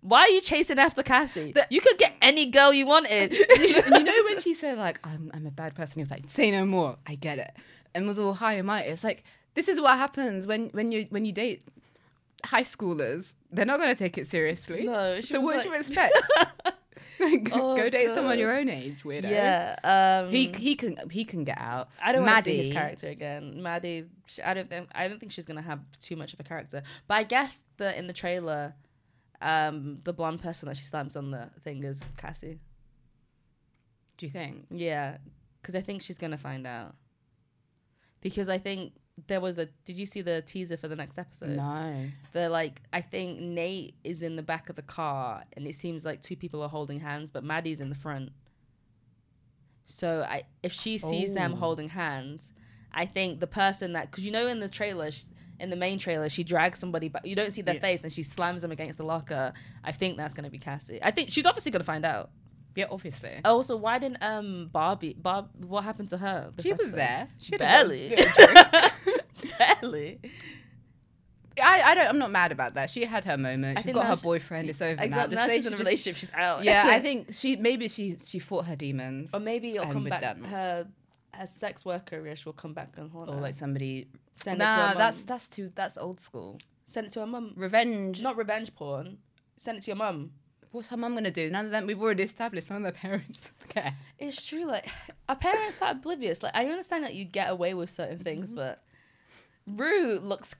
Why 0.00 0.22
are 0.22 0.28
you 0.30 0.40
chasing 0.40 0.80
after 0.80 1.02
Cassie? 1.04 1.54
You 1.70 1.80
could 1.80 1.96
get 1.96 2.12
any 2.20 2.46
girl 2.46 2.72
you 2.72 2.86
wanted. 2.86 3.32
and 3.84 3.94
you 3.96 4.02
know 4.02 4.24
when 4.24 4.40
she 4.40 4.52
said 4.54 4.76
like 4.76 4.98
I'm 5.04 5.30
I'm 5.32 5.46
a 5.46 5.50
bad 5.52 5.74
person, 5.76 5.94
he 5.94 6.00
was 6.00 6.10
like, 6.10 6.28
say 6.28 6.50
no 6.50 6.64
more. 6.66 6.96
I 7.06 7.14
get 7.14 7.38
it, 7.38 7.52
and 7.94 8.06
was 8.06 8.18
all 8.18 8.34
high 8.34 8.54
and 8.54 8.66
mighty. 8.66 8.88
It's 8.88 9.04
like 9.04 9.22
this 9.54 9.68
is 9.68 9.80
what 9.80 9.96
happens 9.98 10.46
when 10.46 10.70
when 10.70 10.90
you 10.90 11.06
when 11.10 11.24
you 11.24 11.32
date 11.32 11.62
high 12.44 12.64
schoolers. 12.64 13.34
They're 13.52 13.66
not 13.66 13.78
gonna 13.78 13.94
take 13.94 14.16
it 14.18 14.26
seriously. 14.28 14.84
No, 14.84 15.20
she 15.20 15.34
so 15.34 15.40
what 15.40 15.56
like- 15.56 15.64
do 15.64 15.70
you 15.70 15.76
expect? 15.76 16.16
Like, 17.20 17.50
Oh, 17.52 17.76
go 17.76 17.88
date 17.88 18.10
someone 18.10 18.36
your 18.36 18.52
own 18.56 18.68
age, 18.68 19.04
weirdo. 19.04 19.30
yeah. 19.30 19.76
Um, 20.24 20.28
He 20.30 20.48
he 20.48 20.74
can 20.74 20.96
he 21.10 21.24
can 21.24 21.44
get 21.44 21.58
out. 21.58 21.88
I 22.02 22.10
don't 22.10 22.24
want 22.24 22.38
to 22.38 22.42
see 22.42 22.56
his 22.64 22.72
character 22.72 23.06
again. 23.06 23.62
Maddie, 23.62 24.06
sh 24.26 24.40
I 24.44 24.54
don't 24.54 24.68
think 24.68 24.88
I 24.92 25.06
don't 25.06 25.20
think 25.20 25.30
she's 25.30 25.44
gonna 25.46 25.62
have 25.62 25.78
too 26.00 26.16
much 26.16 26.32
of 26.34 26.40
a 26.40 26.42
character. 26.42 26.82
But 27.06 27.14
I 27.14 27.22
guess 27.22 27.62
that 27.76 27.96
in 27.96 28.08
the 28.08 28.12
trailer, 28.12 28.74
um, 29.40 30.00
the 30.02 30.12
blonde 30.12 30.42
person 30.42 30.68
that 30.68 30.76
she 30.76 30.82
slams 30.82 31.14
on 31.16 31.30
the 31.30 31.50
thing 31.62 31.84
is 31.84 32.02
Cassie. 32.16 32.58
Do 34.16 34.26
you 34.26 34.30
think? 34.32 34.66
Yeah, 34.70 35.18
because 35.60 35.76
I 35.76 35.80
think 35.80 36.02
she's 36.02 36.18
gonna 36.18 36.38
find 36.38 36.66
out. 36.66 36.96
Because 38.20 38.48
I 38.48 38.58
think 38.58 38.94
there 39.26 39.40
was 39.40 39.58
a. 39.58 39.66
Did 39.84 39.98
you 39.98 40.06
see 40.06 40.22
the 40.22 40.42
teaser 40.42 40.76
for 40.76 40.88
the 40.88 40.96
next 40.96 41.18
episode? 41.18 41.50
No. 41.56 42.06
The 42.32 42.48
like, 42.48 42.82
I 42.92 43.00
think 43.00 43.40
Nate 43.40 43.94
is 44.04 44.22
in 44.22 44.36
the 44.36 44.42
back 44.42 44.68
of 44.68 44.76
the 44.76 44.82
car, 44.82 45.44
and 45.56 45.66
it 45.66 45.74
seems 45.74 46.04
like 46.04 46.22
two 46.22 46.36
people 46.36 46.62
are 46.62 46.68
holding 46.68 47.00
hands, 47.00 47.30
but 47.30 47.44
Maddie's 47.44 47.80
in 47.80 47.88
the 47.88 47.94
front. 47.94 48.30
So 49.84 50.24
I, 50.28 50.44
if 50.62 50.72
she 50.72 50.98
sees 50.98 51.34
them 51.34 51.54
Oh. 51.54 51.56
holding 51.56 51.88
hands, 51.90 52.52
I 52.92 53.06
think 53.06 53.40
the 53.40 53.46
person 53.46 53.92
that, 53.94 54.10
because 54.10 54.24
you 54.24 54.30
know 54.30 54.46
in 54.46 54.60
the 54.60 54.68
trailer, 54.68 55.10
sh 55.10 55.24
in 55.60 55.70
the 55.70 55.76
main 55.76 55.98
trailer, 55.98 56.28
she 56.28 56.42
drags 56.44 56.78
somebody, 56.78 57.08
but 57.08 57.24
you 57.24 57.36
don't 57.36 57.52
see 57.52 57.62
their 57.62 57.74
Yeah. 57.74 57.80
face, 57.80 58.02
and 58.04 58.12
she 58.12 58.22
slams 58.22 58.62
them 58.62 58.72
against 58.72 58.98
the 58.98 59.04
locker. 59.04 59.52
I 59.84 59.92
think 59.92 60.16
that's 60.16 60.34
gonna 60.34 60.50
be 60.50 60.58
Cassie. 60.58 60.98
I 61.02 61.10
think 61.10 61.30
she's 61.30 61.46
obviously 61.46 61.70
gonna 61.72 61.84
find 61.84 62.04
out. 62.04 62.30
Yeah, 62.74 62.86
obviously. 62.90 63.38
Also, 63.44 63.76
why 63.76 63.98
didn't 63.98 64.22
um 64.22 64.70
Barbie 64.72 65.14
Bob? 65.14 65.50
What 65.66 65.84
happened 65.84 66.08
to 66.10 66.16
her? 66.18 66.52
she 66.58 66.72
was 66.72 66.92
there. 66.92 67.28
She 67.38 67.56
Barely. 67.58 68.16
Barely. 69.80 70.20
I, 71.62 71.82
I 71.82 71.94
don't. 71.94 72.06
I'm 72.06 72.18
not 72.18 72.30
mad 72.30 72.50
about 72.50 72.74
that. 72.74 72.88
She 72.88 73.04
had 73.04 73.24
her 73.26 73.36
moment. 73.36 73.80
She's 73.82 73.92
got 73.92 74.06
her 74.06 74.16
she- 74.16 74.22
boyfriend. 74.22 74.70
It's 74.70 74.80
over 74.80 75.02
Exactly. 75.02 75.34
now. 75.34 75.42
Now 75.42 75.46
This 75.48 75.56
she's 75.56 75.66
in 75.66 75.74
a 75.74 75.76
just- 75.76 75.86
relationship. 75.86 76.16
She's 76.20 76.32
out. 76.32 76.64
Yeah, 76.64 76.86
I 76.88 76.98
think 77.06 77.28
she 77.32 77.56
maybe 77.56 77.88
she 77.88 78.16
she 78.16 78.38
fought 78.38 78.64
her 78.66 78.76
demons, 78.76 79.30
Or 79.34 79.40
maybe 79.40 79.74
it'll 79.76 79.92
come 79.92 80.04
back. 80.04 80.22
Her 80.38 80.86
her 81.34 81.46
sex 81.46 81.84
worker 81.84 82.26
ish 82.26 82.46
will 82.46 82.52
come 82.54 82.72
back 82.72 82.94
and 82.96 83.10
haunt 83.10 83.28
or 83.30 83.34
her. 83.36 83.40
like 83.40 83.54
somebody. 83.54 84.08
send 84.34 84.60
it 84.62 84.64
to 84.64 84.70
her 84.70 84.76
Nah, 84.76 84.94
that's 84.94 85.22
that's 85.24 85.48
too 85.48 85.70
that's 85.74 85.98
old 85.98 86.20
school. 86.20 86.58
send 86.86 87.06
it 87.06 87.12
to 87.14 87.20
her 87.20 87.26
mum. 87.26 87.52
Revenge. 87.56 88.22
Not 88.22 88.36
revenge 88.36 88.74
porn. 88.74 89.18
Send 89.58 89.76
it 89.78 89.82
to 89.82 89.88
your 89.90 89.96
mum. 89.96 90.30
What's 90.70 90.88
her 90.88 90.96
mum 90.96 91.12
gonna 91.14 91.30
do? 91.30 91.50
None 91.50 91.66
of 91.66 91.70
them. 91.70 91.86
We've 91.86 92.00
already 92.00 92.22
established 92.22 92.70
none 92.70 92.78
of 92.78 92.82
their 92.84 92.92
parents 92.92 93.50
care. 93.68 93.94
It's 94.18 94.42
true. 94.42 94.64
Like 94.64 94.88
our 95.28 95.36
parents 95.36 95.76
that 95.76 95.96
oblivious. 95.96 96.42
Like 96.42 96.56
I 96.56 96.64
understand 96.64 97.04
that 97.04 97.12
you 97.14 97.26
get 97.26 97.50
away 97.50 97.74
with 97.74 97.90
certain 97.90 98.18
things, 98.20 98.48
mm-hmm. 98.48 98.56
but 98.56 98.82
Rue 99.66 100.18
looks 100.18 100.54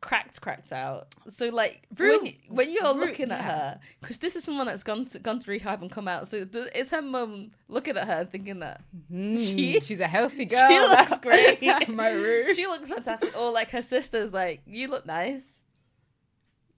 cracked, 0.00 0.40
cracked 0.40 0.72
out. 0.72 1.08
So 1.28 1.48
like 1.48 1.82
Rue- 1.96 2.20
when, 2.20 2.32
when 2.48 2.72
you're 2.72 2.84
Rue- 2.94 3.00
looking 3.00 3.30
at 3.32 3.38
yeah. 3.38 3.50
her, 3.50 3.80
because 4.00 4.18
this 4.18 4.36
is 4.36 4.44
someone 4.44 4.66
that's 4.66 4.82
gone 4.82 5.06
to, 5.06 5.18
gone 5.18 5.38
to 5.40 5.50
rehab 5.50 5.82
and 5.82 5.90
come 5.90 6.06
out. 6.08 6.28
So 6.28 6.44
th- 6.44 6.68
is 6.74 6.90
her 6.90 7.02
mum 7.02 7.50
looking 7.68 7.96
at 7.96 8.06
her 8.06 8.24
thinking 8.24 8.60
that 8.60 8.82
mm-hmm. 9.12 9.36
She- 9.36 9.80
she's 9.80 10.00
a 10.00 10.06
healthy 10.18 10.44
girl. 10.44 10.68
she 10.68 10.78
looks 10.78 11.18
great? 11.18 11.62
My 11.88 12.10
Rue. 12.10 12.54
she 12.54 12.66
looks 12.66 12.90
fantastic. 12.90 13.36
Or 13.38 13.50
like 13.50 13.70
her 13.70 13.82
sister's 13.82 14.32
like, 14.32 14.62
you 14.66 14.88
look 14.88 15.04
nice. 15.06 15.60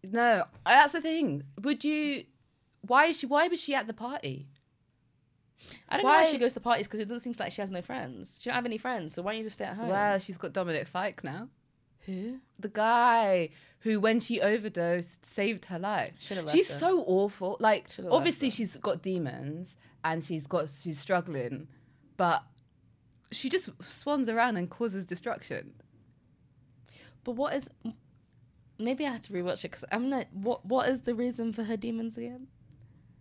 No, 0.03 0.45
that's 0.65 0.95
the 0.95 1.01
thing. 1.03 1.43
Would 1.63 1.85
you? 1.85 2.25
Why 2.87 3.07
is 3.07 3.19
she? 3.19 3.27
Why 3.27 3.49
was 3.49 3.61
she 3.61 3.75
at 3.75 3.87
the 3.87 3.93
party? 3.93 4.49
I 5.91 5.97
don't 5.97 6.05
know 6.05 6.11
why 6.11 6.23
Why- 6.25 6.31
she 6.31 6.39
goes 6.39 6.55
to 6.55 6.61
parties 6.61 6.87
because 6.87 7.01
it 7.01 7.05
doesn't 7.05 7.21
seem 7.21 7.35
like 7.39 7.53
she 7.53 7.61
has 7.61 7.71
no 7.71 7.83
friends. 7.83 8.39
She 8.41 8.49
don't 8.49 8.55
have 8.55 8.65
any 8.65 8.79
friends, 8.79 9.13
so 9.13 9.21
why 9.23 9.33
don't 9.33 9.39
you 9.39 9.45
just 9.45 9.55
stay 9.55 9.67
at 9.67 9.77
home? 9.77 9.89
Well, 9.89 10.19
she's 10.19 10.39
got 10.39 10.55
Dominic 10.55 10.87
Fike 10.87 11.23
now. 11.23 11.49
Who? 12.07 12.39
The 12.59 12.69
guy 12.69 13.51
who, 13.81 13.99
when 14.01 14.21
she 14.21 14.41
overdosed, 14.41 15.25
saved 15.25 15.67
her 15.67 15.79
life. 15.79 16.13
She's 16.19 16.69
her. 16.69 16.75
so 16.75 17.01
awful. 17.07 17.57
Like, 17.61 17.89
obviously, 18.11 18.51
she's 18.51 18.77
got 18.77 19.03
demons 19.03 19.77
and 20.05 20.23
she's 20.25 20.47
got 20.47 20.69
she's 20.71 20.99
struggling, 20.99 21.69
but 22.17 22.43
she 23.31 23.49
just 23.49 23.71
swans 23.83 24.29
around 24.29 24.57
and 24.57 24.69
causes 24.69 25.07
destruction. 25.07 25.73
But 27.25 27.33
what 27.33 27.55
is? 27.55 27.71
Maybe 28.79 29.07
I 29.07 29.11
have 29.13 29.21
to 29.23 29.33
rewatch 29.33 29.61
it 29.65 29.71
because 29.71 29.85
I'm 29.93 30.09
not. 30.09 30.27
What 30.33 30.65
What 30.65 30.89
is 30.89 31.03
the 31.03 31.15
reason 31.15 31.53
for 31.53 31.65
her 31.65 31.77
demons 31.77 32.17
again? 32.17 32.49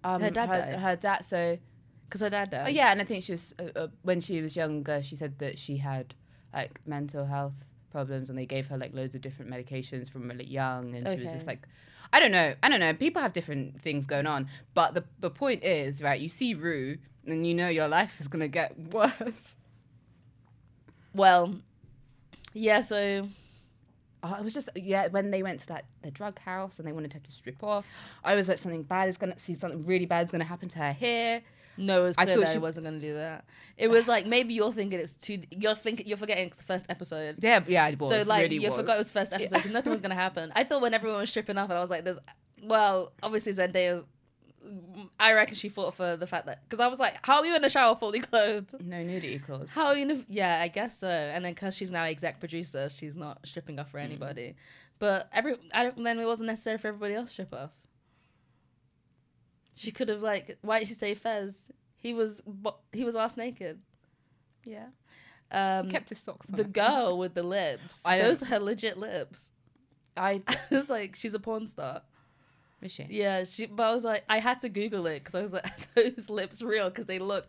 Um, 0.04 0.22
Her 0.22 0.30
dad 0.30 0.48
her, 0.48 0.58
died? 0.62 0.80
her 0.80 0.96
dad. 0.96 1.26
So, 1.26 1.58
Because 2.06 2.22
her 2.22 2.30
dad 2.30 2.50
died. 2.52 2.68
oh 2.68 2.70
yeah, 2.70 2.92
and 2.92 3.02
I 3.02 3.04
think 3.04 3.24
she 3.26 3.34
was 3.34 3.54
uh, 3.60 3.78
uh, 3.78 3.88
when 4.04 4.22
she 4.22 4.42
was 4.42 4.56
younger. 4.56 5.04
She 5.04 5.18
said 5.18 5.40
that 5.40 5.58
she 5.58 5.78
had 5.78 6.16
like 6.54 6.80
mental 6.88 7.26
health 7.26 7.66
problems, 7.92 8.30
and 8.30 8.38
they 8.38 8.46
gave 8.46 8.68
her 8.68 8.78
like 8.78 8.94
loads 8.94 9.16
of 9.16 9.22
different 9.22 9.52
medications 9.52 10.10
from 10.10 10.28
really 10.28 10.46
young, 10.46 10.96
and 10.96 11.08
she 11.08 11.24
was 11.24 11.34
just 11.34 11.48
like, 11.48 11.68
I 12.12 12.20
don't 12.20 12.32
know, 12.32 12.56
I 12.64 12.70
don't 12.70 12.80
know. 12.80 12.94
People 12.94 13.22
have 13.22 13.34
different 13.34 13.82
things 13.82 14.06
going 14.06 14.28
on, 14.28 14.48
but 14.74 14.94
the 14.94 15.04
the 15.20 15.30
point 15.30 15.64
is, 15.64 16.02
right? 16.02 16.20
You 16.20 16.30
see 16.30 16.54
Rue, 16.54 16.98
and 17.26 17.46
you 17.46 17.54
know 17.54 17.70
your 17.70 17.88
life 17.88 18.20
is 18.20 18.28
gonna 18.28 18.48
get 18.48 18.78
worse. 18.94 19.56
Well, 21.14 21.56
yeah. 22.54 22.82
So 22.82 23.28
Oh, 24.22 24.36
it 24.36 24.44
was 24.44 24.54
just 24.54 24.70
yeah. 24.76 25.08
When 25.08 25.32
they 25.32 25.44
went 25.44 25.62
to 25.62 25.68
that 25.68 25.86
the 26.02 26.12
drug 26.12 26.40
house 26.40 26.78
and 26.78 26.88
they 26.88 26.92
wanted 26.92 27.14
her 27.14 27.20
to 27.20 27.32
strip 27.32 27.64
off, 27.64 27.86
I 28.24 28.36
was 28.36 28.50
like, 28.50 28.58
something 28.58 28.84
bad 28.84 29.08
is 29.08 29.18
gonna 29.18 29.38
see 29.40 29.54
something 29.54 29.86
really 29.86 30.06
bad 30.06 30.26
is 30.26 30.32
gonna 30.32 30.44
happen 30.44 30.68
to 30.70 30.80
her 30.80 30.92
here. 30.92 31.42
No, 31.80 32.02
it 32.02 32.06
was 32.06 32.16
I 32.18 32.26
clear 32.26 32.36
thought 32.36 32.46
that 32.46 32.54
she- 32.54 32.60
wasn't 32.60 32.86
going 32.86 33.00
to 33.00 33.08
do 33.08 33.14
that. 33.16 33.46
It 33.78 33.90
was 33.90 34.08
like 34.08 34.26
maybe 34.26 34.54
you're 34.54 34.72
thinking 34.72 35.00
it's 35.00 35.16
too. 35.16 35.42
You're 35.52 35.76
thinking 35.76 36.08
you're 36.08 36.18
forgetting 36.18 36.48
it's 36.48 36.58
the 36.58 36.64
first 36.64 36.86
episode. 36.90 37.38
Yeah, 37.40 37.64
yeah, 37.68 37.88
it 37.88 38.00
was. 38.00 38.10
so 38.10 38.22
like 38.24 38.44
really 38.44 38.58
you 38.58 38.70
was. 38.70 38.78
forgot 38.78 38.96
it 38.96 38.98
was 39.00 39.08
the 39.08 39.20
first 39.20 39.34
episode 39.34 39.56
because 39.56 39.72
nothing 39.72 39.92
was 39.92 40.02
going 40.02 40.12
to 40.12 40.22
happen. 40.22 40.52
I 40.56 40.64
thought 40.64 40.82
when 40.82 40.94
everyone 40.94 41.20
was 41.20 41.30
stripping 41.30 41.58
off, 41.58 41.70
and 41.70 41.78
I 41.78 41.82
was 41.82 41.90
like, 41.90 42.04
"There's." 42.04 42.20
Well, 42.62 43.14
obviously 43.24 43.54
Zendaya. 43.54 44.06
I 45.18 45.32
reckon 45.32 45.56
she 45.56 45.70
fought 45.70 45.96
for 45.96 46.18
the 46.18 46.28
fact 46.28 46.46
that 46.48 46.62
because 46.64 46.82
I 46.82 46.88
was 46.88 47.00
like, 47.00 47.26
"How 47.26 47.40
are 47.40 47.46
you 47.46 47.56
in 47.56 47.62
the 47.62 47.70
shower 47.70 47.96
fully 47.96 48.20
clothed?" 48.20 48.76
no 48.86 49.02
nudity 49.02 49.40
clause. 49.40 49.70
How 49.70 49.88
are 49.88 49.96
you? 49.96 50.02
In 50.02 50.08
the, 50.10 50.26
yeah, 50.28 50.60
I 50.62 50.68
guess 50.68 50.98
so. 50.98 51.08
And 51.08 51.46
then 51.46 51.54
because 51.54 51.76
she's 51.76 51.92
now 51.92 52.04
exec 52.04 52.40
producer, 52.40 52.90
she's 52.90 53.16
not 53.16 53.46
stripping 53.48 53.80
off 53.80 53.92
for 53.92 54.00
mm. 54.00 54.04
anybody. 54.04 54.56
But 55.00 55.30
every 55.34 55.56
I 55.74 55.86
don't, 55.86 56.04
then 56.04 56.20
it 56.20 56.26
wasn't 56.26 56.48
necessary 56.48 56.78
for 56.78 56.90
everybody 56.90 57.14
else 57.14 57.30
to 57.30 57.34
strip 57.34 57.54
off. 57.54 57.72
She 59.80 59.92
could 59.92 60.10
have 60.10 60.22
like 60.22 60.58
why 60.62 60.80
did 60.80 60.90
she 60.90 60.94
say 60.94 61.16
Fez? 61.16 61.72
He 61.96 62.14
was 62.14 62.44
he 62.92 63.06
was 63.06 63.16
ass 63.16 63.38
naked. 63.38 63.80
Yeah. 64.66 64.88
Um, 65.52 65.90
kept 65.90 66.10
his 66.10 66.20
socks 66.20 66.50
on. 66.50 66.58
the 66.58 66.64
girl 66.66 67.18
with 67.18 67.34
the 67.34 67.44
lips. 67.44 68.04
I 68.06 68.18
don't- 68.18 68.28
those 68.28 68.44
are 68.44 68.48
her 68.48 68.60
legit 68.60 68.98
lips. 68.98 69.52
I 70.18 70.42
it's 70.70 70.90
like 70.90 71.16
she's 71.16 71.34
a 71.34 71.40
porn 71.40 71.68
star. 71.68 72.02
Is 72.82 72.92
she? 72.92 73.08
Yeah, 73.10 73.46
she. 73.46 73.68
But 73.68 73.84
I 73.84 73.94
was 73.94 74.04
like, 74.04 74.24
I 74.28 74.40
had 74.40 74.60
to 74.62 74.70
Google 74.70 75.08
it 75.08 75.20
because 75.24 75.36
I 75.36 75.42
was 75.42 75.54
like, 75.54 75.94
those 75.96 76.30
lips 76.30 76.62
real? 76.62 76.90
Because 76.90 77.06
they 77.06 77.20
look 77.20 77.48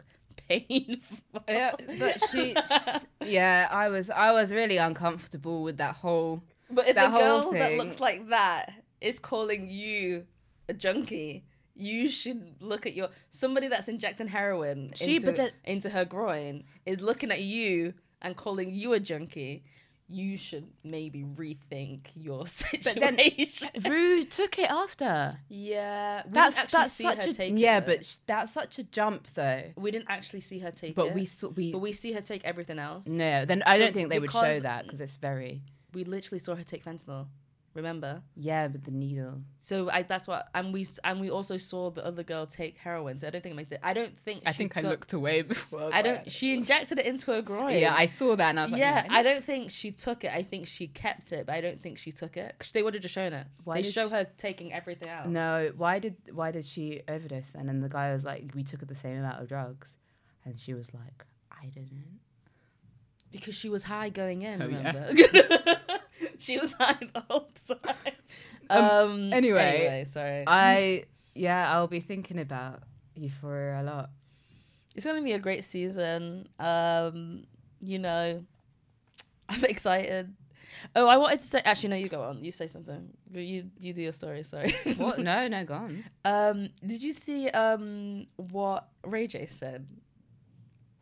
painful. 0.48 1.18
Yeah, 1.48 1.72
but 1.98 2.20
she, 2.30 2.54
sh 2.54 3.04
yeah, 3.24 3.66
I 3.70 3.88
was, 3.88 4.08
I 4.10 4.32
was 4.32 4.52
really 4.52 4.76
uncomfortable 4.76 5.62
with 5.64 5.78
that 5.78 5.96
whole. 5.96 6.42
But 6.70 6.88
if 6.88 6.94
That 6.94 7.12
a 7.12 7.18
girl 7.18 7.50
that 7.52 7.72
looks 7.74 7.98
like 8.00 8.28
that 8.28 8.72
is 9.00 9.18
calling 9.18 9.68
you 9.68 10.26
a 10.68 10.72
junkie, 10.74 11.44
you 11.80 12.08
should 12.08 12.56
look 12.60 12.86
at 12.86 12.94
your 12.94 13.08
somebody 13.30 13.68
that's 13.68 13.88
injecting 13.88 14.28
heroin 14.28 14.92
She- 14.94 15.16
into, 15.16 15.32
but 15.32 15.52
into 15.64 15.90
her 15.90 16.04
groin 16.04 16.64
is 16.86 17.00
looking 17.00 17.30
at 17.30 17.40
you 17.42 17.94
and 18.22 18.36
calling 18.36 18.74
you 18.74 18.92
a 18.92 19.00
junkie. 19.00 19.64
You 20.12 20.36
should 20.38 20.66
maybe 20.82 21.22
rethink 21.22 22.08
your 22.16 22.38
then- 22.72 23.16
situation. 23.16 23.68
Rue 23.88 24.24
took 24.24 24.58
it 24.58 24.68
after. 24.68 25.38
yeah, 25.48 26.22
we 26.26 26.32
That's 26.32 26.56
didn't 26.56 26.64
actually 26.64 26.78
that's 26.80 26.92
see 26.92 27.04
such 27.04 27.36
her 27.36 27.42
a 27.44 27.46
yeah, 27.50 27.78
it, 27.78 27.86
but 27.86 28.04
sh- 28.04 28.16
that's 28.26 28.52
such 28.52 28.78
a 28.80 28.82
jump 28.82 29.28
though. 29.34 29.62
we 29.76 29.92
didn't 29.92 30.10
actually 30.10 30.40
see 30.40 30.58
her 30.58 30.72
take 30.72 30.96
But 30.96 31.02
it. 31.06 31.08
But 31.10 31.14
we 31.14 31.24
saw 31.26 31.48
we. 31.50 31.70
but 31.72 31.78
we 31.78 31.92
see 31.92 32.12
her 32.12 32.20
take 32.20 32.44
everything 32.44 32.80
else. 32.80 33.06
no, 33.06 33.44
then 33.44 33.62
I 33.64 33.76
So 33.78 33.84
don't 33.84 33.94
think 33.94 34.08
they 34.10 34.18
would 34.18 34.32
show 34.32 34.58
that 34.60 34.82
because 34.82 35.00
it's 35.00 35.16
very 35.16 35.62
We 35.94 36.02
literally 36.02 36.40
saw 36.40 36.56
her 36.56 36.64
take 36.64 36.84
fentanyl. 36.84 37.28
Remember? 37.72 38.22
yeah 38.34 38.66
with 38.66 38.84
the 38.84 38.90
needle. 38.90 39.42
So 39.60 39.88
I 39.90 40.02
that's 40.02 40.26
what 40.26 40.48
and 40.54 40.72
we 40.72 40.86
and 41.04 41.20
we 41.20 41.30
also 41.30 41.56
saw 41.56 41.90
the 41.90 42.04
other 42.04 42.24
girl 42.24 42.44
take 42.46 42.76
heroin. 42.78 43.16
So 43.18 43.28
I 43.28 43.30
don't 43.30 43.42
think 43.42 43.52
it 43.52 43.56
makes 43.56 43.70
it. 43.70 43.78
I 43.82 43.92
don't 43.94 44.18
think 44.18 44.42
I 44.44 44.52
think 44.52 44.76
I 44.76 44.80
looked 44.80 45.12
away 45.12 45.42
before. 45.54 45.88
I 45.92 46.02
don't. 46.02 46.30
She 46.30 46.52
injected 46.52 46.98
it 46.98 47.06
into 47.06 47.30
her 47.32 47.42
groin. 47.42 47.78
Yeah, 47.78 47.94
I 47.94 48.06
saw 48.06 48.34
that 48.34 48.48
and 48.50 48.58
I 48.58 48.62
was 48.64 48.72
like, 48.72 48.80
yeah, 48.80 49.06
I 49.08 49.22
don't 49.22 49.44
think 49.44 49.70
she 49.70 49.92
took 49.92 50.24
it. 50.24 50.32
I 50.34 50.42
think 50.42 50.66
she 50.66 50.88
kept 50.88 51.30
it, 51.30 51.46
but 51.46 51.54
I 51.54 51.60
don't 51.60 51.80
think 51.80 51.98
she 51.98 52.10
took 52.10 52.36
it 52.36 52.54
because 52.58 52.72
they 52.72 52.82
would 52.82 52.94
have 52.94 53.02
just 53.02 53.14
shown 53.14 53.32
it. 53.32 53.46
Why 53.64 53.82
they 53.82 53.90
show 53.90 54.08
she- 54.08 54.14
her 54.14 54.26
taking 54.36 54.72
everything 54.72 55.08
else. 55.08 55.28
No, 55.28 55.70
why 55.76 56.00
did 56.00 56.16
why 56.32 56.50
did 56.50 56.64
she 56.64 57.02
overdose 57.08 57.46
And 57.54 57.68
then? 57.68 57.80
The 57.80 57.88
guy 57.88 58.12
was 58.12 58.24
like, 58.24 58.50
we 58.54 58.64
took 58.64 58.86
the 58.86 58.96
same 58.96 59.18
amount 59.18 59.40
of 59.42 59.48
drugs, 59.48 59.90
and 60.44 60.58
she 60.58 60.74
was 60.74 60.92
like, 60.92 61.24
I 61.52 61.66
didn't. 61.66 62.18
because 63.30 63.54
she 63.54 63.68
was 63.68 63.84
high 63.84 64.08
going 64.08 64.42
in. 64.42 64.60
Oh, 64.60 64.66
yeah. 64.68 65.76
she 66.40 66.58
was 66.58 66.72
high 66.80 66.98
the 67.12 67.20
whole 67.28 67.48
time. 67.68 68.14
Um. 68.68 69.32
anyway, 69.32 70.04
sorry. 70.08 70.44
I 70.46 71.04
yeah, 71.34 71.72
I'll 71.72 71.88
be 71.88 72.00
thinking 72.00 72.38
about 72.38 72.82
Euphoria 73.14 73.82
a 73.82 73.84
lot. 73.84 74.10
it's 74.94 75.04
gonna 75.04 75.22
be 75.22 75.32
a 75.32 75.38
great 75.38 75.64
season. 75.64 76.48
Um, 76.58 77.44
you 77.80 77.98
know, 77.98 78.44
I'm 79.48 79.64
excited. 79.64 80.34
Oh, 80.96 81.06
I 81.06 81.16
wanted 81.18 81.40
to 81.40 81.46
say. 81.46 81.60
Actually, 81.64 81.90
no, 81.90 81.96
you 81.96 82.08
go 82.08 82.22
on. 82.22 82.42
You 82.42 82.52
say 82.52 82.66
something. 82.66 83.10
You 83.32 83.70
you 83.80 83.92
do 83.92 84.02
your 84.02 84.12
story. 84.12 84.42
Sorry. 84.42 84.74
What? 84.96 85.18
no, 85.18 85.48
no, 85.48 85.64
go 85.64 85.74
on. 85.74 86.04
Um, 86.24 86.68
did 86.84 87.02
you 87.02 87.12
see 87.12 87.48
um 87.50 88.26
what 88.36 88.88
Ray 89.04 89.26
J 89.26 89.46
said? 89.46 89.86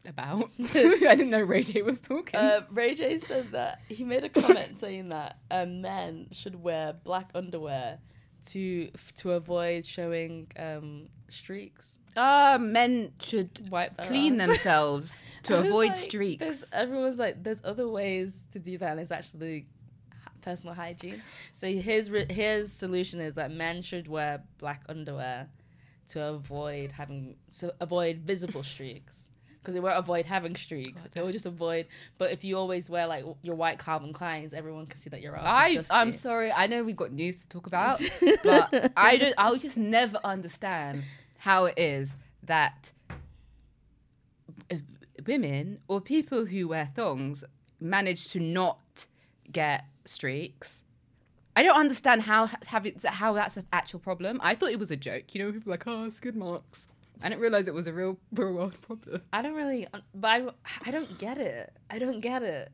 About? 0.09 0.50
I 0.74 1.14
didn't 1.14 1.30
know 1.30 1.40
Ray 1.40 1.62
J 1.62 1.82
was 1.82 2.00
talking. 2.00 2.40
Uh, 2.40 2.62
Ray 2.70 2.94
J 2.94 3.18
said 3.18 3.52
that 3.52 3.80
he 3.88 4.04
made 4.04 4.24
a 4.24 4.28
comment 4.30 4.80
saying 4.80 5.11
that 5.11 5.36
um, 5.50 5.82
men 5.82 6.28
should 6.32 6.62
wear 6.62 6.94
black 7.04 7.30
underwear 7.34 7.98
to 8.48 8.90
f- 8.94 9.12
to 9.16 9.32
avoid 9.32 9.84
showing 9.84 10.50
um, 10.59 11.09
streaks. 11.28 11.98
Ah, 12.16 12.56
men 12.59 13.12
should 13.20 13.68
Wipe 13.70 13.96
clean 14.04 14.40
ass. 14.40 14.46
themselves 14.46 15.24
to 15.44 15.59
avoid 15.59 15.88
like, 15.88 15.94
streaks. 15.94 16.40
There's, 16.40 16.64
everyone's 16.72 17.18
like, 17.18 17.42
there's 17.44 17.61
other 17.64 17.86
ways 17.88 18.46
to 18.52 18.59
do 18.59 18.78
that, 18.78 18.92
and 18.92 19.00
it's 19.00 19.11
actually 19.11 19.66
personal 20.40 20.74
hygiene. 20.74 21.22
So 21.52 21.70
his 21.70 22.11
re- 22.11 22.26
his 22.30 22.72
solution 22.72 23.20
is 23.20 23.34
that 23.34 23.50
men 23.50 23.82
should 23.82 24.09
wear 24.09 24.42
black 24.59 24.84
underwear 24.88 25.48
to 26.09 26.24
avoid 26.24 26.92
having 26.92 27.36
to 27.59 27.74
avoid 27.80 28.20
visible 28.20 28.62
streaks. 28.62 29.30
Because 29.61 29.74
it 29.74 29.82
won't 29.82 29.98
avoid 29.98 30.24
having 30.24 30.56
streaks. 30.56 31.06
It 31.14 31.20
will 31.20 31.32
just 31.32 31.46
avoid. 31.46 31.86
But 32.16 32.30
if 32.30 32.44
you 32.44 32.56
always 32.56 32.88
wear 32.88 33.06
like 33.06 33.24
your 33.42 33.54
white 33.54 33.78
Calvin 33.78 34.12
Kleins, 34.12 34.54
everyone 34.54 34.86
can 34.86 34.98
see 34.98 35.11
that 35.11 35.20
your 35.20 35.36
ass 35.36 35.90
I, 35.90 36.00
I'm 36.00 36.14
sorry. 36.14 36.52
I 36.52 36.66
know 36.66 36.84
we've 36.84 36.96
got 36.96 37.12
news 37.12 37.36
to 37.36 37.48
talk 37.48 37.66
about, 37.66 38.00
but 38.42 38.92
I 38.96 39.16
don't. 39.16 39.34
I'll 39.36 39.56
just 39.56 39.76
never 39.76 40.18
understand 40.24 41.04
how 41.38 41.66
it 41.66 41.78
is 41.78 42.14
that 42.44 42.92
women 45.26 45.80
or 45.88 46.00
people 46.00 46.46
who 46.46 46.68
wear 46.68 46.90
thongs 46.94 47.44
manage 47.80 48.28
to 48.30 48.40
not 48.40 49.06
get 49.50 49.84
streaks. 50.04 50.82
I 51.54 51.62
don't 51.62 51.76
understand 51.76 52.22
how 52.22 52.46
have 52.68 52.86
it, 52.86 53.04
how 53.04 53.32
that's 53.32 53.56
an 53.56 53.66
actual 53.72 53.98
problem. 53.98 54.40
I 54.42 54.54
thought 54.54 54.70
it 54.70 54.78
was 54.78 54.90
a 54.90 54.96
joke. 54.96 55.34
You 55.34 55.44
know, 55.44 55.52
people 55.52 55.72
are 55.72 55.74
like, 55.74 55.86
oh, 55.86 56.11
skid 56.11 56.36
marks. 56.36 56.86
I 57.23 57.29
didn't 57.29 57.41
realize 57.41 57.66
it 57.69 57.75
was 57.75 57.87
a 57.87 57.93
real, 57.93 58.19
real 58.33 58.53
world 58.53 58.81
problem. 58.83 59.23
I 59.33 59.43
don't 59.43 59.55
really, 59.55 59.87
uh, 59.93 60.01
but 60.14 60.29
I, 60.29 60.49
I 60.87 60.91
don't 60.91 61.19
get 61.19 61.39
it. 61.39 61.73
I 61.91 61.99
don't 61.99 62.21
get 62.21 62.43
it. 62.43 62.71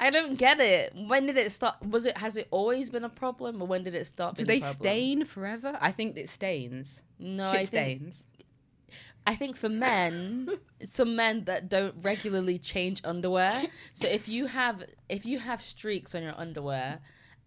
I 0.00 0.10
don't 0.10 0.36
get 0.36 0.58
it. 0.58 0.92
When 1.06 1.26
did 1.26 1.36
it 1.36 1.52
start? 1.52 1.76
Was 1.86 2.06
it 2.06 2.16
has 2.18 2.36
it 2.36 2.48
always 2.50 2.90
been 2.90 3.04
a 3.04 3.08
problem, 3.08 3.62
or 3.62 3.68
when 3.68 3.84
did 3.84 3.94
it 3.94 4.06
start? 4.06 4.36
Do 4.36 4.44
they 4.44 4.60
stain 4.60 5.24
forever? 5.24 5.78
I 5.80 5.92
think 5.92 6.16
it 6.16 6.28
stains. 6.28 7.00
No, 7.18 7.50
Shit 7.52 7.60
I 7.60 7.64
think 7.64 7.68
stains. 7.68 8.22
I 9.24 9.34
think 9.36 9.56
for 9.56 9.68
men, 9.68 10.48
some 10.84 11.14
men 11.14 11.44
that 11.44 11.68
don't 11.68 11.94
regularly 12.02 12.58
change 12.58 13.00
underwear. 13.04 13.64
So 13.92 14.08
if 14.08 14.28
you 14.28 14.46
have 14.46 14.82
if 15.08 15.24
you 15.24 15.38
have 15.38 15.62
streaks 15.62 16.14
on 16.16 16.22
your 16.24 16.34
underwear, 16.36 16.98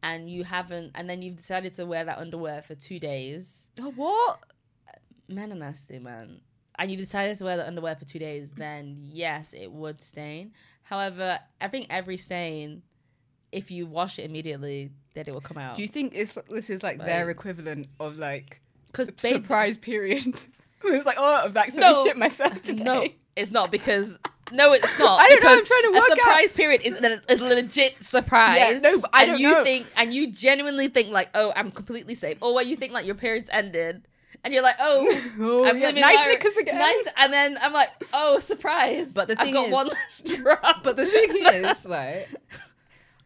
and 0.01 0.29
you 0.29 0.43
haven't, 0.45 0.91
and 0.95 1.09
then 1.09 1.21
you've 1.21 1.37
decided 1.37 1.73
to 1.73 1.85
wear 1.85 2.05
that 2.05 2.17
underwear 2.19 2.61
for 2.61 2.75
two 2.75 2.99
days, 2.99 3.69
Oh, 3.81 3.91
what? 3.91 4.39
Men 5.27 5.51
are 5.51 5.55
nasty, 5.55 5.99
man. 5.99 6.41
And 6.77 6.91
you've 6.91 6.99
decided 7.01 7.37
to 7.37 7.45
wear 7.45 7.57
the 7.57 7.65
underwear 7.67 7.95
for 7.95 8.05
two 8.05 8.19
days, 8.19 8.51
then 8.51 8.95
yes, 8.99 9.53
it 9.53 9.71
would 9.71 10.01
stain. 10.01 10.51
However, 10.83 11.39
I 11.61 11.67
think 11.69 11.87
every 11.89 12.17
stain, 12.17 12.81
if 13.51 13.71
you 13.71 13.85
wash 13.87 14.19
it 14.19 14.23
immediately, 14.23 14.91
then 15.13 15.25
it 15.27 15.33
will 15.33 15.41
come 15.41 15.57
out. 15.57 15.77
Do 15.77 15.81
you 15.81 15.87
think 15.87 16.13
it's 16.15 16.37
this 16.49 16.69
is 16.69 16.83
like, 16.83 16.97
Like- 16.99 17.07
their 17.07 17.29
equivalent 17.29 17.87
of 17.99 18.17
like 18.17 18.61
Because 18.87 19.09
surprise 19.17 19.77
period? 19.77 20.25
it's 20.83 21.05
like, 21.05 21.15
oh, 21.17 21.45
I've 21.45 21.55
accidentally 21.55 21.93
No. 21.93 22.03
shit 22.03 22.17
myself 22.17 22.61
today. 22.63 22.83
no, 22.83 23.07
it's 23.37 23.51
not 23.53 23.71
because 23.71 24.19
no, 24.51 24.73
it's 24.73 24.99
not. 24.99 25.19
I 25.21 25.29
don't 25.29 25.43
know, 25.43 25.53
I'm 25.53 25.65
trying 25.65 25.81
to 25.83 25.87
a 25.87 25.91
work 25.93 26.01
out- 26.11 26.17
surprise 26.17 26.53
period 26.53 26.81
is 26.83 26.95
a, 26.95 27.21
a 27.29 27.35
legit 27.37 28.03
surprise. 28.03 28.57
Yeah, 28.83 28.89
no, 28.91 28.99
but 28.99 29.09
I 29.13 29.23
and 29.23 29.31
don't 29.31 29.39
you 29.41 29.51
know. 29.51 29.63
think 29.63 29.87
and 29.95 30.13
you 30.13 30.31
genuinely 30.31 30.89
think 30.89 31.09
like, 31.09 31.29
oh, 31.33 31.53
I'm 31.55 31.71
completely 31.71 32.15
safe. 32.15 32.37
Or 32.41 32.53
when 32.53 32.67
you 32.67 32.75
think 32.75 32.91
like 32.91 33.05
your 33.05 33.15
period's 33.15 33.49
ended, 33.51 34.05
and 34.45 34.53
you're 34.53 34.63
like, 34.63 34.77
oh, 34.79 35.21
Oh, 35.41 35.65
I'm 35.65 35.77
yeah, 35.77 35.91
nice 35.91 36.15
my- 36.15 36.27
knickers 36.27 36.55
again. 36.55 36.77
Nice, 36.77 37.05
and 37.17 37.33
then 37.33 37.57
I'm 37.61 37.73
like, 37.73 37.89
oh, 38.13 38.39
surprise! 38.39 39.11
But 39.13 39.27
the 39.27 39.35
thing 39.35 39.57
I've 39.57 39.63
got 39.63 39.67
is- 39.67 39.73
one 39.73 39.87
last 39.89 40.25
drop. 40.37 40.83
But 40.83 40.95
the 40.95 41.05
thing 41.07 41.31
is, 41.35 41.83
like, 41.85 42.29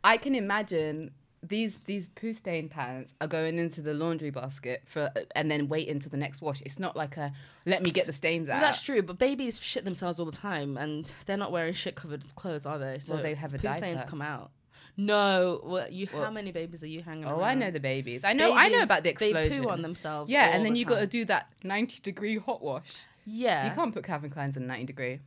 I 0.03 0.17
can 0.17 0.33
imagine 0.33 1.11
these 1.41 1.77
these 1.85 2.07
poo 2.15 2.33
stain 2.33 2.67
pants 2.67 3.13
are 3.21 3.27
going 3.27 3.59
into 3.59 3.81
the 3.81 3.93
laundry 3.93 4.29
basket 4.29 4.81
for 4.85 5.09
and 5.35 5.49
then 5.49 5.69
wait 5.69 5.87
until 5.87 6.09
the 6.09 6.17
next 6.17 6.41
wash. 6.41 6.61
It's 6.61 6.79
not 6.79 6.95
like 6.97 7.15
a 7.17 7.31
let 7.65 7.81
me 7.83 7.91
get 7.91 8.07
the 8.07 8.13
stains 8.13 8.49
out. 8.49 8.59
That's 8.59 8.81
true, 8.81 9.01
but 9.01 9.17
babies 9.17 9.59
shit 9.61 9.85
themselves 9.85 10.19
all 10.19 10.25
the 10.25 10.31
time, 10.33 10.77
and 10.77 11.11
they're 11.25 11.37
not 11.37 11.51
wearing 11.51 11.73
shit 11.73 11.95
covered 11.95 12.25
clothes, 12.35 12.65
are 12.65 12.77
they? 12.79 12.99
So 12.99 13.13
Well, 13.13 13.23
they 13.23 13.35
have 13.35 13.53
a 13.53 13.57
poo 13.57 13.71
stains 13.73 13.97
diaper. 14.01 14.09
come 14.09 14.21
out. 14.21 14.51
No, 14.99 15.61
what 15.63 15.93
you? 15.93 16.07
how 16.07 16.29
many 16.29 16.51
babies 16.51 16.83
are 16.83 16.87
you 16.87 17.01
hanging? 17.01 17.23
Oh, 17.25 17.39
around? 17.39 17.43
I 17.43 17.53
know 17.53 17.71
the 17.71 17.79
babies. 17.79 18.25
I 18.25 18.33
know. 18.33 18.53
I 18.53 18.67
know 18.67 18.83
about 18.83 19.03
the 19.03 19.09
explosion. 19.11 19.49
They 19.49 19.63
poo 19.63 19.69
on 19.69 19.81
themselves. 19.81 20.29
Yeah, 20.29 20.49
and 20.49 20.65
then 20.65 20.73
the 20.73 20.79
you 20.79 20.85
got 20.85 20.99
to 20.99 21.07
do 21.07 21.23
that 21.25 21.47
ninety 21.63 21.99
degree 22.01 22.37
hot 22.37 22.61
wash. 22.61 22.91
Yeah, 23.25 23.69
You 23.69 23.75
can't 23.75 23.93
put 23.93 24.03
Calvin 24.03 24.29
Klein's 24.29 24.57
in 24.57 24.67
ninety 24.67 24.85
degree. 24.85 25.19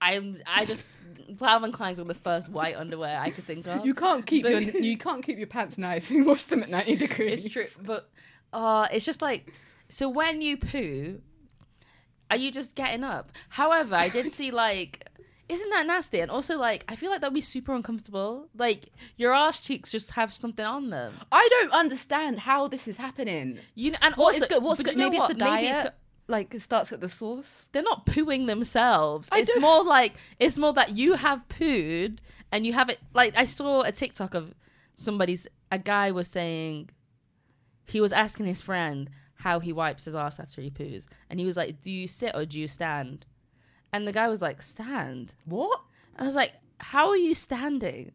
I 0.00 0.34
I 0.46 0.66
just 0.66 0.94
Calvin 1.38 1.72
Klein's 1.72 1.98
are 1.98 2.04
the 2.04 2.14
first 2.14 2.48
white 2.48 2.76
underwear 2.76 3.18
I 3.18 3.30
could 3.30 3.44
think 3.44 3.66
of. 3.66 3.84
You 3.84 3.94
can't 3.94 4.24
keep 4.24 4.44
But- 4.44 4.74
your 4.74 4.82
you 4.82 4.96
can't 4.98 5.24
keep 5.24 5.38
your 5.38 5.46
pants 5.48 5.78
nice 5.78 6.08
You 6.10 6.24
wash 6.24 6.44
them 6.44 6.62
at 6.62 6.68
ninety 6.68 6.94
degrees. 6.96 7.44
It's 7.44 7.52
true, 7.52 7.66
but 7.82 8.08
uh, 8.52 8.86
it's 8.92 9.04
just 9.04 9.20
like 9.20 9.52
so 9.88 10.08
when 10.08 10.42
you 10.42 10.58
poo, 10.58 11.20
are 12.30 12.36
you 12.36 12.52
just 12.52 12.76
getting 12.76 13.02
up? 13.02 13.32
However, 13.48 13.96
I 13.96 14.08
did 14.10 14.30
see 14.30 14.50
like. 14.50 15.08
Isn't 15.48 15.70
that 15.70 15.86
nasty? 15.86 16.20
And 16.20 16.30
also, 16.30 16.56
like, 16.58 16.84
I 16.88 16.96
feel 16.96 17.10
like 17.10 17.20
that'd 17.20 17.32
be 17.32 17.40
super 17.40 17.72
uncomfortable. 17.72 18.48
Like, 18.56 18.90
your 19.16 19.32
ass 19.32 19.60
cheeks 19.62 19.90
just 19.90 20.10
have 20.12 20.32
something 20.32 20.64
on 20.64 20.90
them. 20.90 21.14
I 21.30 21.46
don't 21.50 21.72
understand 21.72 22.40
how 22.40 22.66
this 22.66 22.88
is 22.88 22.96
happening. 22.96 23.58
You 23.76 23.92
know, 23.92 23.98
and 24.02 24.14
also, 24.16 24.46
good? 24.46 24.62
What's 24.62 24.82
good? 24.82 24.94
you 24.94 24.98
know 24.98 25.04
Maybe 25.06 25.18
what? 25.18 25.30
it's 25.30 25.38
the 25.38 25.44
Maybe 25.44 25.68
diet. 25.68 25.94
like 26.26 26.52
it 26.52 26.62
starts 26.62 26.90
at 26.92 27.00
the 27.00 27.08
source. 27.08 27.68
they're 27.70 27.82
not 27.84 28.06
pooing 28.06 28.46
themselves. 28.48 29.28
I 29.30 29.38
it's 29.38 29.52
don't- 29.52 29.60
more 29.62 29.84
like 29.84 30.14
it's 30.40 30.58
more 30.58 30.72
that 30.72 30.96
you 30.96 31.14
have 31.14 31.46
pooed 31.48 32.18
and 32.50 32.66
you 32.66 32.72
have 32.72 32.88
it. 32.88 32.98
Like 33.14 33.34
I 33.36 33.44
saw 33.44 33.82
a 33.82 33.92
TikTok 33.92 34.34
of 34.34 34.52
somebody's. 34.94 35.46
A 35.70 35.78
guy 35.78 36.10
was 36.10 36.26
saying 36.28 36.90
he 37.84 38.00
was 38.00 38.12
asking 38.12 38.46
his 38.46 38.62
friend 38.62 39.10
how 39.40 39.60
he 39.60 39.72
wipes 39.72 40.06
his 40.06 40.16
ass 40.16 40.40
after 40.40 40.60
he 40.60 40.70
poos, 40.70 41.06
and 41.30 41.38
he 41.38 41.46
was 41.46 41.56
like, 41.56 41.80
"Do 41.80 41.90
you 41.92 42.08
sit 42.08 42.32
or 42.34 42.44
do 42.46 42.58
you 42.58 42.66
stand?" 42.66 43.26
And 43.92 44.06
the 44.06 44.12
guy 44.12 44.28
was 44.28 44.42
like, 44.42 44.62
"Stand." 44.62 45.34
What? 45.44 45.80
I 46.16 46.24
was 46.24 46.34
like, 46.34 46.52
"How 46.78 47.08
are 47.08 47.16
you 47.16 47.34
standing?" 47.34 48.12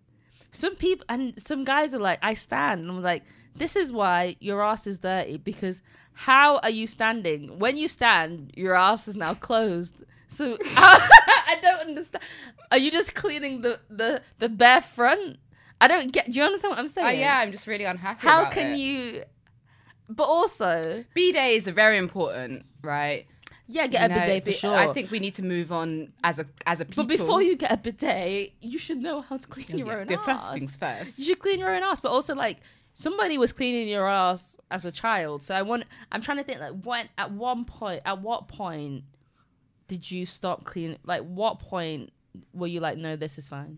Some 0.52 0.76
people 0.76 1.06
and 1.08 1.40
some 1.42 1.64
guys 1.64 1.94
are 1.94 2.00
like, 2.00 2.20
"I 2.22 2.34
stand," 2.34 2.82
and 2.82 2.90
I'm 2.90 3.02
like, 3.02 3.24
this 3.56 3.76
is 3.76 3.92
why 3.92 4.36
your 4.40 4.64
ass 4.64 4.88
is 4.88 5.00
dirty 5.00 5.38
because 5.38 5.82
how 6.14 6.58
are 6.60 6.70
you 6.70 6.88
standing? 6.88 7.60
When 7.60 7.78
you 7.78 7.88
stand, 7.88 8.52
your 8.56 8.76
ass 8.76 9.08
is 9.08 9.16
now 9.16 9.34
closed. 9.34 10.04
So 10.28 10.58
I 10.76 11.58
don't 11.62 11.90
understand. 11.90 12.24
Are 12.72 12.78
you 12.78 12.92
just 12.92 13.16
cleaning 13.16 13.62
the 13.62 13.80
the 13.90 14.22
the 14.40 14.50
bare 14.50 14.82
front? 14.82 15.40
I 15.80 15.88
don't 15.88 16.12
get. 16.12 16.28
Do 16.28 16.34
you 16.34 16.44
understand 16.44 16.72
what 16.72 16.80
I'm 16.80 16.86
uh, 16.86 16.90
saying? 16.90 17.08
Oh 17.08 17.22
yeah, 17.22 17.40
I'm 17.40 17.52
just 17.52 17.68
really 17.68 17.86
unhappy. 17.86 18.26
How 18.26 18.50
can 18.50 18.74
it. 18.74 18.78
you? 18.78 19.24
But 20.08 20.24
also, 20.26 21.06
bidets 21.16 21.68
are 21.68 21.72
very 21.72 21.98
important, 21.98 22.66
right? 22.82 23.26
Yeah, 23.68 23.88
get 23.88 24.02
You 24.02 24.06
a 24.06 24.10
know, 24.10 24.26
bidet 24.26 24.46
for 24.46 24.52
sure. 24.52 24.76
I 24.76 24.92
think 24.94 25.12
we 25.12 25.20
need 25.20 25.36
to 25.36 25.44
move 25.44 25.72
on 25.72 26.14
as 26.24 26.40
a 26.40 26.46
as 26.66 26.80
a 26.80 26.86
people. 26.86 27.04
But 27.04 27.10
before 27.10 27.42
you 27.42 27.56
get 27.56 27.72
a 27.72 27.78
bidet, 27.78 28.54
you 28.62 28.78
should 28.80 28.98
know 28.98 29.22
how 29.22 29.38
to 29.38 29.48
clean 29.48 29.78
your 29.78 29.88
yeah, 29.88 29.98
own 29.98 30.08
the 30.08 30.20
ass. 30.20 30.26
first 30.26 30.54
things 30.54 30.76
first. 30.76 31.18
You 31.20 31.26
should 31.26 31.40
clean 31.40 31.60
your 31.60 31.74
own 31.74 31.84
ass, 31.84 32.02
but 32.02 32.10
also 32.10 32.36
like 32.36 32.58
somebody 32.94 33.38
was 33.38 33.54
cleaning 33.54 33.88
your 33.88 34.08
ass 34.08 34.58
as 34.70 34.86
a 34.86 34.92
child. 34.92 35.44
So 35.44 35.56
I 35.56 35.62
want. 35.62 35.86
I'm 36.12 36.22
trying 36.22 36.38
to 36.38 36.44
think 36.44 36.60
like 36.60 36.84
when 36.84 37.10
at 37.18 37.32
one 37.32 37.66
point, 37.66 38.02
at 38.06 38.22
what 38.22 38.48
point 38.48 39.04
did 39.88 40.10
you 40.10 40.26
stop 40.26 40.64
cleaning? 40.64 40.98
Like 41.04 41.22
what 41.22 41.60
point 41.60 42.12
were 42.54 42.68
you 42.68 42.80
like, 42.80 42.98
no, 42.98 43.16
this 43.16 43.38
is 43.38 43.48
fine? 43.48 43.78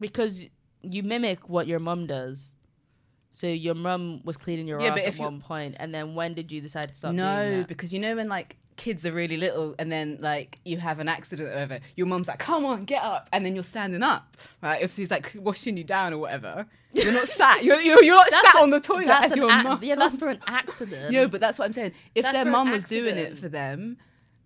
Because 0.00 0.48
you 0.82 1.02
mimic 1.02 1.48
what 1.48 1.66
your 1.66 1.78
mum 1.78 2.06
does. 2.06 2.53
So 3.36 3.48
your 3.48 3.74
mum 3.74 4.20
was 4.24 4.36
cleaning 4.36 4.68
your 4.68 4.80
Yeah, 4.80 4.90
ass 4.90 4.94
but 4.94 5.04
at 5.06 5.18
one 5.18 5.40
point, 5.40 5.74
and 5.80 5.92
then 5.92 6.14
when 6.14 6.34
did 6.34 6.52
you 6.52 6.60
decide 6.60 6.90
to 6.90 6.94
stop 6.94 7.12
No, 7.14 7.64
because 7.66 7.92
you 7.92 7.98
know 7.98 8.14
when 8.14 8.28
like 8.28 8.56
kids 8.76 9.04
are 9.04 9.10
really 9.12 9.36
little 9.36 9.74
and 9.78 9.90
then 9.90 10.18
like 10.20 10.58
you 10.64 10.76
have 10.78 11.00
an 11.00 11.08
accident 11.08 11.48
or 11.48 11.52
whatever, 11.52 11.80
your 11.96 12.06
mum's 12.06 12.28
like, 12.28 12.38
"Come 12.38 12.64
on, 12.64 12.84
get 12.84 13.02
up," 13.02 13.28
and 13.32 13.44
then 13.44 13.54
you're 13.56 13.64
standing 13.64 14.04
up, 14.04 14.36
right? 14.62 14.80
If 14.80 14.94
she's 14.94 15.10
like 15.10 15.32
washing 15.34 15.76
you 15.76 15.82
down 15.82 16.12
or 16.12 16.18
whatever, 16.18 16.64
you're 16.92 17.12
not 17.12 17.28
sat. 17.40 17.64
You're 17.64 17.80
you're, 17.80 18.04
you're 18.04 18.14
not 18.14 18.30
That's 18.30 18.52
sat 18.52 18.60
a- 18.60 18.62
on 18.62 18.70
the 18.70 18.78
toilet 18.80 19.06
That's 19.06 19.32
as 19.32 19.36
your 19.36 19.50
ac- 19.52 19.64
mum. 19.64 19.80
yeah, 19.82 19.96
that's 19.96 20.16
for 20.16 20.28
an 20.28 20.38
accident. 20.46 21.10
Yeah, 21.12 21.26
but 21.26 21.40
that's 21.40 21.58
what 21.58 21.64
I'm 21.64 21.72
saying. 21.72 21.90
If 22.14 22.22
That's 22.22 22.36
their 22.36 22.44
mum 22.44 22.70
was 22.70 22.84
doing 22.84 23.16
it 23.16 23.36
for 23.36 23.48
them, 23.48 23.96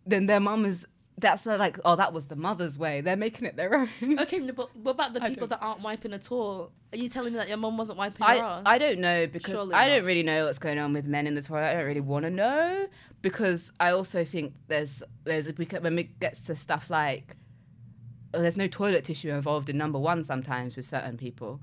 then 0.07 0.26
their 0.26 0.41
mum 0.41 0.64
is. 0.64 0.86
That's 1.21 1.43
the, 1.43 1.59
like, 1.59 1.79
oh, 1.85 1.97
that 1.97 2.12
was 2.12 2.27
the 2.27 2.37
mother's 2.37 2.79
way. 2.79 3.01
They're 3.01 3.16
making 3.16 3.47
it 3.47 3.57
their 3.57 3.75
own. 3.75 4.19
Okay, 4.21 4.39
but 4.53 4.75
what 4.77 4.93
about 4.93 5.14
the 5.14 5.23
I 5.23 5.29
people 5.29 5.49
don't- 5.49 5.61
that 5.61 5.64
aren't 5.66 5.83
wiping 5.83 6.12
at 6.12 6.31
all? 6.31 6.71
Are 6.93 6.97
you 6.97 7.09
telling 7.09 7.33
me 7.33 7.39
that 7.39 7.49
your 7.49 7.57
mum 7.57 7.77
wasn't 7.77 7.99
wiping 7.99 8.23
I, 8.23 8.37
your 8.37 8.45
ass? 8.45 8.62
I 8.64 8.79
don't 8.79 9.01
know 9.01 9.27
because 9.27 9.53
Surely 9.53 9.75
I 9.75 9.87
not. 9.89 9.95
don't 9.97 10.05
really 10.07 10.23
know 10.23 10.47
what's 10.47 10.59
going 10.61 10.79
on 10.79 10.93
with 10.93 11.07
men 11.07 11.27
in 11.27 11.35
the 11.35 11.43
toilet. 11.43 11.64
I 11.66 11.75
don't 11.75 11.87
really 11.87 12.01
want 12.01 12.25
to 12.25 12.31
know 12.31 12.87
because 13.21 13.73
I 13.81 13.91
also 13.91 14.25
think 14.25 14.55
there's 14.69 15.03
there's 15.25 15.47
when 15.81 15.99
it 15.99 16.21
gets 16.21 16.43
to 16.47 16.55
stuff 16.57 16.89
like 16.89 17.37
there's 18.33 18.57
no 18.57 18.69
toilet 18.69 19.05
tissue 19.05 19.31
involved 19.31 19.69
in 19.69 19.77
number 19.77 19.99
one 19.99 20.23
sometimes 20.25 20.77
with 20.77 20.85
certain 20.85 21.16
people. 21.16 21.61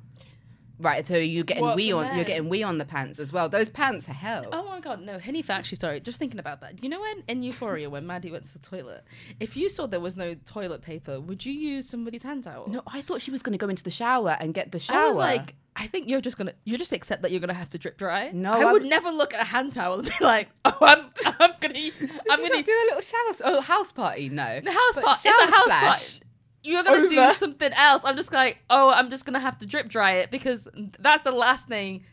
Right, 0.79 1.05
so 1.07 1.15
you're 1.17 1.43
getting 1.43 1.63
What, 1.63 1.75
wee 1.75 1.91
on 1.91 2.03
men? 2.05 2.15
you're 2.15 2.25
getting 2.25 2.49
wee 2.49 2.63
on 2.63 2.77
the 2.77 2.85
pants 2.85 3.17
as 3.19 3.31
well. 3.31 3.47
Those 3.49 3.69
pants 3.69 4.09
are 4.09 4.13
hell. 4.13 4.45
Oh 4.51 4.65
my 4.65 4.79
god, 4.79 5.01
no, 5.01 5.17
Hanifa, 5.17 5.51
actually, 5.51 5.77
sorry, 5.77 5.99
just 6.01 6.19
thinking 6.19 6.39
about 6.39 6.61
that. 6.61 6.83
You 6.83 6.89
know 6.89 6.99
when 6.99 7.23
in 7.27 7.43
Euphoria 7.43 7.89
when 7.89 8.05
Maddie 8.05 8.31
went 8.31 8.43
to 8.45 8.53
the 8.53 8.59
toilet, 8.59 9.03
if 9.39 9.55
you 9.55 9.69
saw 9.69 9.85
there 9.87 9.99
was 9.99 10.17
no 10.17 10.35
toilet 10.45 10.81
paper, 10.81 11.19
would 11.19 11.45
you 11.45 11.53
use 11.53 11.87
somebody's 11.87 12.23
hand 12.23 12.43
towel? 12.43 12.67
No, 12.69 12.81
I 12.87 13.01
thought 13.01 13.21
she 13.21 13.31
was 13.31 13.41
going 13.41 13.57
to 13.57 13.63
go 13.63 13.69
into 13.69 13.83
the 13.83 13.91
shower 13.91 14.35
and 14.39 14.53
get 14.53 14.71
the 14.71 14.79
shower. 14.79 14.97
I 14.97 15.07
was 15.07 15.17
like, 15.17 15.55
I 15.77 15.87
think 15.87 16.07
you're 16.09 16.21
just 16.21 16.37
gonna 16.37 16.53
you 16.63 16.77
just 16.77 16.93
accept 16.93 17.21
that 17.23 17.31
you're 17.31 17.41
gonna 17.41 17.53
have 17.53 17.69
to 17.71 17.77
drip 17.77 17.97
dry. 17.97 18.29
No, 18.33 18.53
I, 18.53 18.61
I 18.61 18.65
would 18.71 18.83
would- 18.83 18.89
never 18.89 19.09
look 19.09 19.33
at 19.33 19.41
a 19.41 19.45
hand 19.45 19.73
towel 19.73 19.99
and 19.99 20.07
be 20.07 20.13
like, 20.21 20.47
oh, 20.65 20.77
I'm 20.81 21.05
I'm 21.39 21.51
gonna 21.59 21.73
I'm 22.31 22.41
gonna 22.41 22.63
do 22.63 22.71
a 22.71 22.85
little 22.95 23.01
shower. 23.01 23.33
Oh, 23.43 23.59
house 23.61 23.91
party? 23.91 24.29
No, 24.29 24.61
the 24.61 24.71
house 24.71 24.95
But 24.95 25.03
part. 25.03 25.19
It's 25.25 25.37
a 25.51 25.53
house 25.53 25.63
splash 25.63 25.81
part. 25.81 26.19
You're 26.65 26.83
gonna 26.83 27.07
do 27.07 27.29
something 27.31 27.71
else. 27.73 28.03
I'm 28.05 28.15
just 28.15 28.33
like, 28.33 28.59
oh, 28.69 28.91
I'm 28.91 29.09
just 29.09 29.25
gonna 29.25 29.39
have 29.39 29.57
to 29.59 29.65
drip 29.65 29.87
dry 29.87 30.13
it 30.13 30.31
because 30.31 30.67
that's 30.99 31.23
the 31.23 31.31
last 31.31 31.67
thing. 31.67 32.05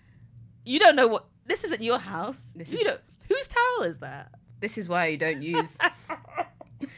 You 0.65 0.79
don't 0.79 0.97
know 0.97 1.09
what 1.09 1.27
this 1.47 1.65
isn't 1.65 1.83
your 1.83 1.99
house. 1.99 2.53
This 2.55 2.71
you 2.71 2.79
is- 2.79 2.85
don't. 2.85 3.01
Whose 3.29 3.49
towel 3.49 3.83
is 3.85 3.99
that? 3.99 4.33
This 4.61 4.77
is 4.79 4.89
why 4.89 5.07
you 5.07 5.17
don't 5.17 5.43
use. 5.43 5.79
I, 5.83 6.45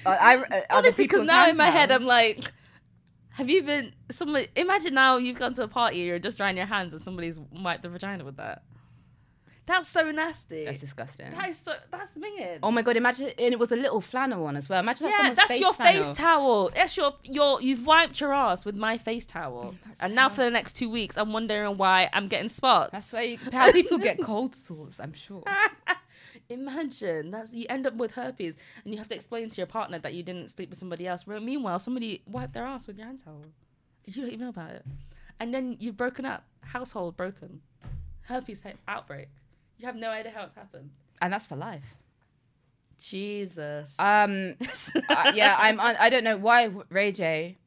I, 0.06 0.36
uh, 0.36 0.60
Honestly, 0.70 1.04
because 1.04 1.22
now 1.22 1.48
in 1.48 1.56
my 1.56 1.70
head. 1.70 1.90
I'm 1.90 2.04
like, 2.04 2.40
have 3.30 3.48
you 3.48 3.62
been? 3.62 3.92
Somebody 4.10 4.48
imagine 4.56 4.94
now 4.94 5.16
you've 5.16 5.38
gone 5.38 5.52
to 5.54 5.62
a 5.62 5.68
party, 5.68 5.98
you're 5.98 6.18
just 6.18 6.38
drying 6.38 6.56
your 6.56 6.66
hands, 6.66 6.92
and 6.92 7.02
somebody's 7.02 7.40
wiped 7.40 7.82
the 7.82 7.88
vagina 7.88 8.24
with 8.24 8.36
that. 8.36 8.62
That's 9.66 9.88
so 9.88 10.10
nasty. 10.10 10.66
That's 10.66 10.78
disgusting. 10.78 11.30
that 11.30 11.48
is 11.48 11.58
so. 11.58 11.72
That's 11.90 12.18
minging. 12.18 12.58
Oh 12.62 12.70
my 12.70 12.82
god! 12.82 12.96
Imagine, 12.98 13.28
and 13.38 13.52
it 13.54 13.58
was 13.58 13.72
a 13.72 13.76
little 13.76 14.02
flannel 14.02 14.42
one 14.44 14.56
as 14.56 14.68
well. 14.68 14.80
Imagine 14.80 15.06
yeah, 15.08 15.16
someone's 15.16 15.36
that's 15.36 15.50
face 15.52 15.60
your 15.60 15.72
flannel. 15.72 16.02
face 16.02 16.16
towel. 16.16 16.70
That's 16.74 16.96
your 16.98 17.14
your. 17.22 17.62
You've 17.62 17.86
wiped 17.86 18.20
your 18.20 18.34
ass 18.34 18.66
with 18.66 18.76
my 18.76 18.98
face 18.98 19.24
towel, 19.24 19.72
oh, 19.72 19.74
That's 19.86 20.00
and 20.02 20.14
now 20.14 20.28
how- 20.28 20.34
for 20.34 20.44
the 20.44 20.50
next 20.50 20.74
two 20.74 20.90
weeks, 20.90 21.16
I'm 21.16 21.32
wondering 21.32 21.78
why 21.78 22.10
I'm 22.12 22.28
getting 22.28 22.48
spots. 22.50 22.90
That's 22.92 23.10
why 23.12 23.22
you, 23.22 23.38
how 23.52 23.72
people 23.72 23.96
get 23.96 24.20
cold 24.22 24.54
sores. 24.54 25.00
I'm 25.00 25.14
sure. 25.14 25.42
Imagine 26.50 27.30
that's 27.30 27.54
you 27.54 27.64
end 27.70 27.86
up 27.86 27.94
with 27.94 28.12
herpes, 28.12 28.56
and 28.84 28.92
you 28.92 28.98
have 28.98 29.08
to 29.08 29.14
explain 29.14 29.48
to 29.48 29.56
your 29.56 29.66
partner 29.66 29.98
that 30.00 30.12
you 30.12 30.22
didn't 30.22 30.48
sleep 30.50 30.68
with 30.68 30.78
somebody 30.78 31.06
else. 31.06 31.26
Meanwhile, 31.26 31.78
somebody 31.78 32.22
wiped 32.26 32.52
their 32.52 32.66
ass 32.66 32.86
with 32.86 32.98
your 32.98 33.06
hand 33.06 33.24
towel. 33.24 33.42
You 34.04 34.12
don't 34.12 34.26
even 34.26 34.40
know 34.40 34.48
about 34.50 34.72
it, 34.72 34.84
and 35.40 35.54
then 35.54 35.76
you've 35.80 35.96
broken 35.96 36.26
up. 36.26 36.44
Household 36.60 37.16
broken. 37.16 37.60
Herpes 38.22 38.62
outbreak. 38.88 39.28
You 39.78 39.86
have 39.86 39.96
no 39.96 40.10
idea 40.10 40.32
how 40.32 40.42
it's 40.44 40.54
happened. 40.54 40.90
And 41.20 41.32
that's 41.32 41.46
for 41.46 41.56
life. 41.56 41.96
Jesus. 42.98 43.96
Um, 43.98 44.56
uh, 45.08 45.32
yeah, 45.34 45.56
I'm. 45.58 45.80
I, 45.80 45.96
I 45.98 46.10
don't 46.10 46.24
know 46.24 46.36
why 46.36 46.70
Ray 46.90 47.12
J. 47.12 47.58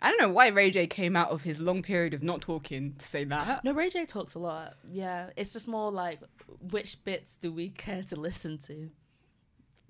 I 0.00 0.08
don't 0.08 0.20
know 0.20 0.30
why 0.30 0.48
Ray 0.48 0.70
J 0.70 0.86
came 0.86 1.16
out 1.16 1.30
of 1.30 1.42
his 1.42 1.60
long 1.60 1.82
period 1.82 2.12
of 2.12 2.22
not 2.22 2.40
talking 2.42 2.94
to 2.98 3.06
say 3.06 3.24
that. 3.24 3.64
no, 3.64 3.72
Ray 3.72 3.90
J 3.90 4.04
talks 4.04 4.34
a 4.34 4.38
lot. 4.38 4.74
Yeah, 4.90 5.30
it's 5.36 5.52
just 5.52 5.68
more 5.68 5.90
like 5.92 6.20
which 6.70 7.02
bits 7.04 7.36
do 7.36 7.52
we 7.52 7.70
care 7.70 8.02
to 8.04 8.16
listen 8.16 8.58
to? 8.58 8.90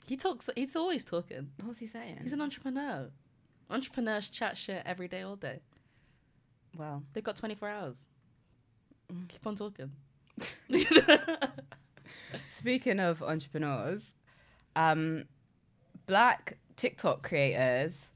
He 0.06 0.16
talks. 0.16 0.50
He's 0.54 0.76
always 0.76 1.04
talking. 1.04 1.50
What's 1.62 1.78
he 1.78 1.86
saying? 1.86 2.18
He's 2.22 2.32
an 2.32 2.40
entrepreneur. 2.42 3.10
Entrepreneurs 3.70 4.28
chat 4.28 4.56
shit 4.58 4.82
every 4.84 5.08
day, 5.08 5.22
all 5.22 5.36
day. 5.36 5.60
well, 6.76 7.02
They've 7.14 7.24
got 7.24 7.36
24 7.36 7.68
hours. 7.68 8.08
Mm. 9.10 9.26
Keep 9.28 9.46
on 9.46 9.54
talking. 9.56 9.90
speaking 12.58 13.00
of 13.00 13.22
entrepreneurs, 13.22 14.14
um, 14.76 15.24
black 16.06 16.58
TikTok 16.76 17.22
creators 17.22 18.06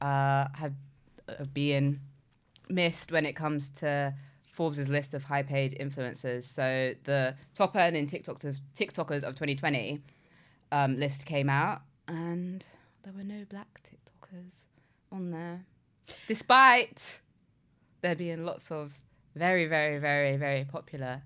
uh, 0.00 0.46
have 0.54 0.74
been 1.52 2.00
missed 2.68 3.12
when 3.12 3.26
it 3.26 3.34
comes 3.34 3.68
to 3.70 4.14
Forbes' 4.52 4.88
list 4.88 5.14
of 5.14 5.24
high-paid 5.24 5.76
influencers. 5.80 6.44
So 6.44 6.94
the 7.04 7.34
top 7.54 7.76
earning 7.76 8.06
TikTokers, 8.06 8.60
TikTokers 8.74 9.22
of 9.22 9.34
2020 9.34 10.00
um, 10.72 10.98
list 10.98 11.26
came 11.26 11.50
out, 11.50 11.82
and 12.08 12.64
there 13.02 13.12
were 13.12 13.24
no 13.24 13.44
black 13.48 13.80
TikTokers 13.82 14.52
on 15.10 15.30
there, 15.30 15.64
despite 16.28 17.20
there 18.02 18.14
being 18.14 18.44
lots 18.44 18.70
of 18.70 19.00
very, 19.34 19.66
very, 19.66 19.98
very, 19.98 20.36
very 20.36 20.64
popular 20.64 21.22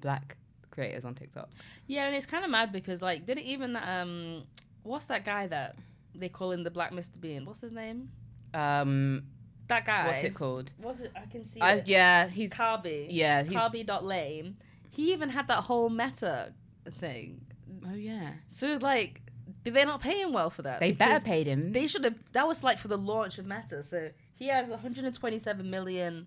black 0.00 0.36
creators 0.70 1.04
on 1.04 1.14
TikTok. 1.14 1.48
yeah, 1.86 2.06
and 2.06 2.14
it's 2.14 2.26
kind 2.26 2.44
of 2.44 2.50
mad 2.50 2.72
because, 2.72 3.02
like, 3.02 3.26
did 3.26 3.38
it 3.38 3.44
even, 3.44 3.72
that 3.74 3.86
um, 4.02 4.44
what's 4.82 5.06
that 5.06 5.24
guy 5.24 5.46
that 5.48 5.76
they 6.14 6.28
call 6.28 6.52
him 6.52 6.62
the 6.64 6.70
Black 6.70 6.92
Mr. 6.92 7.20
Bean? 7.20 7.44
What's 7.44 7.60
his 7.60 7.72
name? 7.72 8.10
Um, 8.54 9.24
That 9.68 9.84
guy. 9.84 10.06
what's 10.06 10.22
it 10.24 10.34
called? 10.34 10.70
Was 10.80 11.00
it? 11.02 11.12
I 11.16 11.26
can 11.30 11.44
see 11.44 11.60
I, 11.60 11.74
it. 11.74 11.88
yeah, 11.88 12.28
he's 12.28 12.50
Khaby. 12.50 13.06
yeah, 13.10 13.42
he's 13.42 13.52
Khaby.lame. 13.52 14.56
He 14.90 15.12
even 15.12 15.28
had 15.28 15.46
that 15.48 15.62
whole 15.64 15.88
meta 15.88 16.52
thing. 16.90 17.40
oh 17.88 17.94
yeah. 17.94 18.32
So, 18.48 18.78
like, 18.80 19.22
did 19.62 19.74
they 19.74 19.84
not 19.84 20.00
pay 20.00 20.20
him 20.20 20.32
well 20.32 20.50
for 20.50 20.62
that? 20.62 20.80
They 20.80 20.92
Because 20.92 21.08
better 21.22 21.24
paid 21.24 21.46
him. 21.46 21.72
They 21.72 21.86
should 21.86 22.04
have. 22.04 22.14
That 22.32 22.46
was 22.48 22.64
like 22.64 22.78
for 22.78 22.88
the 22.88 22.98
launch 22.98 23.38
of 23.38 23.46
Meta. 23.46 23.82
So 23.82 24.10
he 24.34 24.48
has 24.48 24.68
127 24.70 25.70
million 25.70 26.26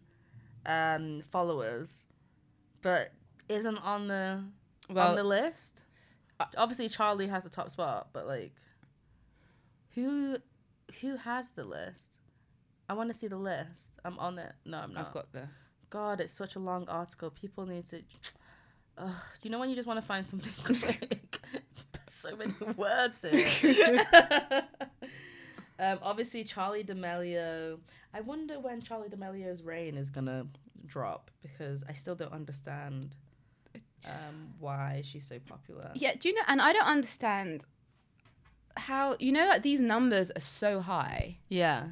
um, 0.65 1.23
followers, 1.31 2.03
but 2.81 3.11
isn't 3.49 3.77
on 3.77 4.07
the 4.07 4.43
on 4.89 5.15
the 5.15 5.23
list. 5.23 5.83
Obviously, 6.57 6.89
Charli 6.89 7.29
has 7.29 7.43
the 7.43 7.49
top 7.49 7.69
spot, 7.69 8.09
but 8.13 8.27
like, 8.27 8.53
who 9.95 10.37
who 11.01 11.15
has 11.17 11.51
the 11.51 11.63
list? 11.63 12.03
I 12.89 12.93
want 12.93 13.11
to 13.11 13.17
see 13.17 13.27
the 13.27 13.37
list. 13.37 13.91
I'm 14.03 14.19
on 14.19 14.37
it. 14.39 14.51
No, 14.65 14.79
I'm 14.79 14.93
not. 14.93 15.07
I've 15.07 15.13
got 15.13 15.31
the. 15.31 15.47
God, 15.89 16.19
it's 16.19 16.33
such 16.33 16.55
a 16.55 16.59
long 16.59 16.87
article. 16.89 17.29
People 17.29 17.65
need 17.65 17.87
to. 17.89 18.01
Ugh, 18.97 19.09
do 19.09 19.47
you 19.47 19.49
know 19.49 19.59
when 19.59 19.69
you 19.69 19.75
just 19.75 19.87
want 19.87 19.99
to 19.99 20.05
find 20.05 20.25
something 20.25 20.53
quick? 20.63 21.39
so 22.09 22.35
many 22.35 22.53
words 22.75 23.21
here. 23.21 24.05
um, 25.79 25.99
obviously, 26.01 26.43
Charli 26.43 26.85
D'Amelio. 26.85 27.79
I 28.13 28.21
wonder 28.21 28.59
when 28.59 28.81
Charli 28.81 29.09
D'Amelio's 29.09 29.63
reign 29.63 29.97
is 29.97 30.09
gonna 30.09 30.47
drop 30.85 31.31
because 31.41 31.83
I 31.87 31.93
still 31.93 32.15
don't 32.15 32.33
understand 32.33 33.15
um, 34.05 34.53
why 34.59 35.01
she's 35.05 35.25
so 35.27 35.39
popular. 35.39 35.91
Yeah, 35.95 36.13
do 36.19 36.29
you 36.29 36.35
know? 36.35 36.41
And 36.47 36.61
I 36.61 36.73
don't 36.73 36.85
understand 36.85 37.63
how 38.75 39.15
you 39.19 39.31
know 39.31 39.45
that 39.47 39.63
these 39.63 39.79
numbers 39.79 40.31
are 40.31 40.41
so 40.41 40.79
high. 40.79 41.37
Yeah. 41.49 41.85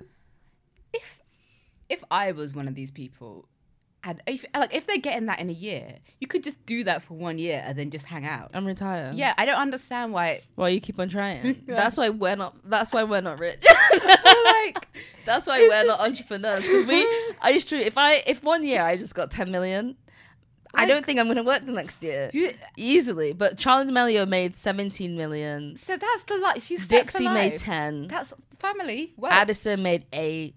If 0.94 1.22
if 1.90 2.04
I 2.10 2.32
was 2.32 2.54
one 2.56 2.68
of 2.68 2.76
these 2.76 2.92
people, 2.92 3.48
And 4.04 4.22
if 4.26 4.46
like 4.56 4.74
if 4.74 4.88
they're 4.88 4.98
getting 4.98 5.28
that 5.28 5.40
in 5.40 5.50
a 5.50 5.54
year, 5.54 6.00
you 6.20 6.28
could 6.28 6.44
just 6.44 6.66
do 6.66 6.84
that 6.86 7.04
for 7.04 7.14
one 7.14 7.38
year 7.38 7.62
and 7.64 7.78
then 7.78 7.92
just 7.92 8.06
hang 8.08 8.26
out. 8.26 8.50
I'm 8.54 8.66
retired. 8.66 9.16
Yeah, 9.16 9.34
I 9.38 9.46
don't 9.46 9.60
understand 9.60 10.12
why. 10.12 10.42
Well, 10.56 10.70
you 10.70 10.82
keep 10.82 11.00
on 11.00 11.10
trying. 11.10 11.64
Yeah. 11.68 11.76
That's 11.76 11.98
why 11.98 12.10
we're 12.10 12.36
not. 12.36 12.56
That's 12.66 12.92
why 12.92 13.04
we're 13.04 13.22
not 13.22 13.38
rich. 13.40 13.64
like, 14.46 14.88
that's 15.26 15.46
why 15.48 15.60
It's 15.60 15.70
we're 15.70 15.86
not 15.86 16.00
entrepreneurs. 16.00 16.62
Because 16.64 16.86
we, 16.88 17.06
I 17.42 17.52
used 17.52 17.70
to. 17.70 17.78
If 17.78 17.98
I, 17.98 18.24
if 18.26 18.44
one 18.44 18.66
year 18.66 18.82
I 18.82 18.98
just 18.98 19.14
got 19.14 19.30
10 19.32 19.52
million, 19.52 19.96
I 20.74 20.86
don't 20.86 21.06
think 21.06 21.20
I'm 21.20 21.28
gonna 21.28 21.44
work 21.44 21.66
the 21.66 21.72
next 21.72 22.02
year 22.02 22.30
You, 22.34 22.54
easily. 22.78 23.34
But 23.34 23.58
Charli 23.58 23.88
D'Amelio 23.88 24.28
made 24.28 24.56
17 24.56 25.16
million. 25.16 25.76
so 25.78 25.98
that's 25.98 26.24
the 26.24 26.38
life. 26.38 26.64
She's 26.64 26.80
set 26.82 26.88
for 27.12 27.20
Dixie 27.20 27.28
made 27.28 27.58
10. 27.58 28.08
That's 28.08 28.34
family. 28.60 29.14
Well, 29.18 29.32
Addison 29.32 29.84
made 29.84 30.06
eight. 30.14 30.56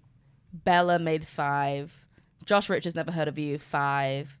Bella 0.53 0.99
made 0.99 1.27
five. 1.27 2.05
Josh 2.45 2.69
Richards 2.69 2.95
never 2.95 3.11
heard 3.11 3.27
of 3.27 3.37
you. 3.37 3.57
Five. 3.57 4.37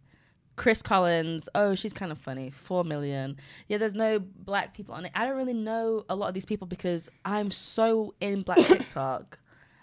Kris 0.55 0.81
Collins, 0.81 1.49
oh, 1.53 1.75
she's 1.75 1.91
kind 1.91 2.11
of 2.13 2.17
funny. 2.17 2.49
Four 2.49 2.85
million. 2.85 3.37
Yeah, 3.67 3.77
there's 3.77 3.93
no 3.93 4.19
black 4.19 4.73
people 4.73 4.95
on 4.95 5.03
it. 5.05 5.11
I 5.13 5.25
don't 5.25 5.35
really 5.35 5.53
know 5.53 6.05
a 6.07 6.15
lot 6.15 6.29
of 6.29 6.33
these 6.33 6.45
people 6.45 6.65
because 6.67 7.09
I'm 7.25 7.51
so 7.51 8.13
in 8.21 8.43
black 8.43 8.59
TikTok. 8.65 9.37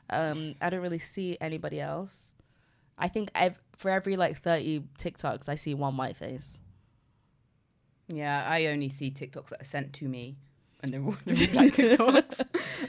Um, 0.08 0.54
I 0.62 0.70
don't 0.70 0.80
really 0.80 0.98
see 0.98 1.36
anybody 1.40 1.80
else. 1.80 2.32
I 2.98 3.08
think 3.08 3.30
I've 3.34 3.58
for 3.76 3.90
every 3.90 4.16
like 4.16 4.36
30 4.38 4.80
TikToks, 4.98 5.48
I 5.48 5.54
see 5.56 5.74
one 5.74 5.96
white 5.96 6.16
face. 6.16 6.58
Yeah, 8.08 8.44
I 8.48 8.66
only 8.66 8.88
see 8.88 9.10
TikToks 9.10 9.48
that 9.50 9.62
are 9.62 9.66
sent 9.66 9.92
to 9.94 10.08
me, 10.08 10.36
and 10.82 10.92
they're 10.92 11.02
all 11.02 11.12
TikToks. 11.26 12.46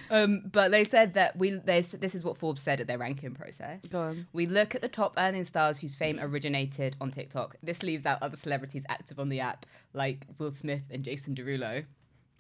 um, 0.10 0.42
but 0.52 0.72
they 0.72 0.84
said 0.84 1.14
that 1.14 1.38
we. 1.38 1.52
They, 1.52 1.82
this 1.82 2.14
is 2.16 2.24
what 2.24 2.38
Forbes 2.38 2.62
said 2.62 2.82
at 2.82 2.88
their 2.88 2.98
ranking 2.98 3.34
process. 3.34 3.82
Go 3.86 4.02
on. 4.02 4.28
We 4.34 4.48
look 4.48 4.76
at 4.76 4.82
the 4.82 4.90
top 4.90 5.14
earning 5.18 5.46
stars 5.46 5.80
whose 5.80 5.96
fame 5.96 6.20
originated 6.20 6.98
on 7.00 7.12
TikTok. 7.12 7.56
This 7.64 7.84
leaves 7.84 8.06
out 8.06 8.22
other 8.22 8.38
celebrities 8.38 8.84
active 8.90 9.20
on 9.20 9.30
the 9.30 9.40
app, 9.40 9.66
like 9.94 10.26
Will 10.40 10.54
Smith 10.54 10.84
and 10.92 11.04
Jason 11.04 11.36
Derulo. 11.36 11.86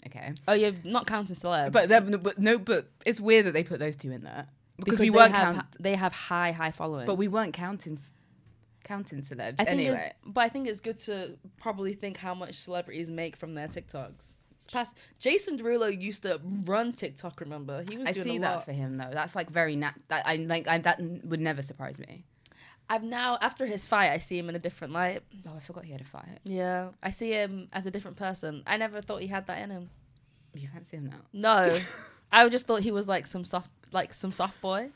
Okay, 0.05 0.33
Oh, 0.49 0.53
you're 0.53 0.73
not 0.83 1.07
counting 1.07 1.33
celebs. 1.35 1.71
but, 1.71 1.87
but 2.21 2.37
no, 2.37 2.57
but 2.57 2.87
it's 3.05 3.21
weird 3.21 3.45
that 3.45 3.53
they 3.53 3.63
put 3.63 3.79
those 3.79 3.95
two 3.95 4.11
in 4.11 4.21
there 4.23 4.47
because, 4.75 4.99
we 4.99 5.05
they 5.05 5.11
weren't 5.11 5.31
have, 5.31 5.55
count, 5.55 5.67
they 5.79 5.95
have 5.95 6.11
high, 6.11 6.51
high 6.51 6.71
followings. 6.71 7.07
but 7.07 7.15
we 7.15 7.29
weren't 7.29 7.53
counting 7.53 7.97
counting 8.84 9.21
celebs 9.21 9.55
I 9.59 9.65
think 9.65 9.79
anyway. 9.81 10.13
but 10.25 10.41
I 10.41 10.49
think 10.49 10.67
it's 10.67 10.79
good 10.79 10.97
to 10.99 11.38
probably 11.57 11.93
think 11.93 12.17
how 12.17 12.34
much 12.34 12.55
celebrities 12.55 13.09
make 13.09 13.36
from 13.36 13.53
their 13.55 13.67
TikToks. 13.67 14.36
It's 14.57 14.67
past 14.71 14.97
Jason 15.19 15.57
Derulo 15.57 15.89
used 16.01 16.23
to 16.23 16.39
run 16.65 16.93
TikTok. 16.93 17.41
Remember, 17.41 17.84
he 17.89 17.97
was 17.97 18.07
I 18.07 18.11
doing 18.11 18.25
see 18.27 18.36
a 18.38 18.41
that 18.41 18.55
lot. 18.57 18.65
for 18.65 18.71
him 18.71 18.97
though. 18.97 19.09
That's 19.11 19.36
like 19.36 19.49
very 19.49 19.75
nat. 19.75 19.93
That 20.07 20.25
I 20.25 20.36
like. 20.38 20.67
I, 20.67 20.77
that 20.79 21.01
would 21.25 21.41
never 21.41 21.61
surprise 21.61 21.99
me. 21.99 22.23
I've 22.89 23.03
now 23.03 23.38
after 23.41 23.65
his 23.65 23.86
fight, 23.88 24.11
I 24.11 24.17
see 24.19 24.38
him 24.38 24.49
in 24.49 24.55
a 24.55 24.59
different 24.59 24.93
light. 24.93 25.21
Oh, 25.47 25.55
I 25.55 25.59
forgot 25.59 25.84
he 25.86 25.91
had 25.91 26.01
a 26.01 26.05
fight. 26.05 26.39
Yeah, 26.45 26.89
I 27.01 27.11
see 27.11 27.31
him 27.31 27.67
as 27.73 27.86
a 27.86 27.91
different 27.91 28.17
person. 28.17 28.63
I 28.67 28.77
never 28.77 29.01
thought 29.01 29.21
he 29.21 29.27
had 29.27 29.47
that 29.47 29.59
in 29.61 29.69
him. 29.69 29.89
You 30.53 30.67
fancy 30.71 30.97
him 30.97 31.07
now? 31.07 31.21
No, 31.34 31.77
I 32.31 32.47
just 32.49 32.67
thought 32.67 32.81
he 32.81 32.91
was 32.91 33.07
like 33.07 33.25
some 33.25 33.43
soft, 33.45 33.69
like 33.91 34.13
some 34.13 34.31
soft 34.31 34.61
boy. 34.61 34.91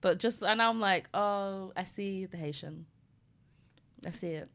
But 0.00 0.18
just 0.18 0.42
and 0.42 0.58
now 0.58 0.70
I'm 0.70 0.80
like, 0.80 1.08
oh, 1.14 1.72
I 1.76 1.84
see 1.84 2.26
the 2.26 2.36
Haitian. 2.36 2.86
I 4.06 4.10
see 4.10 4.28
it. 4.28 4.48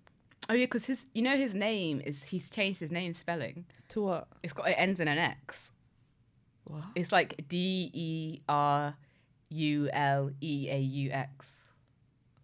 Oh 0.49 0.53
yeah, 0.53 0.65
because 0.65 0.85
his, 0.85 1.05
you 1.13 1.21
know, 1.21 1.35
his 1.35 1.53
name 1.53 2.01
is 2.05 2.23
he's 2.23 2.49
changed 2.49 2.79
his 2.79 2.91
name 2.91 3.13
spelling. 3.13 3.65
To 3.89 4.03
what? 4.03 4.27
It's 4.43 4.53
got 4.53 4.69
it 4.69 4.73
ends 4.73 4.99
in 4.99 5.07
an 5.07 5.17
X. 5.17 5.71
What? 6.65 6.83
It's 6.95 7.11
like 7.11 7.47
D 7.47 7.91
E 7.93 8.41
R 8.47 8.95
U 9.49 9.89
L 9.91 10.31
E 10.41 10.67
A 10.69 10.79
U 10.79 11.11
X. 11.11 11.45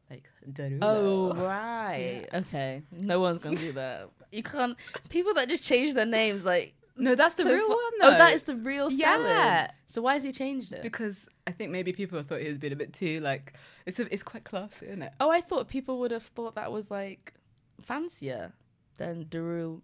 Like 0.10 0.30
Derulo. 0.52 0.80
Oh 0.82 1.34
right. 1.46 2.26
Okay. 2.34 2.82
No 2.92 3.20
one's 3.20 3.40
gonna 3.40 3.56
do 3.56 3.72
that. 3.74 4.10
You 4.32 4.44
can't. 4.44 4.78
People 5.10 5.34
that 5.36 5.48
just 5.48 5.64
change 5.64 5.94
their 5.94 6.06
names 6.06 6.44
like 6.44 6.74
no, 6.96 7.16
that's 7.16 7.36
the 7.36 7.44
so 7.44 7.54
real 7.54 7.70
one 7.70 7.78
oh, 7.80 7.92
though. 8.02 8.08
Oh, 8.10 8.18
that 8.18 8.34
is 8.34 8.44
the 8.44 8.56
real 8.56 8.90
spelling. 8.90 9.26
Yeah. 9.26 9.72
So 9.88 10.02
why 10.02 10.14
has 10.14 10.24
he 10.24 10.32
changed 10.32 10.72
it? 10.72 10.82
because 10.82 11.26
I 11.46 11.52
think 11.52 11.72
maybe 11.72 11.92
people 11.94 12.22
thought 12.24 12.40
he 12.42 12.48
was 12.48 12.58
being 12.58 12.74
a 12.74 12.78
bit 12.78 12.94
too 12.94 13.20
like 13.20 13.54
it's 13.86 14.00
a, 14.00 14.12
it's 14.14 14.24
quite 14.24 14.44
classy, 14.46 14.86
isn't 14.88 15.02
it? 15.02 15.14
oh, 15.20 15.30
I 15.30 15.42
thought 15.42 15.68
people 15.68 16.00
would 16.00 16.12
have 16.12 16.24
thought 16.24 16.56
that 16.56 16.72
was 16.72 16.90
like 16.90 17.34
fancier 17.82 18.54
than 18.98 19.26
Derul. 19.26 19.82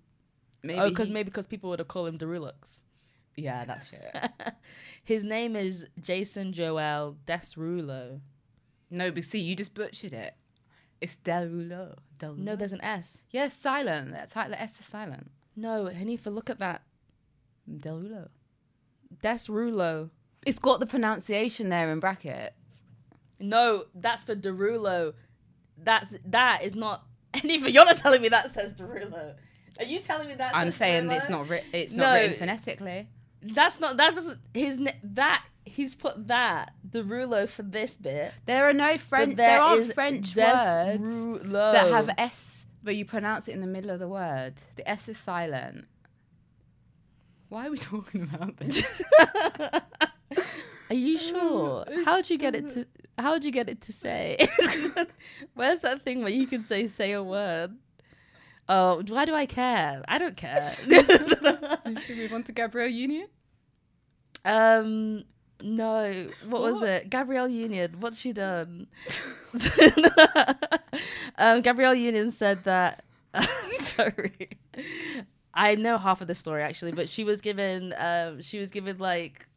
Maybe 0.64 0.80
oh, 0.80 0.89
because 0.89 1.07
he- 1.07 1.14
maybe 1.14 1.30
because 1.30 1.47
people 1.47 1.70
would 1.70 1.80
have 1.80 1.88
called 1.88 2.07
him 2.10 2.18
Derulux. 2.18 2.84
yeah, 3.36 3.66
that's 3.66 3.91
it. 3.91 4.32
His 5.03 5.24
name 5.24 5.55
is 5.55 5.88
Jason 6.01 6.53
Joel 6.53 7.18
Desrulo. 7.26 8.20
no, 8.89 9.12
but 9.12 9.24
see, 9.24 9.39
you 9.39 9.55
just 9.55 9.74
butchered 9.74 10.14
it. 10.14 10.36
It's 11.01 11.16
Derulo. 11.24 11.95
Derulo. 12.20 12.38
No, 12.38 12.55
there's 12.57 12.74
an 12.74 12.82
S. 12.84 13.24
yes, 13.32 13.55
silent. 13.57 14.12
That's 14.12 14.36
like 14.36 14.49
the 14.49 14.62
S 14.62 14.74
is 14.80 14.86
silent. 14.86 15.32
No, 15.55 15.86
Hanifa, 15.86 16.34
look 16.34 16.49
at 16.49 16.60
that. 16.60 16.82
Derulo. 17.70 18.28
Desrulo. 19.24 20.10
It's 20.50 20.58
got 20.60 20.80
the 20.80 20.88
pronunciation 20.88 21.70
there 21.70 21.91
in 21.91 22.00
bracket. 22.00 22.54
No, 23.39 23.86
that's 23.93 24.24
for 24.24 24.36
Derulo. 24.36 25.14
That's 25.78 26.16
that 26.26 26.64
is 26.64 26.76
not. 26.76 27.04
Hanifa, 27.36 27.72
you're 27.72 27.86
not 27.86 27.97
telling 27.97 28.22
me 28.22 28.30
that 28.30 28.50
says 28.52 28.74
Derulo. 28.74 29.36
Are 29.78 29.86
you 29.86 30.00
telling 30.00 30.28
me 30.28 30.34
that? 30.34 30.56
I'm 30.56 30.72
saying 30.72 31.06
Derulo? 31.06 31.18
it's 31.18 31.30
not 31.30 31.50
ri- 31.50 31.64
it's 31.72 31.93
No. 31.93 32.04
not 32.06 32.14
written 32.14 32.38
phonetically. 32.39 33.08
That's 33.43 33.80
not. 33.80 33.97
That 33.97 34.16
doesn't. 34.16 34.39
His 34.56 34.82
that 35.04 35.43
he's 35.66 35.93
put 35.93 36.28
that 36.28 36.74
the 36.84 37.04
Derulo 37.04 37.47
for 37.47 37.62
this 37.62 37.95
bit. 37.95 38.34
There 38.45 38.68
are 38.68 38.74
no 38.74 38.97
French. 38.97 39.38
There, 39.38 39.62
aren't 39.62 39.93
French 39.93 40.36
words 40.36 41.12
that 41.54 41.88
have 41.91 42.10
S, 42.18 42.66
but 42.82 42.95
you 42.95 43.06
pronounce 43.06 43.47
it 43.47 43.52
in 43.52 43.62
the 43.62 43.68
middle 43.68 43.91
of 43.91 44.00
the 44.00 44.08
word. 44.10 44.56
The 44.78 44.89
S 44.89 45.08
is 45.08 45.18
silent. 45.20 45.86
Why 47.50 47.68
are 47.68 47.72
we 47.72 47.78
talking 47.93 48.24
about 48.24 48.58
this? 48.58 48.84
Are 50.90 50.96
you 50.96 51.18
sure? 51.18 51.86
How'd 52.06 52.30
you 52.30 52.38
get 52.38 52.56
it 52.56 52.70
to? 52.72 52.86
How'd 53.18 53.44
you 53.44 53.52
get 53.52 53.70
it 53.70 53.82
to 53.82 53.94
say? 53.94 54.38
Where's 55.54 55.82
that 55.82 56.04
thing 56.04 56.22
where 56.22 56.32
you 56.32 56.48
can 56.48 56.64
say 56.66 56.88
say 56.88 57.12
a 57.12 57.22
word? 57.22 57.76
Oh, 58.68 59.02
why 59.08 59.26
do 59.26 59.34
I 59.34 59.46
care? 59.46 60.04
I 60.08 60.18
don't 60.18 60.38
care. 60.38 60.74
Should 60.86 62.10
we 62.10 62.16
move 62.16 62.34
on 62.34 62.44
to 62.44 62.52
Gabrielle 62.52 62.88
Union? 62.90 63.28
um, 64.46 65.24
no. 65.62 66.30
What, 66.48 66.62
was 66.62 66.82
it? 66.84 67.10
Gabrielle 67.10 67.50
Union. 67.50 67.96
What's 68.00 68.18
she 68.18 68.32
done? 68.32 68.88
um, 71.38 71.62
Gabrielle 71.62 71.96
Union 71.96 72.32
said 72.32 72.64
that. 72.64 73.04
sorry, 73.74 74.50
I 75.54 75.76
know 75.76 75.98
half 75.98 76.22
of 76.22 76.28
the 76.28 76.36
story 76.36 76.62
actually, 76.64 76.94
but 76.94 77.10
she 77.10 77.24
was 77.24 77.42
given. 77.42 77.94
Um, 77.98 78.42
she 78.42 78.60
was 78.60 78.70
given 78.72 78.98
like, 78.98 79.48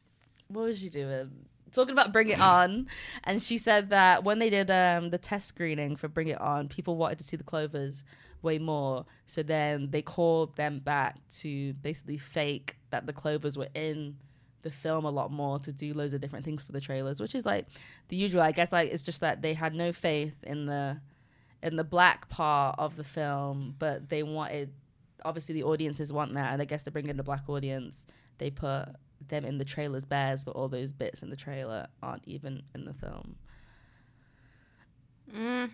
what 0.52 0.64
was 0.64 0.78
she 0.78 0.88
doing? 0.88 1.30
Talking 1.72 1.92
about 1.92 2.12
Bring 2.12 2.28
It 2.28 2.40
On, 2.40 2.86
and 3.24 3.42
she 3.42 3.58
said 3.58 3.90
that 3.90 4.24
when 4.24 4.38
they 4.38 4.50
did 4.50 4.70
um 4.70 5.10
the 5.10 5.18
test 5.18 5.48
screening 5.48 5.96
for 5.96 6.08
Bring 6.08 6.28
It 6.28 6.40
On, 6.40 6.68
people 6.68 6.96
wanted 6.96 7.18
to 7.18 7.24
see 7.24 7.36
the 7.36 7.44
Clovers 7.44 8.04
way 8.42 8.58
more. 8.58 9.06
So 9.24 9.42
then 9.42 9.90
they 9.90 10.02
called 10.02 10.56
them 10.56 10.80
back 10.80 11.16
to 11.40 11.72
basically 11.74 12.18
fake 12.18 12.76
that 12.90 13.06
the 13.06 13.12
Clovers 13.12 13.56
were 13.56 13.68
in 13.74 14.16
the 14.62 14.70
film 14.70 15.04
a 15.04 15.10
lot 15.10 15.32
more 15.32 15.58
to 15.60 15.72
do 15.72 15.92
loads 15.94 16.12
of 16.14 16.20
different 16.20 16.44
things 16.44 16.62
for 16.62 16.72
the 16.72 16.80
trailers, 16.80 17.20
which 17.20 17.34
is 17.34 17.46
like 17.46 17.66
the 18.08 18.16
usual. 18.16 18.42
I 18.42 18.52
guess 18.52 18.72
like 18.72 18.90
it's 18.90 19.02
just 19.02 19.20
that 19.20 19.42
they 19.42 19.54
had 19.54 19.74
no 19.74 19.92
faith 19.92 20.36
in 20.44 20.66
the 20.66 21.00
in 21.62 21.76
the 21.76 21.84
black 21.84 22.28
part 22.28 22.76
of 22.78 22.96
the 22.96 23.04
film, 23.04 23.74
but 23.78 24.08
they 24.08 24.22
wanted 24.22 24.72
obviously 25.24 25.54
the 25.54 25.62
audiences 25.62 26.12
want 26.12 26.34
that, 26.34 26.52
and 26.52 26.62
I 26.62 26.64
guess 26.64 26.82
to 26.84 26.90
bring 26.90 27.08
in 27.08 27.16
the 27.16 27.22
black 27.22 27.48
audience, 27.48 28.06
they 28.38 28.50
put 28.50 28.88
them 29.28 29.44
in 29.44 29.58
the 29.58 29.64
trailers 29.64 30.04
bears, 30.04 30.44
but 30.44 30.52
all 30.52 30.68
those 30.68 30.92
bits 30.92 31.22
in 31.22 31.30
the 31.30 31.36
trailer 31.36 31.86
aren't 32.02 32.22
even 32.26 32.62
in 32.74 32.84
the 32.84 32.94
film. 32.94 33.36
Mm. 35.34 35.70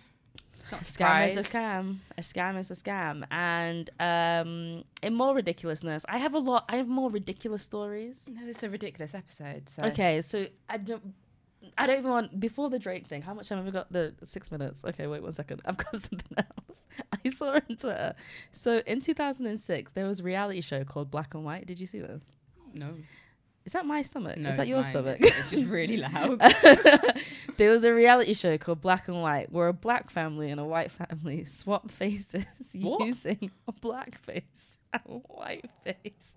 Not 0.71 0.81
Scam 0.81 1.27
is 1.27 1.37
a 1.37 1.43
scam. 1.43 1.97
A 2.17 2.21
scam 2.21 2.57
is 2.59 2.69
a 2.69 2.75
scam. 2.75 3.23
And 3.31 3.89
um, 3.99 4.83
in 5.01 5.15
more 5.15 5.33
ridiculousness, 5.33 6.05
I 6.07 6.17
have 6.17 6.33
a 6.33 6.39
lot. 6.39 6.65
I 6.69 6.77
have 6.77 6.87
more 6.87 7.09
ridiculous 7.09 7.63
stories. 7.63 8.27
No, 8.31 8.47
it's 8.47 8.61
a 8.63 8.69
ridiculous 8.69 9.13
episode. 9.15 9.67
So 9.67 9.83
Okay, 9.83 10.21
so 10.21 10.47
I 10.69 10.77
don't. 10.77 11.13
I 11.77 11.87
don't 11.87 11.99
even 11.99 12.11
want 12.11 12.39
before 12.39 12.69
the 12.69 12.79
Drake 12.79 13.07
thing. 13.07 13.21
How 13.21 13.33
much 13.33 13.49
time 13.49 13.57
have 13.57 13.65
we 13.65 13.71
got? 13.71 13.91
The 13.91 14.13
six 14.23 14.51
minutes. 14.51 14.85
Okay, 14.85 15.07
wait 15.07 15.23
one 15.23 15.33
second. 15.33 15.61
I've 15.65 15.77
got 15.77 15.95
something 15.99 16.37
else. 16.37 16.85
I 17.25 17.29
saw 17.29 17.53
on 17.53 17.61
Twitter. 17.61 18.13
So 18.51 18.81
in 18.85 19.01
2006, 19.01 19.91
there 19.93 20.05
was 20.05 20.19
a 20.19 20.23
reality 20.23 20.61
show 20.61 20.83
called 20.83 21.09
Black 21.09 21.33
and 21.33 21.43
White. 21.43 21.65
Did 21.65 21.79
you 21.79 21.87
see 21.87 21.99
this? 21.99 22.21
no, 22.73 22.93
Is 23.65 23.73
that 23.73 23.85
my 23.85 24.01
stomach? 24.01 24.37
no, 24.37 24.49
Is 24.49 24.57
that 24.57 24.67
your 24.67 24.81
mine. 24.81 24.91
stomach? 24.91 25.17
It's, 25.21 25.51
just 25.51 25.65
really 25.65 25.97
loud. 26.07 26.39
there 27.57 27.71
was 27.71 27.83
a 27.83 27.93
reality 27.93 28.33
show 28.33 28.57
called 28.57 28.81
Black 28.81 29.07
and 29.07 29.21
White 29.21 29.51
where 29.51 29.67
a 29.67 29.73
black 29.73 30.09
family 30.09 30.49
and 30.49 30.59
a 30.59 30.65
white 30.65 30.91
family 30.91 31.45
swap 31.45 31.91
faces 31.91 32.45
What? 32.73 33.05
using 33.05 33.51
a 33.67 33.71
black 33.71 34.17
face 34.19 34.77
and 34.93 35.01
a 35.07 35.13
white 35.33 35.69
face. 35.83 36.35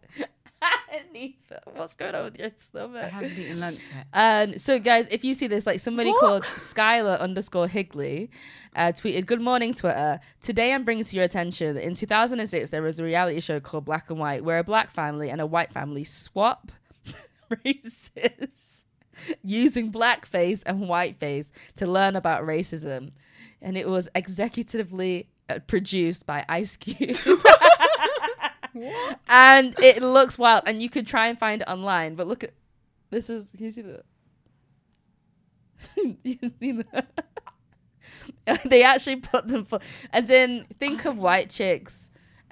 What's 1.75 1.97
going 1.97 2.15
on 2.15 2.25
with 2.25 2.39
your 2.39 2.51
stomach? 2.57 3.03
I 3.05 3.09
haven't 3.09 3.37
eaten 3.37 3.59
lunch 3.61 3.81
yet. 3.95 4.07
And 4.13 4.61
so, 4.61 4.79
guys, 4.79 5.09
if 5.11 5.25
you 5.25 5.35
see 5.35 5.47
this, 5.49 5.67
like 5.67 5.81
somebody 5.81 6.11
What? 6.11 6.21
called 6.21 6.43
Skylar 6.45 7.19
underscore 7.19 7.67
Higley 7.67 8.31
uh, 8.77 8.93
tweeted, 8.93 9.27
Good 9.27 9.41
morning, 9.41 9.75
Twitter. 9.75 10.21
Today 10.41 10.73
I'm 10.73 10.85
bringing 10.85 11.05
to 11.05 11.17
your 11.17 11.25
attention 11.25 11.75
that 11.75 11.85
in 11.85 11.95
2006, 11.95 12.71
there 12.71 12.83
was 12.83 13.01
a 13.01 13.05
reality 13.05 13.41
show 13.41 13.59
called 13.59 13.85
Black 13.87 14.11
and 14.11 14.19
White 14.21 14.45
where 14.45 14.59
a 14.59 14.65
black 14.65 14.91
family 14.91 15.31
and 15.31 15.41
a 15.41 15.47
white 15.47 15.73
family 15.73 16.05
swap 16.05 16.71
races 17.65 18.85
using 19.43 19.93
blackface 19.93 20.63
and 20.67 20.81
whiteface 20.81 21.51
to 21.77 21.87
learn 21.87 22.17
about 22.17 22.45
racism. 22.45 23.13
And 23.61 23.77
it 23.77 23.89
was 23.89 24.09
executively 24.15 25.27
uh, 25.49 25.61
produced 25.67 26.27
by 26.27 26.45
Ice 26.49 26.77
Cube. 26.77 27.17
and 29.29 29.79
it 29.79 30.03
looks 30.03 30.39
wild. 30.39 30.63
And 30.67 30.83
you 30.83 30.89
could 30.89 31.07
try 31.07 31.29
and 31.29 31.39
find 31.39 31.63
it 31.63 31.69
online, 31.69 32.15
but 32.15 32.27
look 32.27 32.45
at 32.45 32.53
this 33.11 33.29
is 33.29 33.47
can 33.57 33.65
you 33.65 33.71
see 33.71 33.83
that? 33.83 34.05
you 36.23 36.39
see 36.61 36.73
that. 36.73 37.13
they 38.65 38.83
actually 38.83 39.17
put 39.17 39.49
them 39.49 39.65
for 39.65 39.81
as 40.13 40.31
in 40.31 40.67
think 40.79 41.05
of 41.05 41.19
white 41.19 41.51
chicks 41.51 42.09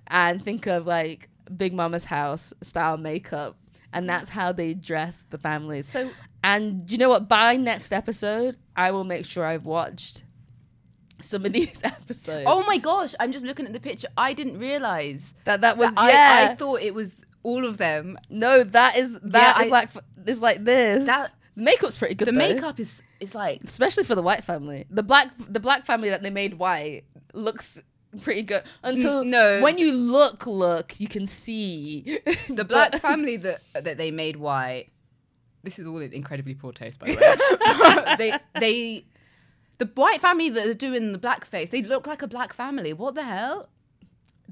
and 0.09 0.43
think 0.43 0.67
of 0.67 0.87
like 0.87 1.29
Big 1.57 1.73
Mama's 1.73 2.05
house 2.05 2.53
style 2.63 2.97
makeup. 2.97 3.57
And 3.93 4.09
that's 4.09 4.29
how 4.29 4.53
they 4.53 4.75
dress 4.75 5.25
the 5.31 5.39
families. 5.39 5.89
So 5.89 6.11
And 6.45 6.91
you 6.91 6.97
know 6.99 7.09
what? 7.09 7.29
By 7.29 7.57
next 7.57 7.93
episode, 7.93 8.57
I 8.77 8.91
will 8.93 9.05
make 9.05 9.25
sure 9.27 9.45
I've 9.45 9.67
watched 9.67 10.23
some 11.21 11.45
of 11.45 11.53
these 11.59 11.81
episodes. 11.85 12.45
Oh 12.47 12.65
my 12.67 12.79
gosh, 12.79 13.15
I'm 13.21 13.33
just 13.33 13.45
looking 13.45 13.67
at 13.67 13.73
the 13.73 13.81
picture. 13.81 14.09
I 14.17 14.33
didn't 14.33 14.59
realize 14.59 15.21
that 15.45 15.61
that 15.63 15.77
was 15.77 15.93
that 15.95 16.09
yeah. 16.13 16.47
I, 16.49 16.53
I 16.53 16.55
thought 16.55 16.81
it 16.83 16.95
was 16.95 17.23
all 17.43 17.65
of 17.65 17.79
them. 17.79 18.17
no, 18.31 18.63
that 18.65 18.97
is 18.97 19.13
that 19.21 19.57
Yeah, 19.59 19.65
is 19.67 19.73
I- 19.73 19.75
like 19.75 19.89
is 20.27 20.41
like 20.41 20.65
this. 20.65 21.07
That- 21.07 21.33
the 21.57 21.65
makeup's 21.65 21.99
pretty 21.99 22.15
good. 22.15 22.29
The 22.29 22.33
though. 22.33 22.39
makeup 22.39 22.79
is 22.81 23.03
is 23.19 23.35
like 23.35 23.63
especially 23.65 24.05
for 24.05 24.15
the 24.15 24.23
white 24.23 24.45
family. 24.45 24.87
The 24.89 25.03
black 25.03 25.29
the 25.37 25.61
black 25.61 25.85
family 25.85 26.09
that 26.11 26.23
they 26.23 26.31
made 26.31 26.55
white 26.55 27.03
looks 27.35 27.83
pretty 28.23 28.43
good 28.43 28.63
until 28.83 29.25
no. 29.25 29.61
when 29.61 29.79
you 29.79 29.93
look 29.93 30.47
look 30.47 30.99
you 30.99 31.07
can 31.07 31.27
see 31.27 32.19
the 32.49 32.65
black 32.65 33.01
family 33.01 33.37
that 33.37 33.61
that 33.75 33.97
they 33.97 34.11
made 34.11 34.37
white. 34.37 34.89
This 35.63 35.79
is 35.79 35.87
all 35.87 35.99
incredibly 35.99 36.55
poor 36.55 36.73
taste, 36.73 36.99
by 36.99 37.09
the 37.09 38.09
way. 38.09 38.15
they 38.19 38.39
they 38.59 39.05
the 39.79 39.87
white 39.95 40.21
family 40.21 40.49
that 40.51 40.67
are 40.67 40.75
doing 40.75 41.13
the 41.13 41.19
blackface. 41.19 41.71
They 41.71 41.83
look 41.83 42.07
like 42.07 42.23
a 42.23 42.27
black 42.27 42.53
family. 42.53 42.93
What 42.93 43.15
the 43.15 43.25
hell? 43.25 43.69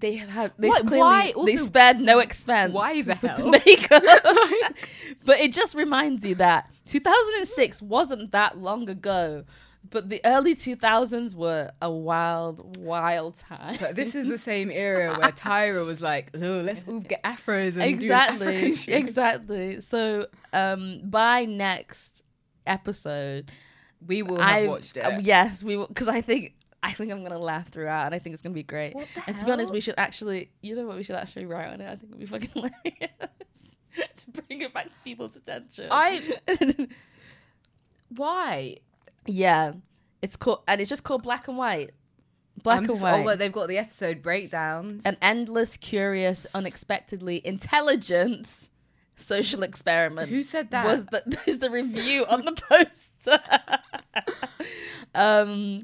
they 0.01 0.15
have 0.15 0.53
they 0.59 0.69
clearly 0.71 0.99
why? 0.99 1.27
they 1.27 1.33
Also, 1.33 1.65
spared 1.65 2.01
no 2.01 2.19
expense 2.19 2.73
why 2.73 3.03
the 3.03 3.15
hell? 3.15 3.49
makeup 3.49 4.03
but 5.25 5.39
it 5.39 5.53
just 5.53 5.75
reminds 5.75 6.25
you 6.25 6.35
that 6.35 6.71
2006 6.87 7.83
wasn't 7.83 8.31
that 8.33 8.59
long 8.59 8.89
ago 8.89 9.45
but 9.91 10.09
the 10.11 10.21
early 10.25 10.55
2000s 10.55 11.35
were 11.35 11.71
a 11.81 11.91
wild 11.91 12.77
wild 12.79 13.35
time 13.37 13.77
But 13.81 13.97
this 13.97 14.15
is 14.15 14.27
the 14.29 14.39
same 14.51 14.71
era 14.71 15.17
where 15.19 15.33
Tyra 15.33 15.85
was 15.87 16.01
like, 16.01 16.31
"Oh, 16.35 16.61
let's 16.65 16.85
all 16.87 17.01
get 17.01 17.23
afros 17.23 17.75
and 17.75 17.83
exactly 17.83 18.39
do 18.39 18.43
an 18.45 18.49
African 18.57 18.75
shit." 18.75 18.95
exactly 19.03 19.81
so 19.81 20.27
um 20.53 21.01
by 21.05 21.45
next 21.45 22.23
episode 22.67 23.51
We 24.07 24.23
will 24.23 24.41
have 24.41 24.65
I 24.65 24.67
watched 24.69 24.97
it. 24.97 25.01
uh, 25.07 25.19
yes 25.23 25.63
we 25.65 25.77
will 25.77 25.87
because 25.87 26.09
i 26.09 26.21
think 26.21 26.55
i 26.83 26.93
think 26.93 27.11
i'm 27.11 27.23
gonna 27.23 27.39
laugh 27.39 27.69
throughout 27.71 28.07
and 28.07 28.15
i 28.15 28.19
think 28.19 28.35
it's 28.35 28.43
gonna 28.43 28.55
be 28.55 28.63
great 28.63 28.95
and 29.27 29.37
to 29.37 29.45
be 29.45 29.51
honest 29.51 29.73
we 29.73 29.81
should 29.81 29.95
actually 29.99 30.51
you 30.61 30.77
know 30.77 30.87
what 30.87 30.97
we 30.97 31.03
should 31.03 31.17
actually 31.17 31.47
write 31.47 31.69
on 31.73 31.81
it 31.81 31.87
i 31.87 31.97
think 31.97 32.05
it'll 32.13 32.19
be 32.19 32.27
fucking 32.27 32.51
hilarious 32.55 33.79
to 34.17 34.31
bring 34.31 34.61
it 34.61 34.73
back 34.75 34.93
to 34.93 35.01
people's 35.01 35.35
attention 35.37 35.89
I- 35.91 36.23
Why? 38.11 38.79
Yeah 39.29 39.73
it's 40.23 40.37
called 40.37 40.63
and 40.67 40.81
it's 40.81 40.91
just 40.91 41.05
called 41.05 41.23
black 41.23 41.47
and 41.49 41.57
white 41.57 41.91
black 42.63 42.79
I'm 42.79 42.85
and 42.85 42.93
just- 42.93 43.03
white 43.03 43.21
Oh, 43.21 43.23
well, 43.23 43.37
they've 43.37 43.53
got 43.53 43.69
the 43.69 43.79
episode 43.79 44.21
breakdowns. 44.23 45.03
an 45.05 45.17
endless, 45.23 45.77
curious, 45.77 46.47
unexpectedly 46.55 47.41
intelligent 47.47 48.69
social 49.15 49.63
experiment. 49.63 50.29
Who 50.31 50.43
said 50.43 50.71
that? 50.73 50.85
Was 50.85 51.07
the 51.07 51.39
is 51.47 51.61
the 51.61 51.71
review 51.71 52.25
on 52.31 52.45
the 52.45 52.53
poster? 52.69 53.39
um, 55.15 55.83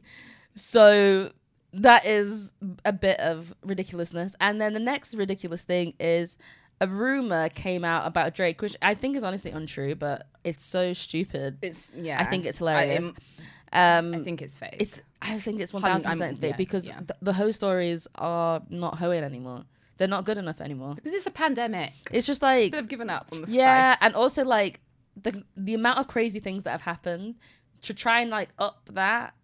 so 0.54 1.30
that 1.72 2.06
is 2.06 2.52
a 2.84 2.92
bit 2.92 3.18
of 3.20 3.54
ridiculousness, 3.64 4.36
and 4.40 4.60
then 4.60 4.72
the 4.74 4.80
next 4.80 5.14
ridiculous 5.14 5.62
thing 5.64 5.94
is 5.98 6.36
a 6.80 6.88
rumor 6.88 7.48
came 7.48 7.84
out 7.84 8.06
about 8.06 8.34
Drake, 8.34 8.60
which 8.60 8.76
I 8.82 8.94
think 8.94 9.16
is 9.16 9.24
honestly 9.24 9.50
untrue, 9.50 9.94
but 9.94 10.26
it's 10.44 10.64
so 10.64 10.92
stupid. 10.92 11.58
It's 11.62 11.92
yeah. 11.94 12.20
I 12.20 12.24
think 12.24 12.46
it's 12.46 12.58
hilarious. 12.58 13.06
I, 13.06 13.33
um, 13.74 14.14
I 14.14 14.18
think 14.20 14.40
it's 14.40 14.56
fake. 14.56 14.76
it's 14.78 15.02
I 15.20 15.38
think 15.38 15.60
it's 15.60 15.72
thousand 15.72 16.10
percent 16.12 16.40
fake 16.40 16.50
yeah, 16.52 16.56
because 16.56 16.86
yeah. 16.86 16.98
th- 16.98 17.18
the 17.20 17.32
hoe 17.32 17.50
stories 17.50 18.06
are 18.14 18.62
not 18.70 18.98
hoeing 18.98 19.24
anymore. 19.24 19.64
They're 19.96 20.08
not 20.08 20.24
good 20.24 20.38
enough 20.38 20.60
anymore. 20.60 20.94
because 20.94 21.12
it's 21.12 21.26
a 21.26 21.30
pandemic? 21.30 21.92
It's 22.10 22.26
just 22.26 22.42
like 22.42 22.64
People 22.64 22.78
have 22.80 22.88
given 22.88 23.10
up 23.10 23.28
on 23.32 23.42
the 23.42 23.50
yeah, 23.50 23.94
spice. 23.94 24.06
and 24.06 24.14
also 24.14 24.44
like 24.44 24.80
the 25.20 25.42
the 25.56 25.74
amount 25.74 25.98
of 25.98 26.08
crazy 26.08 26.40
things 26.40 26.62
that 26.64 26.70
have 26.70 26.82
happened 26.82 27.34
to 27.82 27.94
try 27.94 28.20
and 28.20 28.30
like 28.30 28.50
up 28.58 28.88
that. 28.92 29.34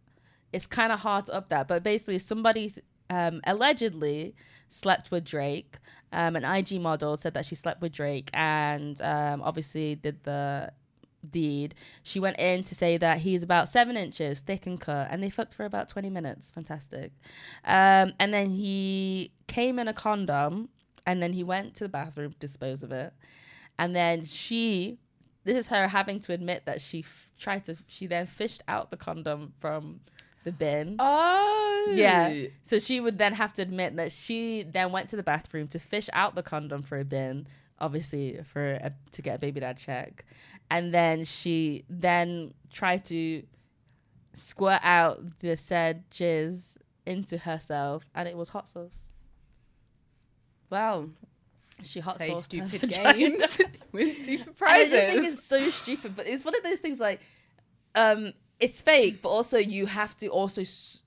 It's 0.53 0.67
kind 0.67 0.91
of 0.91 0.99
hard 1.01 1.27
to 1.27 1.35
up 1.35 1.49
that, 1.51 1.69
but 1.69 1.85
basically 1.85 2.19
somebody 2.19 2.75
um, 3.09 3.41
allegedly 3.45 4.35
slept 4.69 5.11
with 5.11 5.25
Drake. 5.25 5.79
Um, 6.13 6.35
an 6.35 6.45
IG 6.45 6.81
model 6.81 7.17
said 7.17 7.35
that 7.35 7.45
she 7.47 7.55
slept 7.55 7.81
with 7.81 7.93
Drake 7.93 8.31
and 8.35 9.01
um, 9.01 9.43
obviously 9.43 9.95
did 9.95 10.25
the 10.25 10.73
deed. 11.29 11.75
She 12.03 12.21
went 12.21 12.39
in 12.39 12.63
to 12.65 12.75
say 12.75 12.97
that 12.99 13.19
he's 13.19 13.43
about 13.43 13.69
seven 13.69 13.97
inches 13.97 14.41
thick 14.41 14.67
and 14.67 14.81
cut, 14.81 15.09
and 15.11 15.23
they 15.23 15.31
fucked 15.31 15.55
for 15.55 15.65
about 15.65 15.89
20 15.89 16.11
minutes. 16.11 16.51
Fantastic. 16.51 17.13
Um, 17.65 18.13
and 18.19 18.33
then 18.33 18.51
he 18.51 19.33
came 19.47 19.79
in 19.79 19.89
a 19.89 19.93
condom, 19.95 20.69
and 21.07 21.23
then 21.23 21.33
he 21.33 21.43
went 21.43 21.75
to 21.77 21.85
the 21.85 21.89
bathroom 21.89 22.35
dispose 22.39 22.83
of 22.83 22.93
it. 22.93 23.13
And 23.79 23.97
then 23.97 24.25
she, 24.25 24.99
this 25.45 25.57
is 25.57 25.69
her 25.69 25.89
having 25.89 26.21
to 26.21 26.33
admit 26.33 26.65
that 26.67 26.81
she 26.81 27.01
f- 27.01 27.29
tried 27.39 27.65
to, 27.65 27.77
she 27.87 28.07
then 28.07 28.27
fished 28.27 28.63
out 28.69 28.91
the 28.91 28.97
condom 28.97 29.55
from 29.59 30.01
the 30.45 30.53
bin. 30.53 30.97
Oh 30.99 31.93
Yeah. 31.95 32.49
So 32.63 32.79
she 32.79 33.01
would 33.01 33.19
then 33.19 33.35
have 33.35 33.53
to 33.55 33.63
admit 33.63 33.97
that 33.97 34.13
she 34.13 34.63
then 34.63 34.93
went 34.93 35.09
to 35.11 35.17
the 35.17 35.23
bathroom 35.23 35.69
to 35.69 35.79
fish 35.79 36.09
out 36.13 36.35
the 36.35 36.43
condom 36.43 36.83
for 36.83 36.99
a 36.99 37.05
bin, 37.05 37.47
obviously 37.79 38.41
for 38.45 38.73
a, 38.75 38.93
to 39.13 39.23
get 39.23 39.37
a 39.37 39.39
baby 39.39 39.61
dad 39.61 39.79
check, 39.79 40.25
and 40.71 40.95
then 40.95 41.25
she 41.25 41.85
then 41.91 42.55
tried 42.73 43.05
to 43.07 43.43
squirt 44.33 44.81
out 44.85 45.19
the 45.41 45.57
said 45.57 46.05
jizz 46.11 46.77
into 47.07 47.39
herself, 47.39 48.07
and 48.15 48.29
it 48.29 48.37
was 48.37 48.51
hot 48.51 48.69
sauce. 48.69 49.11
Well, 50.69 51.11
She 51.83 52.01
hot 52.01 52.21
sauce 52.21 52.45
stupid 52.45 52.89
games, 52.89 53.59
win 53.93 54.15
stupid 54.15 54.49
And 54.49 54.69
I 54.69 54.85
just 54.85 55.07
think 55.15 55.27
it's 55.27 55.43
so 55.45 55.69
stupid, 55.71 56.15
but 56.15 56.27
it's 56.27 56.45
one 56.45 56.55
of 56.57 56.63
those 56.63 56.81
things 56.81 57.01
like, 57.01 57.21
um, 57.95 58.33
it's 58.61 58.83
fake, 58.83 59.21
but 59.23 59.31
also 59.31 59.59
you 59.59 59.87
have 59.87 60.15
to 60.19 60.29
also, 60.29 60.61
s- 60.61 61.03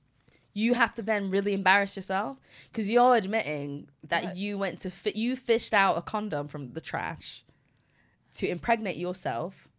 you 0.53 0.73
have 0.73 0.93
to 0.95 1.01
then 1.01 1.29
really 1.29 1.53
embarrass 1.53 1.95
yourself 1.95 2.37
because 2.71 2.89
you're 2.89 3.15
admitting 3.15 3.87
that 4.07 4.23
Right. 4.25 4.35
you 4.35 4.57
went 4.57 4.79
to 4.79 4.89
fit, 4.89 5.15
you 5.15 5.35
fished 5.35 5.73
out 5.73 5.97
a 5.97 6.01
condom 6.01 6.47
from 6.47 6.73
the 6.73 6.81
trash 6.81 7.43
to 8.35 8.47
impregnate 8.47 8.97
yourself 8.97 9.69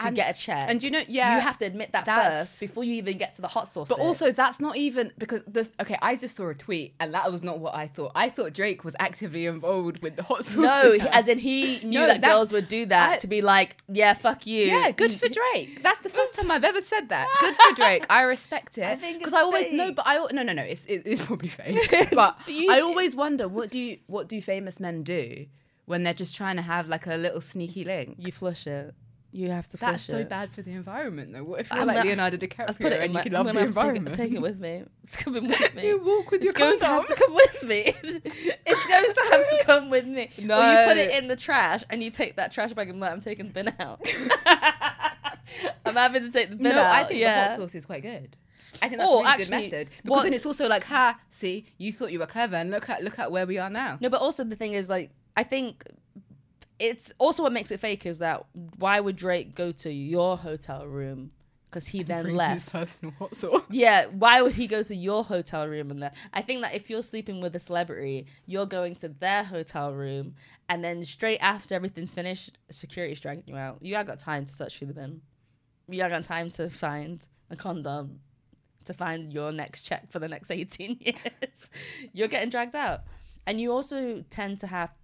to 0.00 0.08
And- 0.08 0.16
get 0.16 0.36
a 0.36 0.38
check. 0.38 0.66
and 0.68 0.82
you 0.82 0.90
know, 0.90 1.02
yeah, 1.08 1.36
you 1.36 1.40
have 1.40 1.56
to 1.56 1.64
admit 1.64 1.92
that 1.92 2.04
first 2.04 2.60
before 2.60 2.84
you 2.84 2.96
even 2.96 3.16
get 3.16 3.34
to 3.36 3.40
the 3.40 3.48
hot 3.48 3.66
sauce. 3.66 3.88
But 3.88 3.96
bit. 3.96 4.04
also, 4.04 4.30
that's 4.30 4.60
not 4.60 4.76
even 4.76 5.10
because 5.16 5.42
the 5.46 5.66
okay. 5.80 5.96
I 6.02 6.16
just 6.16 6.36
saw 6.36 6.48
a 6.50 6.54
tweet, 6.54 6.92
and 7.00 7.14
that 7.14 7.32
was 7.32 7.42
not 7.42 7.60
what 7.60 7.74
I 7.74 7.86
thought. 7.88 8.12
I 8.14 8.28
thought 8.28 8.52
Drake 8.52 8.84
was 8.84 8.94
actively 8.98 9.46
involved 9.46 10.02
with 10.02 10.16
the 10.16 10.22
hot 10.22 10.44
sauce. 10.44 10.56
no, 10.56 10.98
as 11.12 11.28
in 11.28 11.38
he 11.38 11.80
knew 11.82 12.00
No, 12.00 12.08
that, 12.08 12.20
that- 12.20 12.28
girls 12.28 12.52
would 12.52 12.68
do 12.68 12.84
that 12.86 13.12
I- 13.12 13.16
to 13.18 13.26
be 13.26 13.40
like, 13.40 13.78
yeah, 13.88 14.12
fuck 14.12 14.46
you. 14.46 14.66
yeah, 14.66 14.90
good 14.90 15.14
for 15.14 15.28
Drake. 15.30 15.82
That's 15.82 16.00
the 16.00 16.10
first 16.10 16.34
time 16.36 16.50
I've 16.50 16.64
ever 16.64 16.82
said 16.82 17.08
that. 17.08 17.26
Good 17.40 17.56
for 17.56 17.74
Drake. 17.76 18.04
I 18.10 18.20
respect 18.22 18.76
it. 18.82 18.84
I 18.84 18.96
think 18.96 19.20
because 19.20 19.32
it's 19.32 19.40
I 19.40 19.44
always 19.44 19.72
no, 19.72 19.92
but 19.92 20.04
I 20.06 20.16
no 20.30 20.42
no 20.42 20.52
no. 20.52 20.62
It's 20.62 20.84
it, 20.84 21.04
it's 21.06 21.24
probably 21.24 21.48
fake. 21.60 22.10
but 22.12 22.36
I 22.68 22.80
always 22.82 23.16
wonder 23.16 23.48
what 23.48 23.70
do 23.70 23.78
you 23.78 23.96
what 24.08 24.28
do 24.28 24.42
famous 24.42 24.78
men 24.78 25.04
do 25.04 25.46
when 25.86 26.02
they're 26.02 26.14
just 26.14 26.36
trying 26.36 26.56
to 26.56 26.62
have 26.62 26.88
like 26.88 27.06
a 27.06 27.16
little 27.16 27.40
sneaky 27.40 27.84
link. 27.84 28.16
You 28.18 28.32
flush 28.32 28.66
it. 28.66 28.94
You 29.32 29.50
have 29.50 29.68
to 29.68 29.76
flush 29.76 29.88
it. 29.88 29.92
That's 29.92 30.04
so 30.04 30.18
it. 30.18 30.28
bad 30.28 30.50
for 30.52 30.62
the 30.62 30.70
environment, 30.70 31.32
though. 31.32 31.44
What 31.44 31.60
if 31.60 31.70
you're 31.70 31.80
I'm 31.80 31.86
like 31.86 32.04
Leonardo 32.04 32.36
I've 32.36 32.40
DiCaprio 32.40 32.78
put 32.80 32.92
it 32.92 33.02
and 33.02 33.12
my, 33.12 33.20
you 33.20 33.24
can 33.24 33.32
love 33.32 33.46
the 33.46 33.52
to 33.52 33.58
take 33.58 33.66
environment? 33.66 34.08
it, 34.08 34.16
take 34.16 34.32
it 34.32 34.40
with 34.40 34.60
me. 34.60 34.84
It's 35.02 35.16
coming 35.16 35.46
with 35.46 35.74
me. 35.74 35.86
You 35.86 36.02
walk 36.02 36.30
with 36.30 36.42
your 36.42 36.50
it's 36.52 36.58
going 36.58 36.78
to 36.78 36.86
have 36.86 37.06
to 37.06 37.14
come 37.14 37.34
with 37.34 37.62
me. 37.64 37.82
it's 38.02 38.86
going 38.86 39.14
to 39.14 39.20
have 39.32 39.58
to 39.58 39.64
come 39.64 39.90
with 39.90 40.06
me. 40.06 40.30
Or 40.38 40.42
you 40.42 40.86
put 40.86 40.96
it 40.96 41.10
in 41.22 41.28
the 41.28 41.36
trash 41.36 41.84
and 41.90 42.02
you 42.02 42.10
take 42.10 42.36
that 42.36 42.52
trash 42.52 42.72
bag 42.72 42.88
and 42.88 42.98
like, 42.98 43.12
I'm 43.12 43.20
taking 43.20 43.48
the 43.48 43.52
bin 43.52 43.72
out. 43.78 44.00
I'm 45.84 45.94
having 45.94 46.22
to 46.22 46.30
take 46.30 46.50
the 46.50 46.56
bin 46.56 46.74
no, 46.74 46.82
out. 46.82 46.94
I 46.94 47.04
think 47.04 47.20
yeah. 47.20 47.44
the 47.44 47.50
hot 47.50 47.58
sauce 47.58 47.74
is 47.74 47.86
quite 47.86 48.02
good. 48.02 48.36
I 48.82 48.88
think 48.88 48.98
that's 48.98 49.10
Or 49.10 49.16
a 49.16 49.18
really 49.18 49.28
actually, 49.28 49.44
good 49.44 49.72
method 49.72 49.90
because 50.02 50.10
what- 50.10 50.22
then 50.22 50.34
it's 50.34 50.46
also 50.46 50.66
like, 50.68 50.84
ha, 50.84 51.18
see, 51.30 51.66
you 51.78 51.92
thought 51.92 52.10
you 52.12 52.18
were 52.18 52.26
clever, 52.26 52.56
and 52.56 52.70
look 52.70 52.88
at 52.90 53.02
look 53.04 53.18
at 53.18 53.30
where 53.30 53.46
we 53.46 53.58
are 53.58 53.70
now. 53.70 53.98
No, 54.00 54.08
but 54.08 54.20
also 54.20 54.44
the 54.44 54.56
thing 54.56 54.72
is 54.74 54.88
like 54.88 55.10
I 55.36 55.42
think 55.44 55.84
it's 56.78 57.12
also 57.18 57.42
what 57.42 57.52
makes 57.52 57.70
it 57.70 57.80
fake 57.80 58.06
is 58.06 58.18
that 58.18 58.44
why 58.78 59.00
would 59.00 59.16
Drake 59.16 59.54
go 59.54 59.72
to 59.72 59.90
your 59.92 60.36
hotel 60.38 60.86
room? 60.86 61.30
Because 61.64 61.88
he 61.88 62.02
then 62.02 62.22
Bring 62.22 62.34
his 62.34 62.38
left. 62.38 62.72
personal 62.72 63.14
hot 63.18 63.34
sauce. 63.34 63.62
Yeah, 63.70 64.06
why 64.06 64.40
would 64.40 64.52
he 64.54 64.66
go 64.66 64.82
to 64.82 64.94
your 64.96 65.24
hotel 65.24 65.66
room 65.66 65.90
and 65.90 66.00
that? 66.02 66.14
I 66.32 66.40
think 66.40 66.62
that 66.62 66.74
if 66.74 66.88
you're 66.88 67.02
sleeping 67.02 67.40
with 67.42 67.54
a 67.56 67.58
celebrity, 67.58 68.26
you're 68.46 68.66
going 68.66 68.94
to 68.96 69.08
their 69.08 69.42
hotel 69.42 69.92
room, 69.92 70.36
and 70.68 70.82
then 70.82 71.04
straight 71.04 71.38
after 71.38 71.74
everything's 71.74 72.14
finished, 72.14 72.56
security's 72.70 73.20
dragging 73.20 73.44
you 73.46 73.56
out. 73.56 73.78
You 73.82 73.94
haven't 73.96 74.10
got 74.12 74.18
time 74.20 74.46
to 74.46 74.52
search 74.52 74.78
through 74.78 74.86
the 74.88 74.94
bin. 74.94 75.20
You 75.88 76.00
haven't 76.02 76.18
got 76.22 76.24
time 76.24 76.50
to 76.52 76.70
find 76.70 77.26
a 77.50 77.56
condom, 77.56 78.20
to 78.86 78.94
find 78.94 79.32
your 79.32 79.50
next 79.52 79.82
check 79.82 80.10
for 80.10 80.18
the 80.18 80.28
next 80.28 80.50
18 80.50 80.98
years. 81.00 81.70
you're 82.12 82.28
getting 82.28 82.48
dragged 82.48 82.76
out. 82.76 83.00
And 83.46 83.60
you 83.60 83.72
also 83.72 84.24
tend 84.30 84.60
to 84.60 84.66
have, 84.68 84.94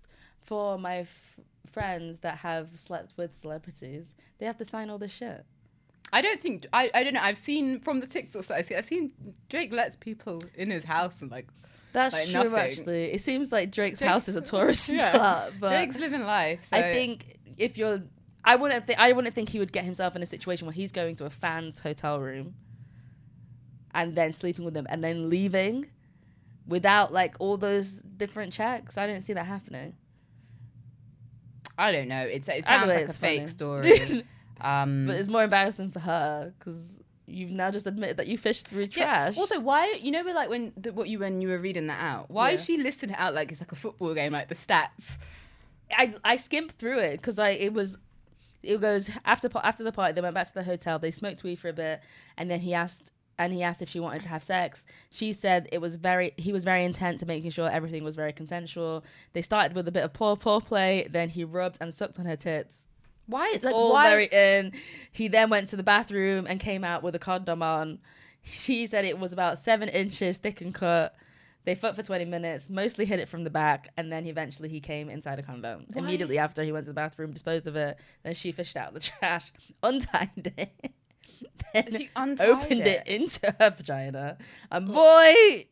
for 0.45 0.78
my 0.78 0.99
f- 0.99 1.36
friends 1.70 2.20
that 2.20 2.38
have 2.38 2.68
slept 2.76 3.12
with 3.16 3.36
celebrities, 3.36 4.14
they 4.38 4.47
have 4.47 4.59
to 4.59 4.64
sign 4.64 4.90
all 4.90 4.99
this 4.99 5.12
shit. 5.12 5.45
I 6.12 6.20
don't 6.20 6.40
think 6.40 6.66
I, 6.72 6.90
I 6.95 7.05
don't 7.05 7.14
know. 7.14 7.22
I've 7.22 7.38
seen 7.38 7.80
from 7.80 8.01
the 8.01 8.07
TikToks 8.07 8.49
that 8.49 8.59
I 8.59 8.62
see. 8.62 8.74
I've 8.74 8.84
seen 8.84 9.12
Drake 9.49 9.72
lets 9.72 9.97
people 9.97 10.38
in 10.55 10.70
his 10.70 10.84
house 10.84 11.22
and 11.22 11.30
like 11.30 11.49
That's 11.95 12.12
Like 12.14 12.24
true, 12.28 12.45
nothing. 12.45 12.55
actually. 12.59 13.05
It 13.12 13.20
seems 13.22 13.51
like 13.51 13.70
Drake's 13.70 13.99
Drake- 14.01 14.11
house 14.11 14.28
is 14.28 14.36
a 14.36 14.43
tourist 14.43 14.90
Yeah. 14.93 15.12
spot, 15.14 15.53
but 15.59 15.70
Drake's 15.70 15.97
living 15.97 16.24
life. 16.24 16.66
So. 16.70 16.76
I 16.76 16.93
think 16.93 17.38
if 17.57 17.78
you're, 17.78 18.03
I 18.45 18.57
wouldn't 18.57 18.86
think, 18.86 18.99
I 18.99 19.12
wouldn't 19.12 19.34
think 19.34 19.49
he 19.51 19.59
would 19.59 19.72
get 19.72 19.84
himself 19.84 20.14
in 20.16 20.22
a 20.22 20.26
situation 20.26 20.66
where 20.66 20.72
he's 20.74 20.93
going 20.93 21.14
to 21.16 21.24
a 21.24 21.30
fan's 21.30 21.78
hotel 21.78 22.20
room 22.20 22.55
and 23.95 24.14
then 24.14 24.32
sleeping 24.32 24.64
with 24.64 24.74
them 24.74 24.86
and 24.90 25.03
then 25.03 25.30
leaving 25.30 25.86
without 26.66 27.12
like 27.12 27.36
all 27.38 27.57
those 27.57 28.03
different 28.16 28.53
checks. 28.53 28.97
I 28.99 29.07
don't 29.07 29.22
see 29.22 29.32
that 29.32 29.47
happening. 29.47 29.95
I 31.79 31.93
don't 31.93 32.09
know. 32.09 32.23
It's 32.23 32.49
it 32.49 32.64
sounds 32.66 32.89
like 32.89 32.99
a 33.07 33.09
it's 33.09 33.18
fake 33.18 33.49
story. 33.49 34.25
um, 34.61 35.07
But 35.07 35.16
it's 35.16 35.29
more 35.29 35.45
embarrassing 35.45 35.91
for 35.91 36.01
her 36.01 36.53
because 36.59 37.01
you've 37.27 37.51
now 37.51 37.70
just 37.70 37.87
admitted 37.87 38.16
that 38.18 38.27
you 38.27 38.37
fished 38.37 38.68
through 38.68 38.89
trash. 38.89 39.35
Yeah. 39.35 39.41
Also, 39.41 39.59
why 39.61 39.99
you 40.01 40.11
know, 40.11 40.23
like 40.23 40.51
when 40.51 40.73
the, 40.77 40.93
what 40.93 41.09
you 41.09 41.18
when 41.20 41.41
you 41.41 41.49
were 41.49 41.59
reading 41.59 41.87
that 41.87 42.01
out, 42.01 42.31
why 42.31 42.51
Yeah. 42.51 42.55
is 42.57 42.64
she 42.64 42.77
listing 42.77 43.11
it 43.11 43.16
out 43.18 43.35
like 43.35 43.51
it's 43.53 43.61
like 43.61 43.73
a 43.73 43.77
football 43.77 44.14
game, 44.14 44.33
like 44.33 44.49
the 44.49 44.55
stats? 44.55 45.16
I 45.97 46.14
I 46.25 46.37
skimmed 46.37 46.73
through 46.73 46.99
it 46.99 47.16
because 47.18 47.39
I 47.39 47.51
it 47.51 47.73
was 47.73 47.97
it 48.62 48.81
goes 48.81 49.11
after 49.25 49.51
after 49.62 49.83
the 49.83 49.93
party 49.93 50.12
they 50.14 50.20
went 50.20 50.35
back 50.35 50.47
to 50.47 50.55
the 50.55 50.62
hotel 50.62 50.99
they 50.99 51.11
smoked 51.11 51.43
weed 51.43 51.57
for 51.57 51.68
a 51.68 51.73
bit 51.73 52.01
and 52.37 52.51
then 52.51 52.61
he 52.61 52.75
asked 52.75 53.11
and 53.39 53.53
he 53.53 53.62
asked 53.62 53.83
if 53.83 53.89
she 53.89 54.01
wanted 54.01 54.22
to 54.22 54.28
have 54.28 54.43
sex 54.43 54.85
she 55.11 55.33
said 55.33 55.68
it 55.72 55.78
was 55.78 55.97
very 55.97 56.33
he 56.37 56.53
was 56.53 56.64
very 56.64 56.85
intent 56.85 57.18
to 57.20 57.26
making 57.26 57.51
sure 57.51 57.68
everything 57.70 58.05
was 58.05 58.14
very 58.14 58.33
consensual 58.33 59.05
they 59.33 59.43
started 59.43 59.74
with 59.74 59.89
a 59.89 59.93
bit 59.93 60.05
of 60.05 60.12
paw 60.12 60.37
paw 60.37 60.61
play 60.61 61.07
then 61.11 61.28
he 61.28 61.45
rubbed 61.45 61.78
and 61.80 61.93
sucked 61.93 62.18
on 62.18 62.24
her 62.26 62.37
tits 62.37 62.89
Why? 63.26 63.51
it's 63.55 63.64
like, 63.64 63.74
all 63.74 63.93
why? 63.93 64.11
very 64.11 64.28
in 64.30 64.72
he 65.11 65.28
then 65.28 65.51
went 65.51 65.68
to 65.68 65.76
the 65.76 65.83
bathroom 65.83 66.47
and 66.49 66.61
came 66.61 66.85
out 66.85 67.03
with 67.03 67.14
a 67.14 67.18
condom 67.18 67.62
on 67.62 67.99
she 68.43 68.87
said 68.87 69.05
it 69.05 69.18
was 69.18 69.33
about 69.33 69.59
seven 69.59 69.89
inches 69.89 70.39
thick 70.39 70.61
and 70.61 70.74
cut 70.74 71.14
they 71.64 71.76
fucked 71.76 71.95
for 71.97 72.03
20 72.03 72.24
minutes 72.24 72.68
mostly 72.68 73.05
hit 73.05 73.20
it 73.20 73.28
from 73.28 73.45
the 73.45 73.51
back 73.51 73.89
and 73.97 74.11
then 74.11 74.26
eventually 74.26 74.68
he 74.68 74.80
came 74.80 75.09
inside 75.09 75.39
a 75.39 75.43
condom 75.43 75.87
Why? 75.93 76.03
immediately 76.03 76.39
after 76.39 76.62
he 76.64 76.72
went 76.72 76.87
to 76.87 76.91
the 76.91 76.95
bathroom 76.95 77.33
disposed 77.33 77.66
of 77.66 77.76
it 77.76 77.97
then 78.24 78.35
she 78.35 78.53
fished 78.53 78.76
out 78.76 78.95
the 78.95 79.01
trash 79.20 79.53
untied 79.83 80.53
it 80.59 80.93
then 81.74 81.86
She 81.97 82.11
opened 82.16 82.80
it. 82.82 83.03
it. 83.07 83.07
into 83.07 83.55
her 83.61 83.70
vagina 83.70 84.36
and 84.70 84.88
oh. 84.90 84.93
boy 84.93 85.66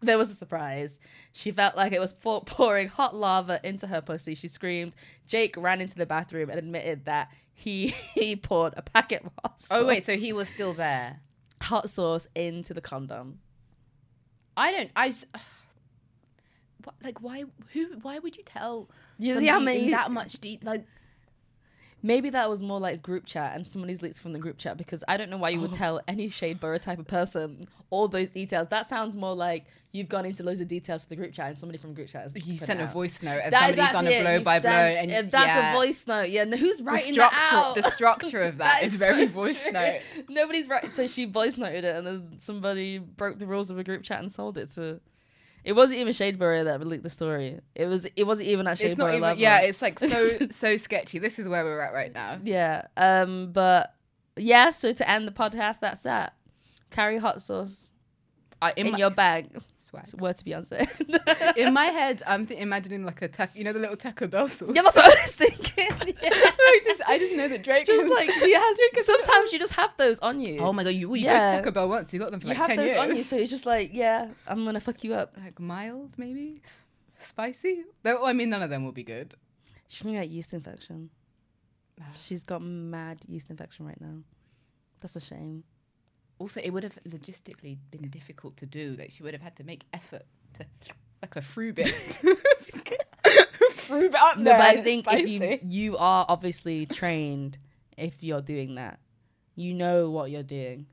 there 0.00 0.18
was 0.18 0.30
a 0.30 0.34
surprise 0.34 0.98
she 1.32 1.50
felt 1.52 1.76
like 1.76 1.92
it 1.92 2.00
was 2.00 2.12
pour- 2.12 2.42
pouring 2.42 2.88
hot 2.88 3.14
lava 3.14 3.60
into 3.64 3.86
her 3.86 4.00
pussy 4.00 4.34
she 4.34 4.48
screamed 4.48 4.94
Drake 5.28 5.54
ran 5.56 5.80
into 5.80 5.94
the 5.94 6.06
bathroom 6.06 6.50
and 6.50 6.58
admitted 6.58 7.04
that 7.04 7.30
he 7.54 7.88
he 8.14 8.34
poured 8.36 8.74
a 8.76 8.82
packet 8.82 9.24
of 9.24 9.32
hot 9.42 9.60
sauce, 9.60 9.78
Oh 9.80 9.86
wait, 9.86 10.04
so 10.04 10.14
he 10.14 10.32
was 10.32 10.48
still 10.48 10.74
there. 10.74 11.20
hot 11.62 11.88
sauce 11.88 12.26
into 12.34 12.74
the 12.74 12.80
condom 12.80 13.38
I 14.56 14.70
don't. 14.72 14.90
I. 14.94 15.08
s- 15.08 15.24
What, 16.84 16.94
like 17.02 17.22
why? 17.22 17.44
Who? 17.72 17.86
Why 18.02 18.18
would 18.18 18.36
you 18.36 18.42
tell? 18.42 18.90
You 19.18 19.36
see 19.38 19.46
how 19.46 19.56
somebody 19.56 19.76
in 19.78 19.82
many- 19.84 19.92
that 19.92 20.10
much 20.10 20.40
deep? 20.40 20.62
Like 20.64 20.84
Maybe 22.04 22.30
that 22.30 22.50
was 22.50 22.62
more 22.62 22.80
like 22.80 23.00
group 23.00 23.26
chat 23.26 23.54
and 23.54 23.64
somebody's 23.66 24.02
leaked 24.02 24.20
from 24.20 24.32
the 24.32 24.38
group 24.40 24.58
chat 24.58 24.76
because 24.76 25.04
I 25.06 25.16
don't 25.16 25.30
know 25.30 25.36
why 25.36 25.50
you 25.50 25.58
Oh. 25.58 25.62
would 25.62 25.72
tell 25.72 26.00
any 26.08 26.28
Shade 26.28 26.58
Borough 26.58 26.78
type 26.78 26.98
of 26.98 27.06
person 27.06 27.68
all 27.90 28.08
those 28.08 28.30
details. 28.30 28.68
That 28.70 28.86
sounds 28.88 29.16
more 29.16 29.34
like 29.36 29.66
you've 29.92 30.08
gone 30.08 30.24
into 30.24 30.42
loads 30.42 30.60
of 30.60 30.66
details 30.66 31.04
to 31.04 31.08
the 31.10 31.14
group 31.16 31.32
chat 31.32 31.48
and 31.50 31.58
somebody 31.58 31.78
from 31.78 31.94
group 31.94 32.08
chat 32.08 32.22
has 32.22 32.46
you 32.46 32.58
sent 32.58 32.80
a 32.80 32.86
voice 32.86 33.22
note 33.22 33.40
and 33.44 33.52
That 33.52 33.70
is 33.70 33.76
somebody's 33.76 33.92
done 33.92 34.06
a 34.08 34.22
blow 34.22 34.40
by 34.42 34.58
blow, 34.58 34.70
and 34.70 35.30
that's 35.30 35.46
yeah, 35.54 35.72
a 35.72 35.76
voice 35.76 36.06
note. 36.08 36.30
Yeah, 36.30 36.42
and 36.42 36.54
who's 36.54 36.78
The 36.78 36.84
writing 36.84 37.14
that 37.16 37.50
out? 37.52 37.74
the 37.76 37.82
structure 37.82 38.42
of 38.42 38.58
that 38.58 38.82
is, 38.82 38.94
very 38.94 39.26
so 39.26 39.32
voice 39.32 39.62
true. 39.62 39.72
note. 39.72 40.00
Nobody's 40.28 40.68
right. 40.68 40.92
So 40.92 41.06
she 41.06 41.26
voice 41.26 41.56
noted 41.58 41.84
it, 41.84 41.94
and 41.96 42.06
then 42.06 42.28
somebody 42.38 42.98
broke 42.98 43.38
the 43.38 43.46
rules 43.46 43.70
of 43.70 43.78
a 43.78 43.84
group 43.84 44.02
chat 44.02 44.18
and 44.20 44.32
sold 44.32 44.58
it 44.58 44.70
to. 44.70 45.00
It 45.64 45.74
wasn't 45.74 46.00
even 46.00 46.12
Shadeborough 46.12 46.64
that 46.64 46.84
leaked 46.86 47.04
the 47.04 47.10
story. 47.10 47.60
It 47.74 47.86
was. 47.86 48.06
It 48.16 48.24
wasn't 48.24 48.48
even 48.48 48.66
at 48.66 48.80
It's 48.80 48.96
not 48.96 49.10
even. 49.10 49.20
level. 49.20 49.40
Yeah, 49.40 49.60
it's 49.60 49.80
like 49.80 49.98
so 49.98 50.28
so 50.50 50.76
sketchy. 50.76 51.18
This 51.18 51.38
is 51.38 51.46
where 51.46 51.64
we're 51.64 51.80
at 51.80 51.92
right 51.92 52.12
now. 52.12 52.38
Yeah. 52.42 52.86
Um. 52.96 53.52
But 53.52 53.94
yeah. 54.36 54.70
So 54.70 54.92
to 54.92 55.08
end 55.08 55.28
the 55.28 55.32
podcast, 55.32 55.80
that's 55.80 56.02
that. 56.02 56.34
Carry 56.90 57.18
hot 57.18 57.40
sauce 57.42 57.92
I, 58.60 58.72
in, 58.76 58.86
in 58.86 58.92
my, 58.92 58.98
your 58.98 59.10
bag. 59.10 59.56
Swag. 60.00 60.20
Word 60.20 60.36
to 60.36 60.44
Beyonce. 60.44 61.56
in 61.56 61.72
my 61.72 61.84
head, 61.86 62.22
I'm 62.26 62.46
th- 62.46 62.58
imagining 62.60 63.04
like 63.04 63.22
a 63.22 63.28
tac- 63.28 63.54
you 63.54 63.64
know 63.64 63.72
the 63.72 63.78
little 63.78 63.96
Taco 63.96 64.26
Bell 64.26 64.48
sauce. 64.48 64.70
yeah, 64.74 64.82
that's 64.82 64.96
what 64.96 65.18
I 65.18 65.22
was 65.22 65.32
thinking. 65.36 65.88
Yeah. 66.22 66.30
I 66.32 66.80
just 66.84 67.02
I 67.06 67.18
just 67.18 67.34
know 67.36 67.48
that 67.48 67.62
Drake 67.64 67.86
Just 67.86 68.08
was 68.08 68.10
like 68.10 68.30
he 68.30 68.52
has. 68.54 68.78
Sometimes 69.06 69.52
you 69.52 69.58
just 69.58 69.72
have 69.74 69.90
those 69.96 70.18
on 70.20 70.40
you. 70.40 70.58
Oh 70.60 70.72
my 70.72 70.84
god, 70.84 70.90
you, 70.90 71.08
well, 71.08 71.16
you 71.16 71.24
Yeah. 71.24 71.50
go 71.52 71.56
to 71.56 71.62
Taco 71.62 71.70
Bell 71.72 71.88
once, 71.88 72.12
you 72.12 72.20
got 72.20 72.30
them 72.30 72.40
for 72.40 72.46
you 72.46 72.50
like 72.50 72.58
have 72.58 72.66
10 72.68 72.76
those 72.76 72.86
years. 72.86 72.98
on 72.98 73.16
you, 73.16 73.22
so 73.22 73.36
you're 73.36 73.46
just 73.46 73.66
like, 73.66 73.90
yeah, 73.92 74.28
I'm 74.46 74.64
gonna 74.64 74.80
fuck 74.80 75.02
you 75.04 75.14
up. 75.14 75.34
like 75.42 75.58
mild, 75.58 76.10
maybe? 76.16 76.62
Spicy? 77.18 77.84
No, 78.04 78.24
I 78.24 78.32
mean, 78.32 78.50
none 78.50 78.62
of 78.62 78.70
them 78.70 78.84
will 78.84 78.92
be 78.92 79.04
good. 79.04 79.34
She's 79.88 80.02
gonna 80.02 80.20
get 80.20 80.30
yeast 80.30 80.52
infection. 80.52 81.10
She's 82.14 82.44
got 82.44 82.62
mad 82.62 83.20
yeast 83.26 83.50
infection 83.50 83.86
right 83.86 84.00
now. 84.00 84.18
That's 85.00 85.16
a 85.16 85.20
shame. 85.20 85.64
Also, 86.42 86.60
it 86.60 86.70
would 86.70 86.82
have 86.82 86.98
logistically 87.08 87.78
been 87.92 88.08
difficult 88.10 88.56
to 88.56 88.66
do. 88.66 88.96
Like, 88.98 89.10
she 89.12 89.22
would 89.22 89.32
have 89.32 89.42
had 89.42 89.54
to 89.56 89.64
make 89.64 89.84
effort 89.92 90.24
to, 90.54 90.66
like 91.22 91.36
a 91.36 91.42
fruit 91.42 91.76
bit. 91.76 91.86
fruit 93.74 94.10
bit 94.12 94.20
up 94.20 94.38
No, 94.38 94.44
there. 94.44 94.58
but 94.58 94.66
I 94.66 94.82
think 94.82 95.06
if 95.08 95.28
you 95.28 95.58
you 95.62 95.96
are 95.96 96.26
obviously 96.28 96.86
trained 96.86 97.58
if 97.96 98.22
you're 98.22 98.42
doing 98.42 98.74
that. 98.74 98.98
You 99.54 99.74
know 99.74 100.10
what 100.10 100.30
you're 100.32 100.42
doing. 100.42 100.86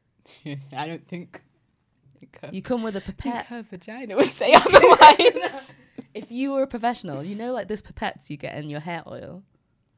I 0.76 0.86
don't 0.86 1.06
think. 1.08 1.40
think 2.18 2.38
her, 2.42 2.50
You 2.52 2.60
come 2.60 2.82
with 2.82 2.96
a 2.96 3.00
pipette. 3.00 3.46
her 3.46 3.62
vagina 3.62 4.16
would 4.16 4.26
say 4.26 4.52
otherwise. 4.52 5.72
if 6.12 6.30
you 6.30 6.52
were 6.52 6.62
a 6.62 6.66
professional, 6.66 7.22
you 7.22 7.36
know 7.36 7.52
like 7.52 7.68
those 7.68 7.82
pipettes 7.82 8.28
you 8.30 8.36
get 8.36 8.54
in 8.56 8.68
your 8.68 8.80
hair 8.80 9.02
oil. 9.06 9.42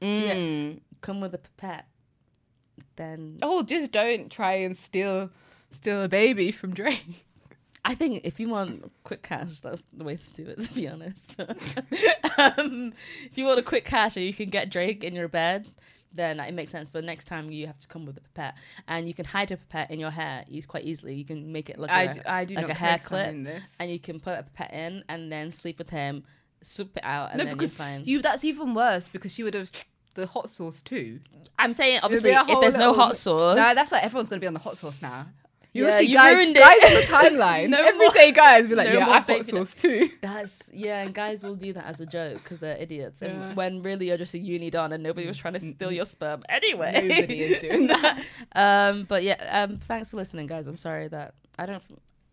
Mm. 0.00 0.80
Come 1.00 1.20
with 1.20 1.34
a 1.34 1.38
pipette. 1.38 1.86
Then 2.96 3.38
Oh, 3.42 3.62
just 3.62 3.92
don't 3.92 4.30
try 4.30 4.54
and 4.54 4.76
steal 4.76 5.30
steal 5.70 6.02
a 6.02 6.08
baby 6.08 6.50
from 6.52 6.74
Drake. 6.74 7.26
I 7.84 7.94
think 7.96 8.24
if 8.24 8.38
you 8.38 8.48
want 8.48 8.92
quick 9.02 9.22
cash, 9.22 9.60
that's 9.60 9.82
the 9.92 10.04
way 10.04 10.16
to 10.16 10.34
do 10.34 10.50
it. 10.50 10.60
To 10.62 10.74
be 10.74 10.86
honest, 10.86 11.34
um, 12.38 12.92
if 13.24 13.36
you 13.36 13.44
want 13.46 13.58
a 13.58 13.62
quick 13.62 13.84
cash 13.84 14.16
and 14.16 14.24
you 14.24 14.32
can 14.32 14.50
get 14.50 14.70
Drake 14.70 15.02
in 15.02 15.14
your 15.14 15.26
bed, 15.26 15.68
then 16.12 16.38
it 16.38 16.54
makes 16.54 16.70
sense. 16.70 16.90
But 16.90 17.02
next 17.02 17.24
time 17.24 17.50
you 17.50 17.66
have 17.66 17.78
to 17.78 17.88
come 17.88 18.06
with 18.06 18.16
a 18.18 18.20
pipette, 18.20 18.54
and 18.86 19.08
you 19.08 19.14
can 19.14 19.24
hide 19.24 19.50
a 19.50 19.56
pipette 19.56 19.90
in 19.90 19.98
your 19.98 20.10
hair. 20.10 20.44
Use 20.46 20.66
quite 20.66 20.84
easily. 20.84 21.14
You 21.14 21.24
can 21.24 21.50
make 21.50 21.70
it 21.70 21.78
look 21.78 21.90
I 21.90 22.06
like 22.06 22.14
do, 22.14 22.20
a, 22.24 22.30
I 22.30 22.44
do 22.44 22.54
like 22.54 22.68
a 22.68 22.74
hair 22.74 22.98
clip, 22.98 23.34
and 23.80 23.90
you 23.90 23.98
can 23.98 24.20
put 24.20 24.38
a 24.38 24.42
pipette 24.44 24.72
in, 24.72 25.02
and 25.08 25.32
then 25.32 25.52
sleep 25.52 25.78
with 25.78 25.90
him, 25.90 26.22
soup 26.62 26.96
it 26.96 27.04
out, 27.04 27.30
and 27.30 27.38
no, 27.38 27.44
then 27.46 27.56
because 27.56 27.76
you 28.04 28.22
that's 28.22 28.44
even 28.44 28.74
worse 28.74 29.08
because 29.08 29.32
she 29.32 29.42
would 29.42 29.54
have 29.54 29.72
the 30.14 30.26
hot 30.26 30.50
sauce 30.50 30.82
too. 30.82 31.20
I'm 31.58 31.72
saying 31.72 32.00
obviously 32.02 32.30
if 32.32 32.60
there's 32.60 32.76
no 32.76 32.92
hot 32.92 33.16
sauce, 33.16 33.56
No, 33.56 33.74
that's 33.74 33.92
like 33.92 34.04
everyone's 34.04 34.28
gonna 34.30 34.40
be 34.40 34.46
on 34.46 34.54
the 34.54 34.60
hot 34.60 34.76
sauce 34.78 35.00
now. 35.02 35.26
You 35.74 35.86
Yeah, 35.86 36.00
you 36.00 36.14
guys, 36.16 36.34
ruined 36.36 36.54
guys 36.54 36.76
it. 36.82 36.84
on 36.84 36.94
the 37.30 37.36
timeline. 37.38 37.68
No 37.70 37.80
more 37.96 38.08
Everyday 38.08 38.32
guys 38.32 38.68
be 38.68 38.74
like, 38.74 38.88
no 38.88 38.98
yeah, 38.98 39.08
I 39.08 39.20
hot 39.20 39.44
sauce 39.46 39.72
too. 39.72 40.10
That's 40.20 40.68
yeah, 40.72 41.00
and 41.02 41.14
guys 41.14 41.42
will 41.42 41.54
do 41.56 41.72
that 41.72 41.86
as 41.86 41.98
a 42.00 42.04
joke 42.04 42.42
because 42.42 42.58
they're 42.58 42.76
idiots. 42.76 43.22
And 43.22 43.32
Yeah. 43.38 43.54
when 43.54 43.80
really 43.82 44.08
you're 44.08 44.18
just 44.18 44.34
a 44.34 44.38
uni 44.38 44.68
don 44.68 44.92
and 44.92 45.02
nobody 45.02 45.26
was 45.26 45.38
trying 45.38 45.54
to 45.54 45.60
steal 45.60 45.90
your 45.90 46.04
sperm 46.04 46.42
anyway. 46.50 46.92
Nobody 47.08 47.40
is 47.42 47.60
doing 47.62 47.86
that. 47.88 48.22
um, 48.54 49.04
but 49.04 49.22
yeah, 49.22 49.62
um, 49.62 49.78
thanks 49.78 50.10
for 50.10 50.18
listening, 50.18 50.46
guys. 50.46 50.66
I'm 50.66 50.76
sorry 50.76 51.08
that 51.08 51.32
I 51.58 51.64
don't, 51.64 51.82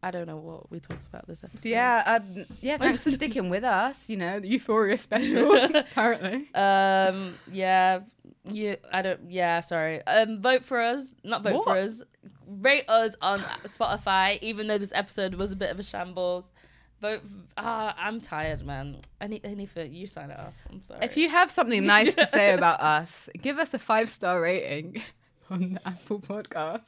I 0.02 0.12
don't 0.12 0.28
know 0.28 0.38
what 0.38 0.72
we 0.72 0.80
talked 0.80 1.08
about 1.08 1.28
this 1.28 1.44
episode. 1.44 1.68
Yeah, 1.68 2.04
um, 2.06 2.46
yeah. 2.62 2.78
Thanks 2.80 3.04
for 3.04 3.12
sticking 3.12 3.50
with 3.50 3.64
us. 3.64 4.10
You 4.10 4.18
know, 4.18 4.40
the 4.40 4.48
Euphoria 4.48 4.98
special. 4.98 5.54
apparently. 5.76 6.48
Um. 6.54 7.36
Yeah. 7.52 8.02
You. 8.46 8.78
I 8.92 9.02
don't. 9.02 9.32
Yeah. 9.32 9.60
Sorry. 9.60 10.02
Um. 10.06 10.42
Vote 10.42 10.64
for 10.64 10.80
us. 10.80 11.16
Not 11.24 11.44
vote 11.44 11.64
for 11.64 11.78
us. 11.78 12.02
Rate 12.48 12.86
us 12.88 13.16
on 13.22 13.40
Spotify. 13.66 14.40
Even 14.42 14.68
though 14.68 14.78
this 14.78 14.94
episode 14.96 15.36
was 15.36 15.52
a 15.52 15.56
bit 15.56 15.70
of 15.70 15.80
a 15.80 15.84
shambles. 15.84 16.52
Vote. 17.02 17.22
Ah, 17.58 17.96
I'm 17.98 18.22
tired, 18.22 18.66
man. 18.66 18.98
I 19.20 19.28
need. 19.28 19.46
I 19.46 19.54
need 19.54 19.70
for 19.70 19.84
you 19.84 20.08
sign 20.08 20.32
it 20.32 20.40
off. 20.40 20.54
I'm 20.72 20.84
sorry. 20.84 21.00
If 21.04 21.18
you 21.18 21.30
have 21.30 21.52
something 21.52 21.86
nice 21.86 22.16
to 22.16 22.26
say 22.26 22.54
about 22.54 22.80
us, 22.80 23.30
give 23.38 23.60
us 23.60 23.74
a 23.74 23.80
five 23.80 24.10
star 24.10 24.42
rating 24.42 25.02
on 25.50 25.74
the 25.74 25.88
Apple 25.88 26.20
Podcast. 26.20 26.82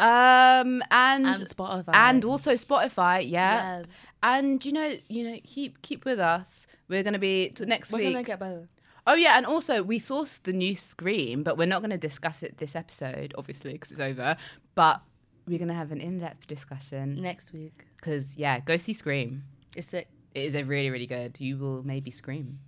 Um 0.00 0.82
and 0.90 1.26
and 1.26 1.42
Spotify 1.46 1.94
and 1.94 2.24
also 2.24 2.54
Spotify, 2.54 3.22
yeah. 3.28 3.78
yes, 3.80 4.06
And 4.22 4.64
you 4.64 4.72
know, 4.72 4.96
you 5.08 5.30
know, 5.30 5.38
keep 5.44 5.82
keep 5.82 6.04
with 6.04 6.18
us. 6.18 6.66
We're 6.88 7.02
gonna 7.02 7.18
be 7.18 7.50
t- 7.50 7.64
next 7.66 7.92
we're 7.92 7.98
week. 7.98 8.12
gonna 8.14 8.24
get 8.24 8.40
better. 8.40 8.66
Oh 9.06 9.14
yeah, 9.14 9.36
and 9.36 9.44
also 9.46 9.82
we 9.82 9.98
sourced 10.00 10.42
the 10.42 10.52
new 10.52 10.74
Scream, 10.76 11.42
but 11.42 11.56
we're 11.58 11.66
not 11.66 11.80
going 11.80 11.90
to 11.90 11.96
discuss 11.98 12.42
it 12.42 12.58
this 12.58 12.76
episode, 12.76 13.34
obviously, 13.36 13.72
because 13.72 13.90
it's 13.90 13.98
over. 14.00 14.36
But 14.74 15.00
we're 15.48 15.58
going 15.58 15.68
to 15.68 15.74
have 15.74 15.90
an 15.90 16.00
in-depth 16.02 16.46
discussion 16.46 17.20
Next 17.20 17.52
week. 17.52 17.86
because 17.96 18.36
yeah, 18.36 18.60
go 18.60 18.76
see 18.76 18.92
Scream. 18.92 19.44
It's 19.74 19.88
sick. 19.88 20.06
It 20.34 20.44
is 20.44 20.54
a 20.54 20.64
really 20.64 20.90
really 20.90 21.06
good. 21.06 21.36
You 21.40 21.56
will 21.56 21.82
maybe 21.82 22.10
scream. 22.10 22.58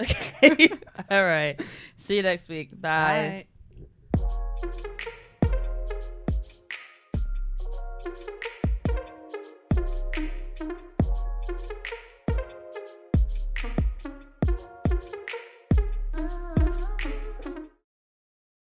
Okay. 0.00 0.68
All 1.10 1.24
right. 1.24 1.60
See 1.96 2.16
you 2.16 2.22
next 2.22 2.48
week. 2.48 2.70
Bye. 2.80 3.46
Bye. 4.12 4.84